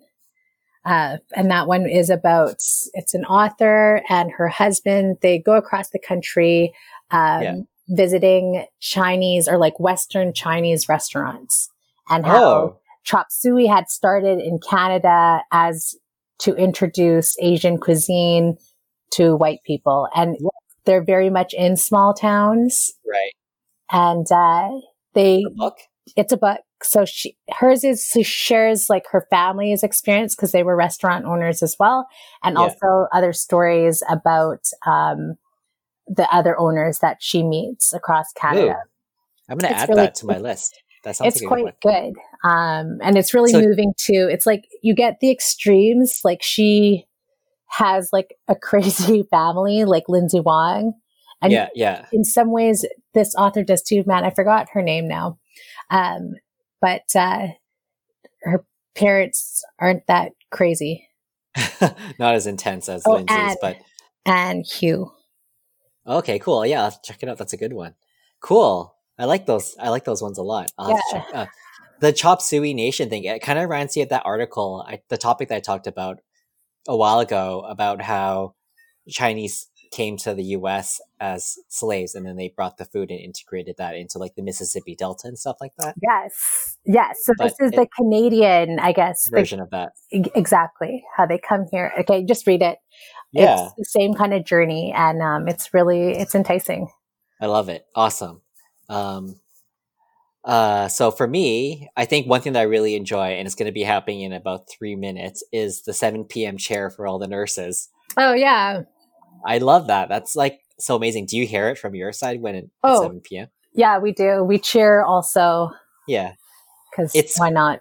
Uh, 0.84 1.16
and 1.34 1.50
that 1.50 1.66
one 1.66 1.86
is 1.88 2.10
about 2.10 2.50
it's 2.94 3.14
an 3.14 3.24
author 3.24 4.02
and 4.08 4.30
her 4.32 4.48
husband. 4.48 5.16
They 5.20 5.38
go 5.38 5.54
across 5.54 5.90
the 5.90 5.98
country 5.98 6.72
um, 7.10 7.42
Yeah. 7.42 7.54
visiting 7.88 8.66
Chinese 8.80 9.48
or 9.48 9.58
like 9.58 9.80
Western 9.80 10.32
Chinese 10.32 10.88
restaurants, 10.88 11.70
and 12.08 12.24
how 12.24 12.44
Oh, 12.44 12.76
Chop 13.02 13.28
Suey 13.30 13.66
had 13.66 13.88
started 13.88 14.38
in 14.38 14.60
Canada 14.60 15.42
as 15.52 15.96
to 16.40 16.54
introduce 16.54 17.36
Asian 17.40 17.78
cuisine 17.78 18.56
to 19.12 19.34
white 19.34 19.60
people. 19.64 20.08
And 20.14 20.36
they're 20.86 21.04
very 21.04 21.28
much 21.30 21.52
in 21.54 21.76
small 21.76 22.14
towns. 22.14 22.92
right. 23.06 23.32
And 23.92 24.26
uh, 24.32 24.70
they, 25.14 25.42
The 25.44 25.50
book. 25.54 25.76
it's 26.16 26.32
a 26.32 26.36
book. 26.36 26.60
So 26.82 27.04
she, 27.04 27.36
hers 27.50 27.84
is, 27.84 28.08
she 28.12 28.22
shares 28.22 28.86
like 28.90 29.04
her 29.12 29.26
family's 29.30 29.82
experience 29.82 30.34
because 30.34 30.52
they 30.52 30.62
were 30.62 30.76
restaurant 30.76 31.24
owners 31.24 31.62
as 31.62 31.76
well. 31.78 32.06
And 32.42 32.54
Yeah. 32.54 32.60
also 32.62 33.06
other 33.12 33.32
stories 33.32 34.02
about 34.10 34.64
um, 34.86 35.36
the 36.06 36.28
other 36.34 36.58
owners 36.58 36.98
that 36.98 37.18
she 37.20 37.42
meets 37.42 37.92
across 37.92 38.26
Ooh, 38.36 38.40
Canada. 38.40 38.76
I'm 39.48 39.58
gonna 39.58 39.74
add 39.74 39.88
really- 39.88 40.02
that 40.02 40.14
to 40.16 40.26
my 40.26 40.38
list. 40.38 40.82
That 41.04 41.14
sounds 41.16 41.34
it's 41.36 41.42
like 41.44 41.60
a 41.60 41.62
quite 41.62 41.80
good. 41.80 42.14
Um, 42.42 42.98
and 43.00 43.16
it's 43.16 43.32
really 43.32 43.52
So- 43.52 43.60
moving 43.62 43.92
too. 43.96 44.28
It's 44.30 44.44
like 44.46 44.64
you 44.82 44.94
get 44.94 45.18
the 45.20 45.30
extremes. 45.30 46.20
Like 46.24 46.42
she 46.42 47.06
has 47.76 48.10
like 48.12 48.36
a 48.48 48.54
crazy 48.62 49.22
family, 49.30 49.84
like 49.84 50.04
Lindsay 50.08 50.40
Wong. 50.40 50.94
And 51.42 51.52
yeah, 51.52 51.68
yeah. 51.74 52.06
in 52.12 52.24
some 52.24 52.50
ways, 52.50 52.84
this 53.14 53.34
author 53.34 53.62
does 53.62 53.82
too. 53.82 54.02
Man, 54.06 54.24
I 54.24 54.30
forgot 54.30 54.68
her 54.72 54.82
name 54.82 55.06
now. 55.06 55.38
Um, 55.90 56.32
but 56.80 57.02
uh, 57.14 57.48
her 58.42 58.64
parents 58.94 59.62
aren't 59.78 60.06
that 60.06 60.32
crazy. 60.50 61.08
Not 62.18 62.34
as 62.34 62.46
intense 62.46 62.88
as 62.88 63.02
Oh, 63.06 63.12
Lindsay's, 63.14 63.36
and- 63.38 63.56
but 63.60 63.76
Ann 64.24 64.64
Hui. 64.80 65.06
okay, 66.06 66.38
cool. 66.38 66.64
Yeah, 66.66 66.84
I'll 66.84 67.00
check 67.04 67.22
it 67.22 67.28
out. 67.28 67.38
That's 67.38 67.52
a 67.52 67.56
good 67.58 67.72
one. 67.72 67.94
Cool. 68.40 68.94
I 69.18 69.24
like 69.24 69.46
those. 69.46 69.74
I 69.80 69.88
like 69.90 70.04
those 70.04 70.22
ones 70.22 70.38
a 70.38 70.42
lot. 70.42 70.70
I'll 70.78 70.88
have 70.88 70.96
to 70.98 71.04
Yeah. 71.12 71.20
check. 71.22 71.34
Uh, 71.34 71.46
the 72.00 72.12
Chop 72.12 72.42
Suey 72.42 72.74
Nation 72.74 73.08
thing. 73.08 73.24
It 73.24 73.40
kind 73.40 73.58
of 73.58 73.62
reminds 73.68 73.96
me 73.96 74.02
of 74.02 74.10
that 74.10 74.22
article, 74.26 74.84
I, 74.86 75.00
the 75.08 75.16
topic 75.16 75.48
that 75.48 75.56
I 75.56 75.60
talked 75.60 75.86
about 75.86 76.18
a 76.88 76.96
while 76.96 77.20
ago 77.20 77.64
about 77.68 78.02
how 78.02 78.54
Chinese 79.08 79.68
came 79.92 80.16
to 80.18 80.34
the 80.34 80.42
U.S. 80.44 81.00
as 81.20 81.54
slaves, 81.68 82.14
and 82.14 82.26
then 82.26 82.36
they 82.36 82.52
brought 82.54 82.76
the 82.76 82.84
food 82.84 83.10
and 83.10 83.20
integrated 83.20 83.76
that 83.78 83.94
into 83.94 84.18
like 84.18 84.34
the 84.34 84.42
Mississippi 84.42 84.96
Delta 84.96 85.28
and 85.28 85.38
stuff 85.38 85.56
like 85.60 85.72
that. 85.78 85.94
Yes. 86.02 86.76
Yes. 86.84 87.18
So 87.22 87.32
this 87.38 87.54
is 87.60 87.70
it- 87.72 87.76
the 87.76 87.86
Canadian, 87.96 88.78
I 88.80 88.92
guess, 88.92 89.24
the- 89.30 89.36
Version 89.38 89.60
of 89.60 89.70
that. 89.70 89.92
exactly 90.10 91.04
how 91.16 91.24
they 91.26 91.38
come 91.38 91.66
here. 91.70 91.92
Okay, 92.00 92.24
just 92.24 92.46
read 92.46 92.62
it. 92.62 92.78
Yeah, 93.32 93.66
It's 93.66 93.74
the 93.76 94.00
same 94.00 94.14
kind 94.14 94.32
of 94.34 94.44
journey 94.44 94.92
and 94.96 95.20
um, 95.22 95.46
it's 95.48 95.72
really, 95.74 96.12
it's 96.12 96.34
enticing. 96.34 96.88
I 97.40 97.46
love 97.46 97.68
it. 97.68 97.84
Awesome. 97.94 98.40
Um, 98.88 99.40
uh, 100.46 100.88
so 100.88 101.10
for 101.10 101.26
me, 101.26 101.88
I 101.96 102.04
think 102.06 102.26
one 102.26 102.40
thing 102.40 102.54
that 102.54 102.60
I 102.60 102.64
really 102.64 102.94
enjoy, 102.94 103.30
and 103.32 103.46
it's 103.46 103.54
going 103.54 103.66
to 103.66 103.72
be 103.72 103.82
happening 103.82 104.22
in 104.22 104.32
about 104.32 104.68
three 104.70 104.94
minutes, 104.96 105.42
is 105.52 105.82
the 105.82 105.92
7 105.92 106.24
p.m. 106.24 106.56
chair 106.56 106.88
for 106.88 107.06
all 107.06 107.18
the 107.18 107.26
nurses. 107.28 107.88
Oh, 108.16 108.32
yeah. 108.32 108.82
I 109.44 109.58
love 109.58 109.88
that. 109.88 110.08
That's 110.08 110.34
like 110.36 110.60
so 110.78 110.96
amazing. 110.96 111.26
Do 111.26 111.36
you 111.36 111.46
hear 111.46 111.68
it 111.68 111.78
from 111.78 111.94
your 111.94 112.12
side 112.12 112.40
when 112.40 112.54
it's 112.54 112.68
Oh. 112.82 113.02
7 113.02 113.20
p.m.? 113.20 113.48
Yeah, 113.74 113.98
we 113.98 114.12
do. 114.12 114.42
We 114.42 114.58
cheer 114.58 115.02
also 115.02 115.70
Yeah. 116.08 116.32
because 116.90 117.14
It's- 117.14 117.38
why 117.38 117.50
not? 117.50 117.80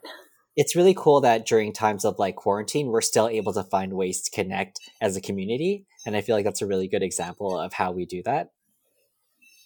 It's 0.58 0.74
really 0.76 0.94
cool 0.94 1.20
that 1.22 1.46
during 1.46 1.74
times 1.74 2.06
of 2.06 2.18
like 2.18 2.38
quarantine, 2.38 2.88
we're 2.88 3.02
still 3.02 3.28
able 3.28 3.52
to 3.54 3.64
find 3.64 3.92
ways 3.94 4.22
to 4.24 4.32
connect 4.32 4.80
as 5.02 5.18
a 5.18 5.22
community. 5.22 5.86
And 6.06 6.16
I 6.16 6.22
feel 6.22 6.34
like 6.36 6.46
that's 6.46 6.62
a 6.62 6.66
really 6.66 6.88
good 6.88 7.04
example 7.04 7.60
of 7.60 7.74
how 7.74 7.92
we 7.92 8.06
do 8.06 8.24
that. 8.24 8.52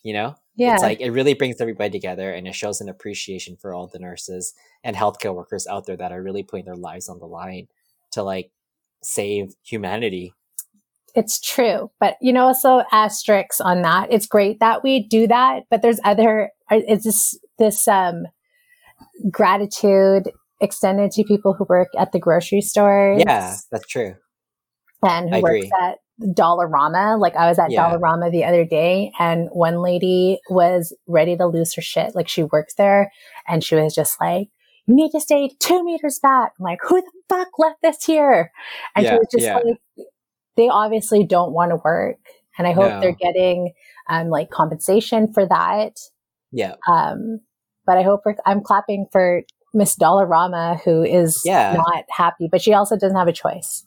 You 0.03 0.13
know? 0.13 0.35
Yeah. 0.55 0.73
It's 0.73 0.83
like 0.83 0.99
it 0.99 1.11
really 1.11 1.33
brings 1.33 1.61
everybody 1.61 1.89
together 1.89 2.31
and 2.31 2.47
it 2.47 2.53
shows 2.53 2.81
an 2.81 2.89
appreciation 2.89 3.55
for 3.55 3.73
all 3.73 3.87
the 3.87 3.99
nurses 3.99 4.53
and 4.83 4.95
healthcare 4.95 5.33
workers 5.33 5.65
out 5.67 5.85
there 5.85 5.95
that 5.95 6.11
are 6.11 6.21
really 6.21 6.43
putting 6.43 6.65
their 6.65 6.75
lives 6.75 7.07
on 7.07 7.19
the 7.19 7.25
line 7.25 7.67
to 8.11 8.23
like 8.23 8.51
save 9.01 9.53
humanity. 9.63 10.33
It's 11.15 11.39
true. 11.39 11.91
But, 11.99 12.17
you 12.21 12.33
know, 12.33 12.47
also 12.47 12.83
asterisks 12.91 13.61
on 13.61 13.81
that. 13.83 14.11
It's 14.11 14.27
great 14.27 14.59
that 14.59 14.83
we 14.83 15.07
do 15.07 15.27
that, 15.27 15.63
but 15.69 15.81
there's 15.81 15.99
other, 16.03 16.51
uh, 16.69 16.81
it's 16.87 17.05
this, 17.05 17.39
this, 17.57 17.87
um, 17.87 18.25
gratitude 19.31 20.29
extended 20.61 21.11
to 21.11 21.23
people 21.23 21.53
who 21.53 21.65
work 21.69 21.87
at 21.97 22.11
the 22.11 22.19
grocery 22.19 22.61
stores. 22.61 23.23
Yeah, 23.25 23.55
that's 23.71 23.87
true. 23.87 24.15
and 25.03 25.29
who 25.29 25.37
I 25.37 25.39
works 25.39 25.65
agree. 25.65 25.71
at 25.81 25.97
Dollarama. 26.21 27.19
Like 27.19 27.35
I 27.35 27.47
was 27.47 27.59
at 27.59 27.71
Yeah. 27.71 27.89
Dollarama 27.89 28.31
the 28.31 28.43
other 28.43 28.65
day 28.65 29.11
and 29.19 29.47
one 29.51 29.81
lady 29.81 30.39
was 30.49 30.95
ready 31.07 31.37
to 31.37 31.45
lose 31.45 31.73
her 31.75 31.81
shit. 31.81 32.15
Like 32.15 32.27
she 32.27 32.43
works 32.43 32.75
there 32.75 33.11
and 33.47 33.63
she 33.63 33.75
was 33.75 33.95
just 33.95 34.19
like, 34.19 34.49
you 34.85 34.95
need 34.95 35.11
to 35.11 35.19
stay 35.19 35.51
two 35.59 35.83
meters 35.83 36.19
back. 36.21 36.53
I'm 36.59 36.63
like, 36.63 36.79
who 36.81 37.01
the 37.01 37.11
fuck 37.29 37.47
left 37.59 37.81
this 37.81 38.03
here? 38.03 38.51
And 38.95 39.05
she 39.05 39.13
was 39.13 39.27
just 39.31 39.45
yeah. 39.45 39.55
like, 39.55 40.07
they 40.57 40.67
obviously 40.67 41.23
don't 41.23 41.53
want 41.53 41.71
to 41.71 41.77
work. 41.77 42.17
And 42.57 42.67
I 42.67 42.73
hope 42.73 42.89
No. 42.89 42.99
they're 42.99 43.11
getting 43.13 43.73
um, 44.09 44.29
like 44.29 44.49
compensation 44.49 45.31
for 45.31 45.45
that. 45.45 45.93
Yeah. 46.51 46.73
Um, 46.87 47.39
but 47.85 47.97
I 47.97 48.01
hope 48.01 48.21
we're, 48.25 48.35
I'm 48.45 48.61
clapping 48.61 49.05
for 49.11 49.43
Miss 49.73 49.95
Dollarama, 49.95 50.81
who 50.81 51.03
is 51.03 51.41
Yeah. 51.45 51.73
not 51.77 52.03
happy, 52.09 52.49
but 52.51 52.61
she 52.61 52.73
also 52.73 52.97
doesn't 52.97 53.15
have 53.15 53.27
a 53.27 53.33
choice. 53.33 53.85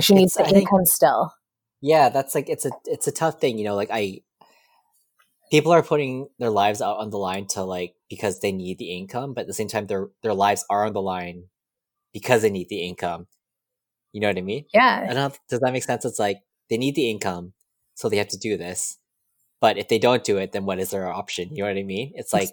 She 0.00 0.14
needs 0.14 0.34
the 0.34 0.42
I 0.42 0.46
think- 0.46 0.58
income 0.62 0.84
still. 0.86 1.32
Yeah, 1.80 2.10
that's 2.10 2.34
like 2.34 2.48
it's 2.48 2.64
a 2.64 2.70
it's 2.84 3.08
a 3.08 3.12
tough 3.12 3.40
thing, 3.40 3.58
you 3.58 3.64
know, 3.64 3.74
like 3.74 3.90
I 3.92 4.20
people 5.50 5.72
are 5.72 5.82
putting 5.82 6.28
their 6.38 6.50
lives 6.50 6.80
out 6.80 6.98
on 6.98 7.10
the 7.10 7.18
line 7.18 7.46
to 7.48 7.62
like 7.62 7.94
because 8.08 8.40
they 8.40 8.52
need 8.52 8.78
the 8.78 8.96
income, 8.96 9.34
but 9.34 9.42
at 9.42 9.46
the 9.48 9.54
same 9.54 9.68
time 9.68 9.86
their 9.86 10.08
their 10.22 10.34
lives 10.34 10.64
are 10.70 10.86
on 10.86 10.92
the 10.92 11.02
line 11.02 11.44
because 12.12 12.42
they 12.42 12.50
need 12.50 12.68
the 12.68 12.82
income. 12.86 13.26
You 14.12 14.20
know 14.20 14.28
what 14.28 14.38
I 14.38 14.42
mean? 14.42 14.64
I 14.74 14.78
Yeah. 14.78 15.12
don't 15.14 15.38
does 15.48 15.60
that 15.60 15.72
make 15.72 15.82
sense? 15.84 16.04
It's 16.04 16.18
like 16.18 16.38
they 16.70 16.76
need 16.78 16.94
the 16.94 17.10
income, 17.10 17.52
so 17.94 18.08
they 18.08 18.16
have 18.18 18.28
to 18.28 18.38
do 18.38 18.56
this. 18.56 18.98
But 19.60 19.78
if 19.78 19.88
they 19.88 19.98
don't 19.98 20.24
do 20.24 20.38
it, 20.38 20.52
then 20.52 20.64
what 20.66 20.78
is 20.78 20.90
their 20.90 21.08
option? 21.08 21.50
You 21.54 21.62
know 21.62 21.68
what 21.70 21.78
I 21.78 21.82
mean? 21.82 22.12
It's 22.14 22.32
like 22.32 22.50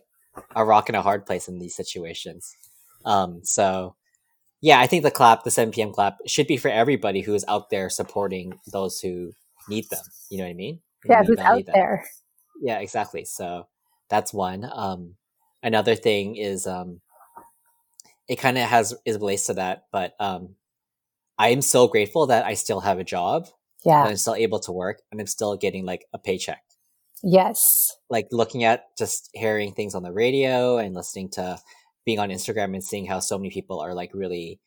a 0.56 0.64
rock 0.64 0.90
and 0.90 0.96
a 0.96 1.02
hard 1.02 1.26
place 1.26 1.48
in 1.48 1.60
these 1.60 1.76
situations. 1.76 2.56
Um, 3.06 3.42
so 3.44 3.96
yeah, 4.62 4.80
I 4.80 4.88
think 4.88 5.04
the 5.04 5.12
clap, 5.12 5.44
the 5.44 5.52
7 5.52 5.72
p.m. 5.74 5.92
clap, 5.94 6.18
should 6.28 6.48
be 6.48 6.58
for 6.58 6.70
everybody 6.70 7.22
who 7.22 7.34
is 7.36 7.46
out 7.48 7.70
there 7.70 7.90
supporting 7.90 8.60
those 8.72 9.00
who 9.00 9.34
need 9.70 9.90
them. 9.90 10.04
You 10.30 10.40
know 10.40 10.44
what 10.46 10.52
I 10.52 10.54
mean? 10.56 10.82
Who 11.04 11.10
Yeah, 11.10 11.24
who's 11.24 11.40
out 11.40 11.66
them. 11.66 11.74
there? 11.76 12.06
Yeah, 12.62 12.80
exactly. 12.80 13.26
So 13.26 13.68
that's 14.10 14.34
one. 14.34 14.70
Um, 14.72 15.16
another 15.64 15.96
thing 15.96 16.36
is 16.36 16.68
um, 16.68 17.02
it 18.28 18.38
kind 18.38 18.58
of 18.58 18.66
has 18.70 18.94
is 19.06 19.18
relates 19.18 19.46
to 19.48 19.54
that, 19.56 19.86
but 19.92 20.14
um, 20.20 20.56
I 21.40 21.50
am 21.50 21.62
so 21.62 21.88
grateful 21.88 22.28
that 22.28 22.46
I 22.46 22.54
still 22.56 22.82
have 22.82 23.00
a 23.00 23.04
job, 23.04 23.48
Yeah. 23.86 24.04
I'm 24.04 24.18
still 24.18 24.36
able 24.36 24.60
to 24.62 24.72
work, 24.72 25.02
and 25.12 25.20
I'm 25.22 25.28
still 25.28 25.56
getting 25.58 25.86
like 25.86 26.06
a 26.14 26.20
paycheck. 26.20 26.64
Yes. 27.24 27.98
Like 28.10 28.28
looking 28.32 28.64
at 28.64 28.96
just 28.98 29.30
hearing 29.34 29.74
things 29.74 29.96
on 29.96 30.04
the 30.04 30.12
radio 30.14 30.78
and 30.78 30.96
listening 30.96 31.30
to 31.32 31.60
being 32.10 32.18
on 32.18 32.30
Instagram 32.30 32.74
and 32.74 32.84
seeing 32.84 33.06
how 33.06 33.20
so 33.20 33.38
many 33.38 33.52
people 33.52 33.80
are 33.80 33.94
like 33.94 34.10
really 34.16 34.60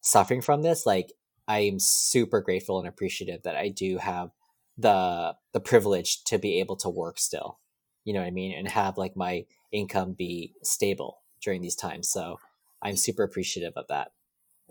suffering 0.00 0.40
from 0.40 0.62
this. 0.62 0.86
Like 0.86 1.12
I 1.46 1.58
am 1.58 1.78
super 1.78 2.40
grateful 2.40 2.78
and 2.78 2.88
appreciative 2.88 3.42
that 3.42 3.54
I 3.54 3.68
do 3.68 3.98
have 3.98 4.30
the 4.78 5.34
the 5.52 5.60
privilege 5.60 6.24
to 6.24 6.38
be 6.38 6.58
able 6.58 6.76
to 6.76 6.88
work 6.88 7.18
still. 7.18 7.58
You 8.04 8.14
know 8.14 8.20
what 8.20 8.28
I 8.28 8.30
mean? 8.30 8.56
And 8.56 8.66
have 8.66 8.96
like 8.96 9.14
my 9.14 9.44
income 9.70 10.14
be 10.16 10.54
stable 10.62 11.18
during 11.42 11.60
these 11.60 11.76
times. 11.76 12.08
So 12.08 12.38
I'm 12.80 12.96
super 12.96 13.24
appreciative 13.24 13.74
of 13.76 13.84
that. 13.88 14.12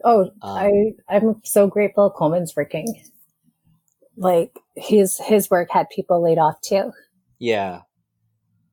Oh, 0.03 0.31
Um, 0.41 0.57
I 0.57 0.71
I'm 1.07 1.41
so 1.43 1.67
grateful 1.67 2.09
Coleman's 2.09 2.55
working. 2.55 3.03
Like 4.17 4.57
his 4.75 5.19
his 5.19 5.51
work 5.51 5.69
had 5.69 5.85
people 5.95 6.23
laid 6.23 6.39
off 6.39 6.59
too. 6.61 6.91
Yeah. 7.37 7.81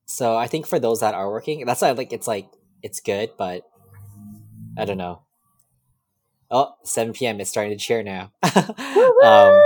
So 0.06 0.38
I 0.38 0.46
think 0.46 0.66
for 0.66 0.78
those 0.78 1.00
that 1.00 1.12
are 1.12 1.30
working, 1.30 1.66
that's 1.66 1.82
why 1.82 1.90
like 1.90 2.14
it's 2.14 2.26
like 2.26 2.48
it's 2.86 3.00
good, 3.00 3.30
but 3.36 3.62
I 4.78 4.84
don't 4.84 4.96
know. 4.96 5.22
Oh, 6.50 6.74
7 6.84 7.12
p.m. 7.12 7.40
It's 7.40 7.50
starting 7.50 7.76
to 7.76 7.84
cheer 7.84 8.04
now. 8.04 8.32
um, 9.22 9.62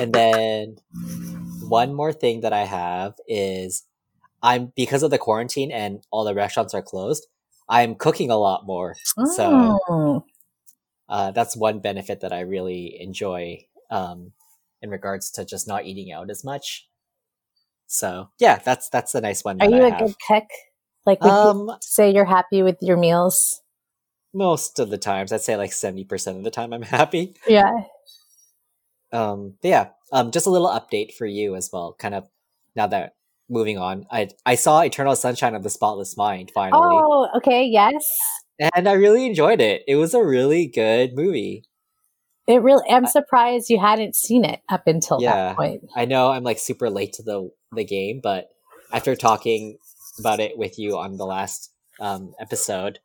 and 0.00 0.12
then 0.12 0.76
one 1.68 1.94
more 1.94 2.12
thing 2.12 2.40
that 2.40 2.52
I 2.52 2.64
have 2.64 3.14
is 3.28 3.84
I'm 4.42 4.72
because 4.74 5.04
of 5.04 5.12
the 5.12 5.18
quarantine 5.18 5.70
and 5.70 6.02
all 6.10 6.24
the 6.24 6.34
restaurants 6.34 6.74
are 6.74 6.82
closed. 6.82 7.28
I'm 7.68 7.94
cooking 7.94 8.30
a 8.30 8.36
lot 8.36 8.66
more. 8.66 8.96
So 9.36 9.78
Oh. 9.88 10.24
uh, 11.08 11.30
that's 11.30 11.56
one 11.56 11.78
benefit 11.78 12.20
that 12.20 12.32
I 12.32 12.40
really 12.40 12.96
enjoy 13.00 13.66
um, 13.90 14.32
in 14.82 14.90
regards 14.90 15.30
to 15.32 15.44
just 15.44 15.68
not 15.68 15.84
eating 15.86 16.10
out 16.12 16.30
as 16.30 16.42
much. 16.44 16.88
So 17.86 18.30
yeah, 18.40 18.58
that's 18.64 18.88
that's 18.88 19.14
a 19.14 19.20
nice 19.20 19.44
one. 19.44 19.62
Are 19.62 19.70
you 19.70 19.84
I 19.84 19.86
a 19.86 19.90
have. 19.90 20.00
good 20.00 20.14
cook? 20.26 20.48
Like 21.06 21.20
would 21.22 21.30
you 21.30 21.34
Um, 21.70 21.70
say 21.80 22.12
you're 22.12 22.24
happy 22.24 22.62
with 22.62 22.76
your 22.82 22.96
meals? 22.96 23.62
most 24.34 24.78
of 24.78 24.90
the 24.90 24.98
times, 24.98 25.32
I'd 25.32 25.40
say 25.40 25.56
like 25.56 25.72
seventy 25.72 26.04
percent 26.04 26.36
of 26.36 26.44
the 26.44 26.50
time, 26.50 26.72
I'm 26.72 26.82
happy. 27.00 27.34
Yeah. 27.48 27.72
Um, 29.12 29.54
yeah, 29.62 29.90
um, 30.12 30.30
just 30.30 30.46
a 30.46 30.50
little 30.50 30.68
update 30.68 31.14
for 31.14 31.26
you 31.26 31.54
as 31.54 31.70
well. 31.72 31.94
Kind 31.98 32.14
of 32.14 32.28
now 32.74 32.86
that 32.88 33.14
moving 33.48 33.78
on, 33.78 34.06
I 34.10 34.28
I 34.44 34.56
saw 34.56 34.80
Eternal 34.80 35.16
Sunshine 35.16 35.54
of 35.54 35.62
the 35.62 35.70
Spotless 35.70 36.16
Mind 36.16 36.50
finally, 36.54 36.80
Oh, 36.82 37.28
okay, 37.36 37.64
yes. 37.64 38.04
and 38.74 38.88
I 38.88 38.92
really 38.92 39.26
enjoyed 39.26 39.60
it. 39.60 39.82
It 39.86 39.96
was 39.96 40.12
a 40.12 40.22
really 40.24 40.66
good 40.66 41.14
movie. 41.14 41.64
It 42.48 42.62
really 42.62 42.84
I'm 42.90 43.06
surprised 43.06 43.70
you 43.70 43.78
hadn't 43.78 44.14
seen 44.16 44.44
it 44.44 44.60
up 44.68 44.86
until 44.86 45.20
Yeah. 45.20 45.34
that 45.48 45.56
point. 45.56 45.82
I 45.94 46.04
know 46.04 46.30
I'm 46.30 46.42
like 46.44 46.58
super 46.58 46.90
late 46.90 47.14
to 47.14 47.22
the 47.22 47.50
the 47.72 47.84
game, 47.84 48.20
but 48.22 48.50
after 48.92 49.14
talking 49.16 49.78
about 50.18 50.40
it 50.40 50.56
with 50.58 50.78
you 50.78 50.96
on 50.96 51.16
the 51.16 51.26
last 51.26 51.72
um, 52.00 52.34
episode, 52.40 52.98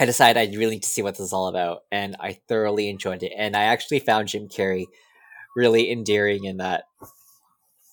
I 0.00 0.04
decided 0.04 0.40
I 0.40 0.56
really 0.56 0.76
need 0.76 0.82
to 0.84 0.88
see 0.88 1.02
what 1.02 1.14
this 1.14 1.26
is 1.26 1.32
all 1.32 1.48
about, 1.48 1.82
and 1.90 2.16
I 2.20 2.38
thoroughly 2.48 2.88
enjoyed 2.88 3.22
it. 3.22 3.32
And 3.36 3.56
I 3.56 3.64
actually 3.64 3.98
found 4.00 4.28
Jim 4.28 4.48
Carrey 4.48 4.86
really 5.56 5.90
endearing 5.90 6.44
in 6.44 6.58
that 6.58 6.84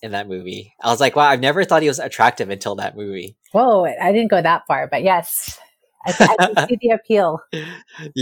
in 0.02 0.12
that 0.12 0.28
movie. 0.28 0.74
I 0.82 0.90
was 0.90 1.00
like, 1.00 1.16
wow, 1.16 1.28
I've 1.28 1.40
never 1.40 1.64
thought 1.64 1.82
he 1.82 1.88
was 1.88 1.98
attractive 1.98 2.50
until 2.50 2.76
that 2.76 2.96
movie. 2.96 3.36
Whoa, 3.52 3.86
I 3.86 4.12
didn't 4.12 4.30
go 4.30 4.40
that 4.40 4.62
far, 4.68 4.86
but 4.86 5.02
yes. 5.02 5.58
I, 6.06 6.36
I 6.38 6.46
can 6.54 6.68
see 6.68 6.78
the 6.80 6.90
appeal. 6.90 7.40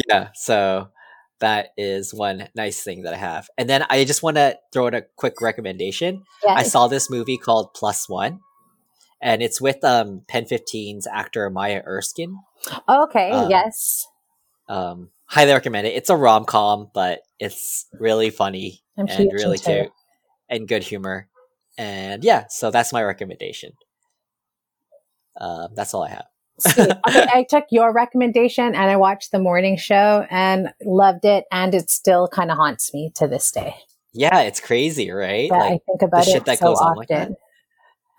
yeah, 0.09 0.29
so 0.35 0.89
that 1.41 1.71
is 1.77 2.15
one 2.15 2.49
nice 2.55 2.83
thing 2.83 3.03
that 3.03 3.13
I 3.13 3.19
have. 3.19 3.49
And 3.59 3.69
then 3.69 3.85
I 3.91 4.05
just 4.05 4.23
want 4.23 4.37
to 4.37 4.59
throw 4.73 4.87
in 4.87 4.95
a 4.95 5.03
quick 5.17 5.41
recommendation. 5.41 6.25
Yeah. 6.45 6.55
I 6.55 6.63
saw 6.63 6.89
this 6.89 7.11
movie 7.11 7.37
called 7.37 7.75
Plus 7.75 8.09
One, 8.09 8.41
and 9.25 9.43
it's 9.43 9.59
with 9.59 9.83
um, 9.83 10.21
Pen 10.29 10.45
15's 10.45 11.07
actor 11.07 11.49
Maya 11.49 11.83
Erskine. 11.85 12.39
okay, 12.87 13.31
uh, 13.31 13.49
yes. 13.49 14.07
Um, 14.69 15.09
highly 15.25 15.53
recommend 15.53 15.87
it. 15.87 15.95
It's 15.95 16.11
a 16.11 16.17
rom 16.17 16.45
com, 16.45 16.91
but 16.95 17.23
it's 17.41 17.87
really 17.99 18.29
funny 18.29 18.83
I'm 18.99 19.09
and 19.09 19.33
really 19.33 19.59
cute 19.59 19.91
and 20.51 20.69
good 20.69 20.83
humor. 20.83 21.29
And 21.79 22.23
yeah, 22.23 22.45
so 22.51 22.71
that's 22.71 22.93
my 22.93 23.03
recommendation. 23.03 23.73
Uh, 25.41 25.69
that's 25.75 25.95
all 25.95 26.05
I 26.05 26.11
have. 26.11 26.27
Okay, 26.79 27.27
I 27.33 27.47
took 27.49 27.65
your 27.71 27.93
recommendation 27.93 28.67
and 28.67 28.77
I 28.77 28.97
watched 28.97 29.33
the 29.33 29.41
morning 29.41 29.77
show 29.77 30.27
and 30.31 30.73
loved 30.85 31.25
it, 31.25 31.47
and 31.51 31.75
it 31.75 31.91
still 31.91 32.29
kind 32.29 32.51
of 32.51 32.57
haunts 32.57 32.95
me 32.95 33.11
to 33.17 33.27
this 33.27 33.51
day. 33.51 33.75
Yeah, 34.13 34.43
it's 34.43 34.61
crazy, 34.61 35.11
right? 35.11 35.51
That 35.51 35.63
I 35.63 35.81
think 35.85 36.03
about 36.03 36.25
shit 36.25 36.37
it 36.37 36.45
that 36.45 36.59
so 36.59 36.67
goes 36.67 36.79
on 36.79 36.97
like 36.97 37.09
that. 37.09 37.33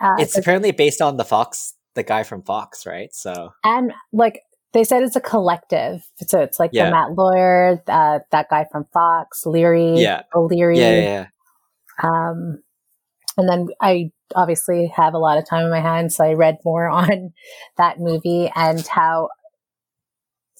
Uh, 0.02 0.16
it's 0.20 0.38
apparently 0.38 0.72
based 0.72 1.02
on 1.02 1.18
the 1.18 1.24
Fox, 1.26 1.74
the 1.94 2.04
guy 2.04 2.24
from 2.24 2.42
Fox, 2.44 2.86
right? 2.86 3.14
So 3.14 3.52
and 3.64 3.92
like 4.12 4.42
they 4.74 4.84
said, 4.84 5.04
it's 5.04 5.16
a 5.16 5.22
collective. 5.22 6.04
So 6.28 6.42
it's 6.42 6.60
like 6.60 6.72
Yeah. 6.74 6.86
the 6.86 6.92
Matt 6.92 7.12
Lauer, 7.18 7.82
uh, 7.88 8.20
that 8.32 8.50
guy 8.50 8.66
from 8.72 8.86
Fox, 8.94 9.46
Leary, 9.46 10.00
Yeah. 10.02 10.24
O'Leary. 10.36 10.78
yeah, 10.80 10.92
yeah, 10.92 11.02
yeah. 11.02 11.28
Um, 12.04 12.62
and 13.38 13.48
then 13.50 13.68
I 13.82 14.12
obviously 14.36 14.88
have 14.96 15.14
a 15.14 15.18
lot 15.18 15.38
of 15.38 15.48
time 15.48 15.64
in 15.66 15.72
my 15.72 15.80
hands, 15.80 16.16
so 16.18 16.26
I 16.26 16.34
read 16.34 16.58
more 16.66 16.90
on 16.90 17.32
that 17.78 18.00
movie 18.00 18.52
and 18.56 18.86
how. 18.88 19.30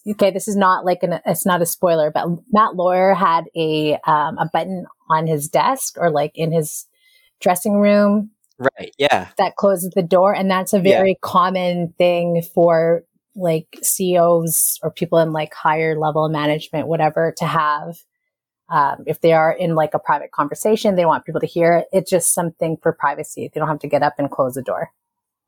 Okay, 0.08 0.30
this 0.30 0.48
is 0.48 0.56
not 0.56 0.86
like 0.86 1.02
an 1.02 1.20
it's 1.26 1.48
not 1.48 1.64
a 1.64 1.66
spoiler, 1.66 2.12
but 2.12 2.28
Matt 2.54 2.76
Lauer 2.76 3.16
had 3.16 3.46
a 3.56 3.98
um, 4.06 4.38
a 4.38 4.48
button 4.54 4.86
on 5.10 5.26
his 5.26 5.48
desk 5.48 5.96
or 5.98 6.12
like 6.12 6.32
in 6.36 6.52
his 6.52 6.86
dressing 7.42 7.80
room 7.80 8.30
right, 8.60 8.94
yeah, 8.98 9.30
that 9.38 9.56
closes 9.56 9.92
the 9.96 10.04
door, 10.04 10.34
and 10.34 10.50
that's 10.50 10.74
a 10.74 10.78
Yeah. 10.78 10.98
very 10.98 11.18
common 11.22 11.94
thing 11.98 12.42
for 12.54 13.04
like 13.36 13.68
CEOs 13.84 14.80
or 14.82 14.92
people 14.92 15.20
in 15.20 15.34
like 15.34 15.54
higher 15.54 15.98
level 16.00 16.30
management, 16.30 16.88
whatever, 16.88 17.34
to 17.38 17.46
have. 17.46 17.98
Um, 18.70 19.04
if 19.06 19.22
they 19.22 19.34
are 19.34 19.52
in 19.52 19.76
like 19.76 19.94
a 19.94 20.00
private 20.00 20.32
conversation, 20.32 20.96
they 20.96 21.06
want 21.06 21.26
people 21.26 21.42
to 21.42 21.46
hear 21.48 21.74
it. 21.74 21.88
It's 21.92 22.10
just 22.10 22.34
something 22.34 22.78
for 22.82 22.94
privacy. 22.94 23.50
They 23.54 23.60
don't 23.60 23.68
have 23.68 23.80
to 23.80 23.88
get 23.88 24.02
up 24.04 24.14
and 24.18 24.32
close 24.32 24.54
the 24.56 24.64
door. 24.64 24.90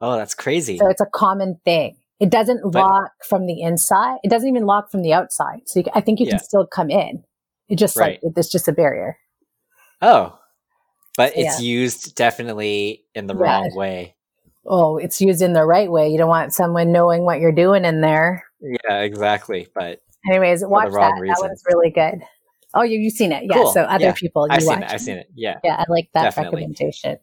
Oh, 0.01 0.17
that's 0.17 0.35
crazy. 0.35 0.77
So 0.77 0.87
it's 0.87 1.01
a 1.01 1.07
common 1.07 1.59
thing. 1.65 1.95
It 2.19 2.29
doesn't 2.29 2.61
But- 2.71 2.79
lock 2.79 3.11
from 3.27 3.45
the 3.47 3.61
inside. 3.61 4.17
It 4.23 4.29
doesn't 4.29 4.47
even 4.49 4.65
lock 4.65 4.91
from 4.91 5.01
the 5.01 5.13
outside. 5.13 5.61
So 5.65 5.79
you, 5.79 5.85
I 5.95 6.01
think 6.01 6.19
you 6.19 6.25
Yeah. 6.27 6.33
can 6.33 6.39
still 6.43 6.67
come 6.67 6.89
in. 6.91 7.23
It 7.69 7.77
just 7.77 7.95
Right. 7.97 8.19
like 8.23 8.33
it's 8.35 8.51
just 8.51 8.67
a 8.67 8.71
barrier. 8.73 9.17
Oh, 10.01 10.37
but 11.17 11.33
it's 11.35 11.59
used 11.61 12.15
definitely 12.15 13.03
in 13.13 13.27
the 13.27 13.35
Yeah. 13.35 13.41
wrong 13.41 13.75
way. 13.75 14.15
Oh, 14.65 14.97
it's 14.97 15.19
used 15.21 15.41
in 15.41 15.53
the 15.53 15.65
right 15.65 15.91
way. 15.91 16.09
You 16.09 16.17
don't 16.17 16.29
want 16.29 16.53
someone 16.53 16.91
knowing 16.91 17.23
what 17.23 17.39
you're 17.39 17.51
doing 17.51 17.83
in 17.85 18.01
there. 18.01 18.43
Yeah, 18.61 18.99
exactly. 19.01 19.67
But 19.75 19.99
Anyways, 20.29 20.63
watch 20.65 20.91
that. 20.91 20.99
That 20.99 21.21
reasons. 21.21 21.39
one's 21.41 21.63
really 21.67 21.89
good. 21.89 22.21
Oh, 22.73 22.83
you 22.83 22.99
you've 22.99 23.13
seen 23.13 23.31
it, 23.31 23.43
yeah. 23.45 23.53
Cool. 23.55 23.71
So 23.71 23.81
other 23.83 24.05
Yeah. 24.05 24.13
people, 24.13 24.45
you 24.47 24.53
I've 24.55 24.63
seen 24.63 24.83
it. 24.83 24.91
I've 24.91 25.01
seen 25.01 25.17
it. 25.17 25.27
Yeah. 25.35 25.59
Yeah, 25.63 25.75
I 25.77 25.85
like 25.89 26.09
that 26.13 26.23
Definitely. 26.23 26.61
recommendation. 26.61 27.17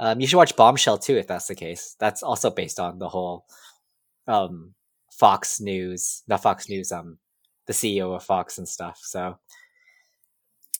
Um, 0.00 0.20
you 0.20 0.26
should 0.26 0.36
watch 0.36 0.56
Bombshell 0.56 0.98
too, 0.98 1.16
if 1.16 1.26
that's 1.28 1.46
the 1.46 1.54
case. 1.54 1.94
That's 2.00 2.22
also 2.22 2.50
based 2.50 2.80
on 2.80 2.98
the 2.98 3.08
whole 3.08 3.46
um, 4.26 4.74
Fox 5.12 5.60
News, 5.60 6.22
not 6.26 6.42
Fox 6.42 6.68
News, 6.68 6.90
um, 6.90 7.18
the 7.66 7.72
CEO 7.72 8.14
of 8.16 8.24
Fox 8.24 8.58
and 8.58 8.68
stuff. 8.68 8.98
So 9.02 9.38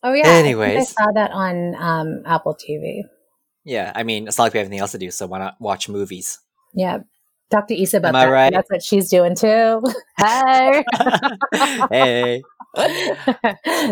Oh 0.04 0.12
yeah. 0.12 0.22
I 0.38 0.42
think 0.42 0.58
I 0.58 0.82
saw 0.84 1.10
that 1.14 1.30
on 1.32 1.74
um, 1.76 2.22
Apple 2.26 2.54
TV. 2.54 3.00
yeah, 3.64 3.90
I 3.94 4.02
mean, 4.04 4.28
it's 4.28 4.36
not 4.38 4.44
like 4.44 4.52
we 4.52 4.58
have 4.58 4.66
anything 4.66 4.80
else 4.80 4.92
to 4.92 4.98
do, 4.98 5.10
so 5.10 5.26
why 5.26 5.38
not 5.38 5.54
watch 5.60 5.88
movies? 5.88 6.38
Yeah. 6.74 6.98
Talk 7.50 7.68
to 7.68 7.80
Issa 7.82 7.98
about 7.98 8.10
Am 8.10 8.16
I 8.16 8.24
that. 8.26 8.30
right? 8.32 8.52
That's 8.52 8.70
what 8.70 8.82
she's 8.82 9.08
doing 9.10 9.34
too. 9.34 9.82
hey. 10.18 10.84
hey, 11.90 12.42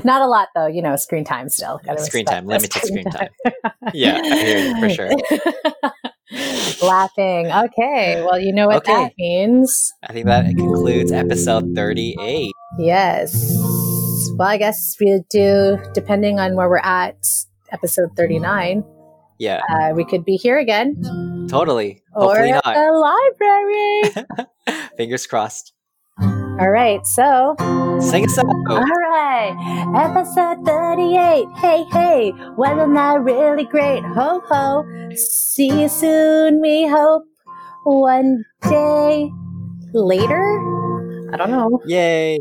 Not 0.05 0.23
a 0.23 0.27
lot 0.27 0.49
though, 0.55 0.67
you 0.67 0.83
know, 0.83 0.97
screen 0.97 1.25
time 1.25 1.49
still. 1.49 1.81
Screen 1.99 2.25
time, 2.25 2.47
limited 2.47 2.73
screen 2.83 3.05
time. 3.05 3.29
Yeah, 3.95 4.21
I 4.23 4.37
hear 4.37 4.59
you 4.59 4.81
for 4.81 4.89
sure. 4.91 5.11
Laughing. 6.83 7.53
Okay. 7.53 8.23
Well, 8.25 8.39
you 8.41 8.53
know 8.53 8.67
what 8.67 8.77
Okay. 8.79 8.93
that 9.05 9.13
means. 9.19 9.93
I 10.03 10.13
think 10.13 10.27
that 10.27 10.47
concludes 10.47 11.13
episode 11.13 11.75
thirty-eight. 11.77 12.53
Yes. 12.79 13.53
Well, 14.37 14.49
I 14.49 14.57
guess 14.57 14.97
we 15.01 15.21
do, 15.31 15.79
depending 15.95 16.41
on 16.41 16.57
where 16.57 16.69
we're 16.69 16.79
at, 16.79 17.17
episode 17.71 18.11
39, 18.17 18.85
Yeah, 19.39 19.61
uh, 19.71 19.93
we 19.95 20.05
could 20.05 20.25
be 20.25 20.37
here 20.37 20.59
again. 20.59 21.47
totally. 21.51 22.03
Or 22.15 22.35
Hopefully 22.37 22.51
at 22.53 22.63
the 22.65 24.27
library. 24.67 24.87
Fingers 24.97 25.27
crossed. 25.27 25.73
All 26.21 26.71
right. 26.71 27.05
So, 27.07 27.55
Sing 28.01 28.25
us 28.25 28.39
out. 28.39 28.45
all 28.69 28.85
right. 28.85 29.55
Episode 29.97 30.65
38. 30.67 31.47
Hey, 31.57 31.85
hey. 31.91 32.33
Wasn't 32.57 32.95
that 32.95 33.21
really 33.23 33.65
great? 33.65 34.03
Ho, 34.05 34.43
ho. 34.47 34.85
See 35.15 35.83
you 35.83 35.89
soon, 35.89 36.61
we 36.61 36.87
hope. 36.87 37.25
One 37.85 38.45
day 38.69 39.31
later? 39.93 40.72
I 41.33 41.37
don't 41.37 41.51
know. 41.51 41.81
Yay! 41.87 42.39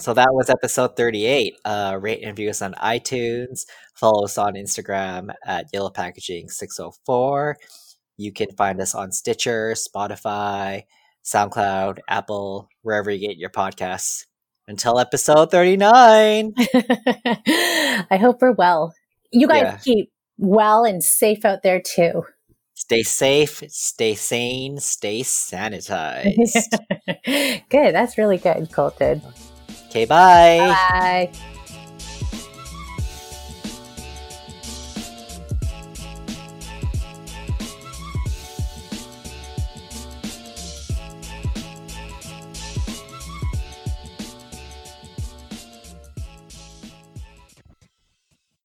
So 0.00 0.14
that 0.14 0.28
was 0.32 0.48
episode 0.50 0.96
38. 0.96 1.54
Uh, 1.64 1.98
rate 2.00 2.20
and 2.22 2.30
review 2.38 2.50
us 2.50 2.62
on 2.62 2.74
iTunes. 2.74 3.66
Follow 3.94 4.24
us 4.24 4.38
on 4.38 4.54
Instagram 4.54 5.28
at 5.44 5.66
Yellow 5.72 5.90
Packaging 5.90 6.48
604. 6.48 7.56
You 8.16 8.32
can 8.32 8.48
find 8.56 8.80
us 8.80 8.94
on 8.94 9.12
Stitcher, 9.12 9.74
Spotify, 9.74 10.82
SoundCloud, 11.24 11.98
Apple, 12.08 12.68
wherever 12.82 13.10
you 13.10 13.26
get 13.28 13.36
your 13.36 13.50
podcasts. 13.50 14.24
Until 14.68 14.98
episode 15.00 15.50
39. 15.50 16.54
I 16.56 18.18
hope 18.20 18.40
we're 18.40 18.52
well. 18.52 18.94
You 19.32 19.48
guys 19.48 19.62
Yeah. 19.62 19.76
keep 19.78 20.12
well 20.38 20.84
and 20.84 21.02
safe 21.02 21.44
out 21.44 21.62
there 21.62 21.80
too. 21.84 22.22
Stay 22.80 23.02
safe, 23.02 23.62
stay 23.68 24.14
sane, 24.14 24.78
stay 24.80 25.20
sanitized. 25.20 26.70
good. 27.68 27.94
That's 27.94 28.16
really 28.16 28.38
good, 28.38 28.72
Colton. 28.72 29.20
okay, 29.88 30.06
bye. 30.06 30.74
Bye. 30.90 31.30